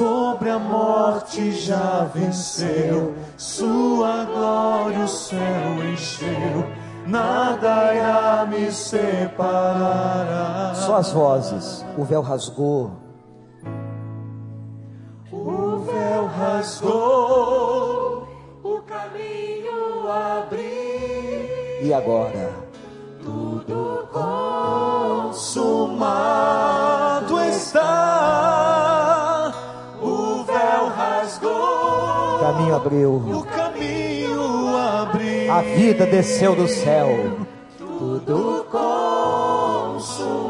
Sobre 0.00 0.48
a 0.48 0.58
morte 0.58 1.52
já 1.52 2.08
venceu, 2.14 3.14
Sua 3.36 4.24
glória 4.24 5.00
o 5.00 5.08
céu 5.08 5.84
encheu. 5.92 6.64
Nada 7.06 7.94
irá 7.94 8.46
me 8.48 8.72
separar. 8.72 10.74
Só 10.74 10.96
as 10.96 11.12
vozes. 11.12 11.84
O 11.98 12.04
véu 12.04 12.22
rasgou. 12.22 12.92
O 15.30 15.80
véu 15.80 16.26
rasgou, 16.28 18.26
o 18.64 18.80
caminho 18.86 20.10
abriu. 20.10 20.62
E 21.82 21.92
agora? 21.92 22.50
Tudo 23.22 24.08
consumado 25.20 27.38
está. 27.40 28.59
Caminho 32.70 32.76
abriu. 32.76 33.14
o 33.38 33.44
caminho 33.44 34.76
abriu. 34.76 35.52
A 35.52 35.62
vida 35.62 36.06
desceu 36.06 36.54
do 36.54 36.68
céu. 36.68 37.08
Tudo 37.76 38.64
consumado 39.90 40.40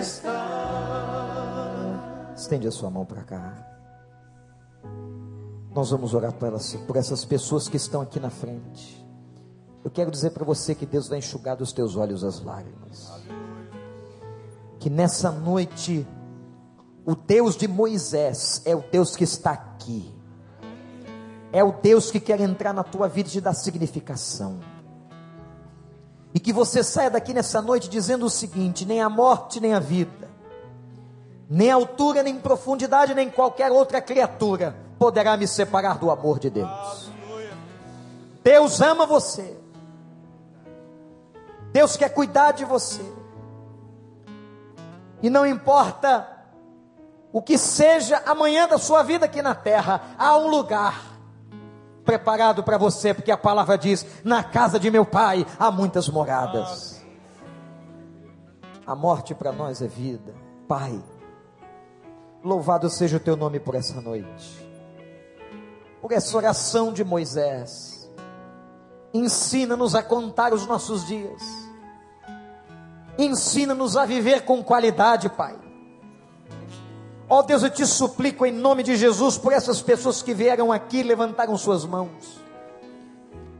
está. 0.00 0.32
Estende 2.36 2.68
a 2.68 2.70
sua 2.70 2.90
mão 2.90 3.04
para 3.04 3.22
cá. 3.24 3.72
Nós 5.74 5.90
vamos 5.90 6.14
orar 6.14 6.32
por, 6.32 6.48
elas, 6.48 6.74
por 6.86 6.96
essas 6.96 7.24
pessoas 7.24 7.68
que 7.68 7.76
estão 7.76 8.00
aqui 8.00 8.18
na 8.18 8.30
frente. 8.30 9.04
Eu 9.84 9.90
quero 9.90 10.10
dizer 10.10 10.30
para 10.30 10.44
você 10.44 10.74
que 10.74 10.86
Deus 10.86 11.08
vai 11.08 11.18
enxugar 11.18 11.56
dos 11.56 11.72
teus 11.72 11.96
olhos 11.96 12.24
as 12.24 12.42
lágrimas. 12.42 13.12
Que 14.78 14.88
nessa 14.88 15.30
noite, 15.30 16.06
o 17.04 17.14
Deus 17.14 17.56
de 17.56 17.68
Moisés 17.68 18.62
é 18.64 18.74
o 18.74 18.82
Deus 18.90 19.14
que 19.14 19.24
está 19.24 19.52
aqui. 19.52 20.15
É 21.56 21.64
o 21.64 21.72
Deus 21.72 22.10
que 22.10 22.20
quer 22.20 22.38
entrar 22.38 22.74
na 22.74 22.84
tua 22.84 23.08
vida 23.08 23.30
e 23.30 23.32
te 23.32 23.40
dar 23.40 23.54
significação. 23.54 24.60
E 26.34 26.38
que 26.38 26.52
você 26.52 26.84
saia 26.84 27.08
daqui 27.08 27.32
nessa 27.32 27.62
noite 27.62 27.88
dizendo 27.88 28.26
o 28.26 28.28
seguinte: 28.30 28.84
nem 28.84 29.00
a 29.00 29.08
morte, 29.08 29.58
nem 29.58 29.72
a 29.72 29.80
vida, 29.80 30.28
nem 31.48 31.70
altura, 31.70 32.22
nem 32.22 32.38
profundidade, 32.38 33.14
nem 33.14 33.30
qualquer 33.30 33.72
outra 33.72 34.02
criatura 34.02 34.76
poderá 34.98 35.34
me 35.34 35.46
separar 35.48 35.96
do 35.96 36.10
amor 36.10 36.38
de 36.38 36.50
Deus. 36.50 37.10
Deus 38.44 38.82
ama 38.82 39.06
você. 39.06 39.56
Deus 41.72 41.96
quer 41.96 42.10
cuidar 42.10 42.52
de 42.52 42.66
você. 42.66 43.00
E 45.22 45.30
não 45.30 45.46
importa 45.46 46.28
o 47.32 47.40
que 47.40 47.56
seja 47.56 48.22
amanhã 48.26 48.68
da 48.68 48.76
sua 48.76 49.02
vida 49.02 49.24
aqui 49.24 49.40
na 49.40 49.54
terra, 49.54 50.02
há 50.18 50.36
um 50.36 50.48
lugar 50.48 51.15
preparado 52.06 52.62
para 52.62 52.78
você, 52.78 53.12
porque 53.12 53.30
a 53.30 53.36
palavra 53.36 53.76
diz: 53.76 54.06
na 54.24 54.42
casa 54.42 54.78
de 54.78 54.90
meu 54.90 55.04
pai 55.04 55.44
há 55.58 55.70
muitas 55.70 56.08
moradas. 56.08 57.04
A 58.86 58.94
morte 58.94 59.34
para 59.34 59.50
nós 59.52 59.82
é 59.82 59.88
vida. 59.88 60.32
Pai, 60.68 61.02
louvado 62.42 62.88
seja 62.88 63.16
o 63.16 63.20
teu 63.20 63.36
nome 63.36 63.58
por 63.58 63.74
essa 63.74 64.00
noite, 64.00 64.70
por 66.00 66.12
essa 66.12 66.36
oração 66.36 66.92
de 66.92 67.04
Moisés. 67.04 68.08
Ensina-nos 69.12 69.94
a 69.94 70.02
contar 70.02 70.52
os 70.52 70.66
nossos 70.66 71.06
dias, 71.06 71.42
ensina-nos 73.18 73.96
a 73.96 74.04
viver 74.04 74.44
com 74.44 74.62
qualidade, 74.62 75.28
Pai. 75.30 75.65
Ó 77.28 77.42
Deus, 77.42 77.62
eu 77.62 77.70
te 77.70 77.84
suplico 77.84 78.46
em 78.46 78.52
nome 78.52 78.82
de 78.82 78.96
Jesus 78.96 79.36
por 79.36 79.52
essas 79.52 79.82
pessoas 79.82 80.22
que 80.22 80.32
vieram 80.32 80.70
aqui 80.70 81.02
levantaram 81.02 81.56
suas 81.58 81.84
mãos. 81.84 82.40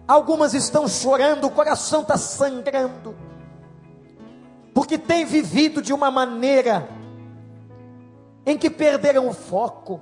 Algumas 0.06 0.54
estão 0.54 0.86
chorando, 0.86 1.46
o 1.46 1.50
coração 1.50 2.02
está 2.02 2.16
sangrando, 2.16 3.16
porque 4.72 4.96
têm 4.96 5.24
vivido 5.24 5.82
de 5.82 5.92
uma 5.92 6.12
maneira 6.12 6.88
em 8.44 8.56
que 8.56 8.70
perderam 8.70 9.26
o 9.26 9.34
foco, 9.34 10.00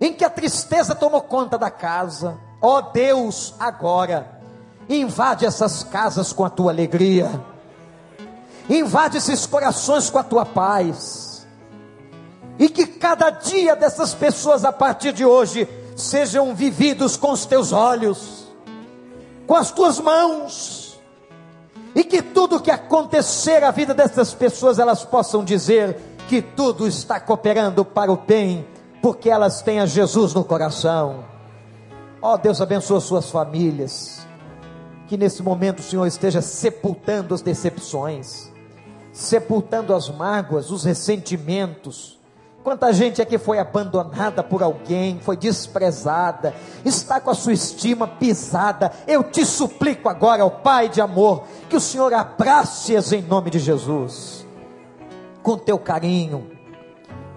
em 0.00 0.14
que 0.14 0.24
a 0.24 0.30
tristeza 0.30 0.94
tomou 0.94 1.20
conta 1.20 1.58
da 1.58 1.70
casa. 1.70 2.38
Ó 2.62 2.80
Deus, 2.80 3.54
agora, 3.60 4.40
invade 4.88 5.44
essas 5.44 5.84
casas 5.84 6.32
com 6.32 6.42
a 6.42 6.48
tua 6.48 6.72
alegria, 6.72 7.30
invade 8.70 9.18
esses 9.18 9.44
corações 9.44 10.08
com 10.08 10.18
a 10.18 10.22
tua 10.22 10.46
paz, 10.46 11.33
e 12.58 12.68
que 12.68 12.86
cada 12.86 13.30
dia 13.30 13.74
dessas 13.74 14.14
pessoas 14.14 14.64
a 14.64 14.72
partir 14.72 15.12
de 15.12 15.24
hoje 15.24 15.68
sejam 15.96 16.54
vividos 16.54 17.16
com 17.16 17.32
os 17.32 17.46
teus 17.46 17.72
olhos, 17.72 18.48
com 19.46 19.54
as 19.54 19.70
tuas 19.70 19.98
mãos, 19.98 21.00
e 21.94 22.02
que 22.02 22.22
tudo 22.22 22.60
que 22.60 22.70
acontecer 22.70 23.62
à 23.62 23.70
vida 23.70 23.94
dessas 23.94 24.34
pessoas 24.34 24.78
elas 24.78 25.04
possam 25.04 25.44
dizer 25.44 25.96
que 26.28 26.42
tudo 26.42 26.86
está 26.86 27.20
cooperando 27.20 27.84
para 27.84 28.12
o 28.12 28.16
bem, 28.16 28.66
porque 29.02 29.30
elas 29.30 29.62
têm 29.62 29.80
a 29.80 29.86
Jesus 29.86 30.32
no 30.32 30.44
coração. 30.44 31.24
Ó 32.20 32.36
Deus, 32.36 32.60
abençoa 32.60 33.00
suas 33.00 33.30
famílias. 33.30 34.26
Que 35.06 35.16
nesse 35.16 35.42
momento 35.42 35.80
o 35.80 35.82
Senhor 35.82 36.06
esteja 36.06 36.40
sepultando 36.40 37.34
as 37.34 37.42
decepções, 37.42 38.50
sepultando 39.12 39.94
as 39.94 40.08
mágoas, 40.08 40.70
os 40.70 40.84
ressentimentos, 40.84 42.18
Quanta 42.64 42.90
gente 42.94 43.20
aqui 43.20 43.36
foi 43.36 43.58
abandonada 43.58 44.42
por 44.42 44.62
alguém, 44.62 45.20
foi 45.20 45.36
desprezada, 45.36 46.54
está 46.82 47.20
com 47.20 47.28
a 47.28 47.34
sua 47.34 47.52
estima 47.52 48.08
pisada. 48.08 48.90
Eu 49.06 49.22
te 49.22 49.44
suplico 49.44 50.08
agora, 50.08 50.46
ó 50.46 50.48
Pai 50.48 50.88
de 50.88 51.02
amor, 51.02 51.44
que 51.68 51.76
o 51.76 51.80
Senhor 51.80 52.14
abrace-as 52.14 53.12
em 53.12 53.20
nome 53.20 53.50
de 53.50 53.58
Jesus, 53.58 54.46
com 55.42 55.58
teu 55.58 55.78
carinho, 55.78 56.50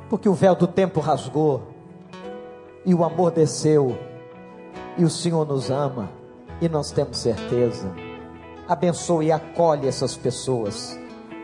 porque 0.10 0.30
o 0.30 0.34
véu 0.34 0.56
do 0.56 0.66
tempo 0.66 1.02
rasgou 1.02 1.74
e 2.86 2.96
o 2.96 3.04
amor 3.04 3.32
desceu, 3.32 4.00
e 4.98 5.04
o 5.04 5.10
Senhor 5.10 5.46
nos 5.46 5.70
ama, 5.70 6.10
e 6.62 6.70
nós 6.70 6.90
temos 6.90 7.18
certeza. 7.18 7.92
Abençoe 8.66 9.26
e 9.26 9.32
acolhe 9.34 9.90
essas 9.90 10.16
pessoas, 10.16 10.98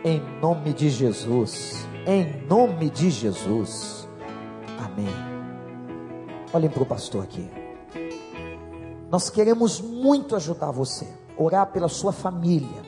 em 0.06 0.22
nome 0.40 0.72
de 0.72 0.90
Jesus 0.90 1.92
em 2.06 2.46
nome 2.48 2.90
de 2.90 3.10
Jesus. 3.10 4.08
Amém. 4.78 5.08
Olhem 6.54 6.70
para 6.70 6.84
o 6.84 6.86
pastor 6.86 7.24
aqui. 7.24 7.50
Nós 9.10 9.30
queremos 9.30 9.80
muito 9.80 10.36
ajudar 10.36 10.72
você, 10.72 11.08
orar 11.38 11.68
pela 11.72 11.88
sua 11.88 12.12
família. 12.12 12.82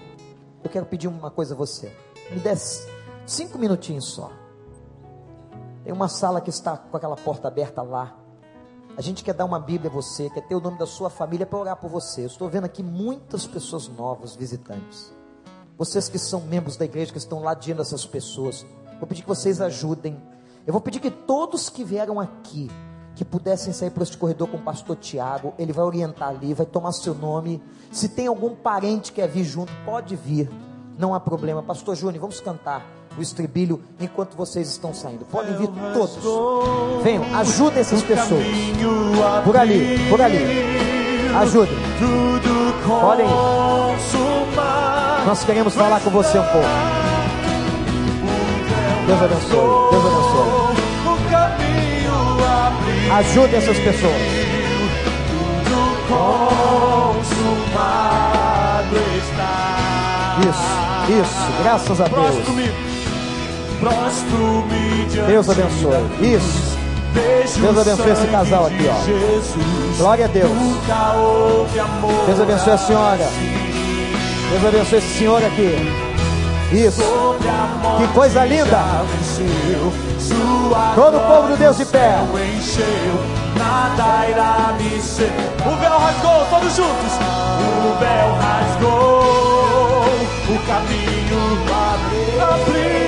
Eu 0.63 0.70
quero 0.70 0.86
pedir 0.86 1.07
uma 1.07 1.32
coisa 1.32 1.53
a 1.53 1.57
você. 1.57 1.91
Me 2.32 2.39
dê 2.39 2.55
cinco 3.26 3.57
minutinhos 3.57 4.05
só. 4.05 4.32
Tem 5.84 5.93
uma 5.93 6.07
sala 6.07 6.41
que 6.41 6.49
está 6.49 6.76
com 6.76 6.97
aquela 6.97 7.16
porta 7.16 7.47
aberta 7.47 7.82
lá. 7.82 8.18
A 8.97 9.01
gente 9.01 9.24
quer 9.24 9.34
dar 9.34 9.45
uma 9.45 9.59
Bíblia 9.59 9.89
a 9.89 9.93
você, 9.93 10.30
quer 10.30 10.41
ter 10.41 10.55
o 10.55 10.59
nome 10.59 10.78
da 10.78 10.88
sua 10.88 11.09
família 11.09 11.45
para 11.45 11.59
orar 11.59 11.76
por 11.76 11.89
você. 11.89 12.22
Eu 12.22 12.28
estou 12.28 12.49
vendo 12.49 12.66
aqui 12.66 12.82
muitas 12.82 13.45
pessoas 13.45 13.88
novas, 13.88 14.36
visitantes. 14.36 15.13
Vocês 15.78 16.07
que 16.07 16.18
são 16.18 16.41
membros 16.41 16.78
da 16.78 16.86
igreja, 16.86 17.11
que 17.11 17.18
estão 17.18 17.43
lá 17.43 17.53
diante 17.53 17.80
dessas 17.80 18.05
pessoas. 18.05 18.66
Vou 18.99 19.07
pedir 19.07 19.21
que 19.21 19.27
vocês 19.27 19.61
ajudem. 19.61 20.17
Eu 20.65 20.73
vou 20.73 20.81
pedir 20.81 20.99
que 20.99 21.11
todos 21.11 21.69
que 21.69 21.83
vieram 21.83 22.19
aqui, 22.19 22.71
que 23.15 23.23
pudessem 23.23 23.71
sair 23.71 23.91
por 23.91 24.03
este 24.03 24.17
corredor 24.17 24.47
com 24.47 24.57
o 24.57 24.61
pastor 24.61 24.95
Tiago, 24.95 25.53
ele 25.57 25.71
vai 25.71 25.85
orientar 25.85 26.29
ali, 26.29 26.53
vai 26.53 26.65
tomar 26.65 26.91
seu 26.91 27.13
nome. 27.13 27.61
Se 27.91 28.09
tem 28.09 28.27
algum 28.27 28.55
parente 28.55 29.11
que 29.11 29.21
quer 29.21 29.27
vir 29.27 29.43
junto, 29.43 29.71
pode 29.85 30.15
vir, 30.15 30.49
não 30.97 31.13
há 31.13 31.19
problema. 31.19 31.61
Pastor 31.61 31.95
Júnior, 31.95 32.21
vamos 32.21 32.39
cantar 32.39 32.85
o 33.17 33.21
estribilho 33.21 33.81
enquanto 33.99 34.35
vocês 34.35 34.69
estão 34.69 34.93
saindo. 34.93 35.25
Podem 35.25 35.55
vir 35.55 35.69
todos. 35.93 36.17
Venham, 37.03 37.23
ajudem 37.35 37.79
essas 37.79 38.01
pessoas. 38.03 38.43
Por 39.43 39.55
ali, 39.55 40.09
por 40.09 40.21
ali. 40.21 40.37
Ajudem. 41.35 41.75
Podem 43.01 43.25
ir. 43.25 43.65
Nós 45.25 45.43
queremos 45.43 45.73
falar 45.73 46.01
com 46.01 46.09
você 46.09 46.37
um 46.37 46.43
pouco. 46.43 47.04
Deus 49.07 49.21
abençoe. 49.21 49.91
Deus 49.91 50.05
abençoe. 50.05 50.65
Ajude 53.11 53.55
essas 53.55 53.77
pessoas. 53.77 54.21
Isso, 60.41 61.21
isso, 61.21 61.63
graças 61.63 62.01
a 62.01 62.05
Deus. 62.05 62.35
Deus 65.27 65.49
abençoe. 65.49 66.35
Isso. 66.35 66.75
Deus 67.61 67.77
abençoe 67.77 68.11
esse 68.11 68.27
casal 68.27 68.65
aqui, 68.65 68.87
ó. 68.89 69.97
Glória 69.97 70.25
a 70.25 70.27
Deus. 70.27 70.51
Deus 72.25 72.41
abençoe 72.41 72.73
a 72.73 72.77
senhora. 72.77 73.29
Deus 74.49 74.65
abençoe 74.65 74.97
esse 74.97 75.17
senhor 75.19 75.43
aqui. 75.43 76.04
Isso. 76.72 77.03
Que 77.97 78.07
coisa 78.13 78.45
linda. 78.45 78.84
Todo 80.95 81.18
o 81.18 81.20
povo 81.22 81.47
de 81.49 81.57
Deus 81.57 81.78
de 81.78 81.86
pé. 81.86 82.18
Nada 83.57 84.30
irá 84.30 84.76
me 84.78 85.01
ser. 85.01 85.32
O 85.66 85.76
véu 85.78 85.97
rasgou, 85.97 86.45
todos 86.49 86.76
juntos. 86.76 87.13
O 87.86 87.99
véu 87.99 88.36
rasgou. 88.36 90.05
O 90.49 90.59
caminho 90.68 91.45
abriu. 92.41 93.04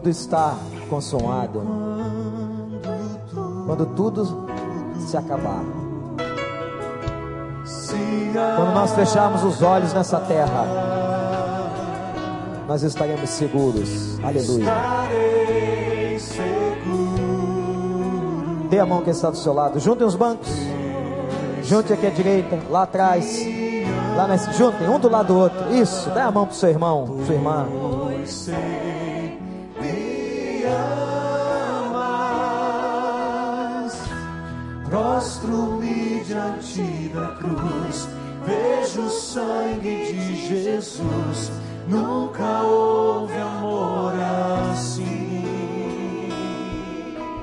Tudo 0.00 0.08
está 0.08 0.56
consumado. 0.88 1.60
Quando 3.66 3.84
tudo 3.94 4.46
se 4.98 5.14
acabar. 5.14 5.62
Quando 8.56 8.72
nós 8.72 8.94
fecharmos 8.94 9.44
os 9.44 9.60
olhos 9.60 9.92
nessa 9.92 10.18
terra, 10.20 10.64
nós 12.66 12.82
estaremos 12.82 13.28
seguros. 13.28 14.18
Aleluia. 14.24 14.72
Dê 18.70 18.78
a 18.78 18.86
mão 18.86 19.02
que 19.02 19.10
está 19.10 19.28
do 19.28 19.36
seu 19.36 19.52
lado. 19.52 19.78
Juntem 19.78 20.06
os 20.06 20.14
bancos. 20.14 20.48
Junte 21.62 21.92
aqui 21.92 22.06
à 22.06 22.10
direita, 22.10 22.58
lá 22.70 22.84
atrás. 22.84 23.38
Lá 24.16 24.26
nesse, 24.26 24.50
juntem 24.54 24.88
um 24.88 24.98
do 24.98 25.10
lado 25.10 25.26
do 25.26 25.38
outro. 25.38 25.74
Isso, 25.74 26.08
dê 26.08 26.20
a 26.20 26.30
mão 26.30 26.46
para 26.46 26.54
o 26.54 26.56
seu 26.56 26.70
irmão, 26.70 27.18
sua 27.26 27.34
irmã. 27.34 27.66
Prostro-me 34.84 36.24
diante 36.24 37.10
da 37.14 37.28
cruz, 37.36 38.08
vejo 38.44 39.02
o 39.02 39.10
sangue 39.10 40.12
de 40.12 40.48
Jesus. 40.48 41.52
Nunca 41.88 42.62
houve 42.62 43.36
amor 43.36 44.12
assim 44.72 45.40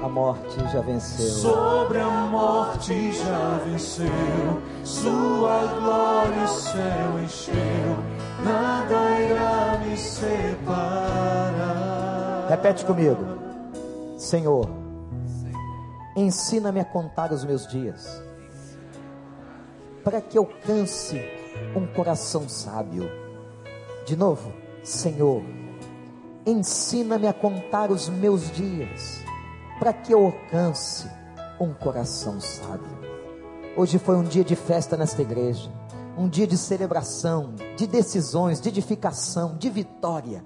a 0.07 0.09
morte 0.09 0.57
já 0.71 0.81
venceu. 0.81 1.27
Sobre 1.27 1.99
a 1.99 2.09
morte 2.09 3.11
já 3.11 3.59
venceu, 3.65 4.61
sua 4.83 5.67
glória 5.79 6.43
o 6.43 6.47
céu 6.47 7.19
encheu, 7.21 7.97
nada 8.43 9.19
irá 9.19 9.79
me 9.83 9.95
separar. 9.97 11.96
Repete 12.49 12.85
comigo, 12.85 13.17
Senhor, 14.17 14.69
ensina-me 16.15 16.79
a 16.79 16.85
contar 16.85 17.33
os 17.33 17.43
meus 17.43 17.67
dias, 17.67 18.23
para 20.01 20.21
que 20.21 20.37
alcance 20.37 21.21
um 21.75 21.85
coração 21.85 22.47
sábio. 22.47 23.11
De 24.05 24.15
novo, 24.15 24.53
Senhor, 24.81 25.43
ensina-me 26.45 27.27
a 27.27 27.33
contar 27.33 27.91
os 27.91 28.07
meus 28.07 28.49
dias 28.51 29.21
para 29.77 29.91
que 29.91 30.13
eu 30.13 30.27
alcance 30.27 31.05
um 31.59 31.73
coração 31.73 32.39
sábio. 32.39 32.97
Hoje 33.75 33.99
foi 33.99 34.15
um 34.15 34.23
dia 34.23 34.45
de 34.45 34.55
festa 34.55 34.95
nesta 34.95 35.21
igreja, 35.21 35.69
um 36.17 36.29
dia 36.29 36.47
de 36.47 36.57
celebração, 36.57 37.55
de 37.75 37.85
decisões, 37.85 38.61
de 38.61 38.69
edificação, 38.69 39.57
de 39.57 39.69
vitória 39.69 40.41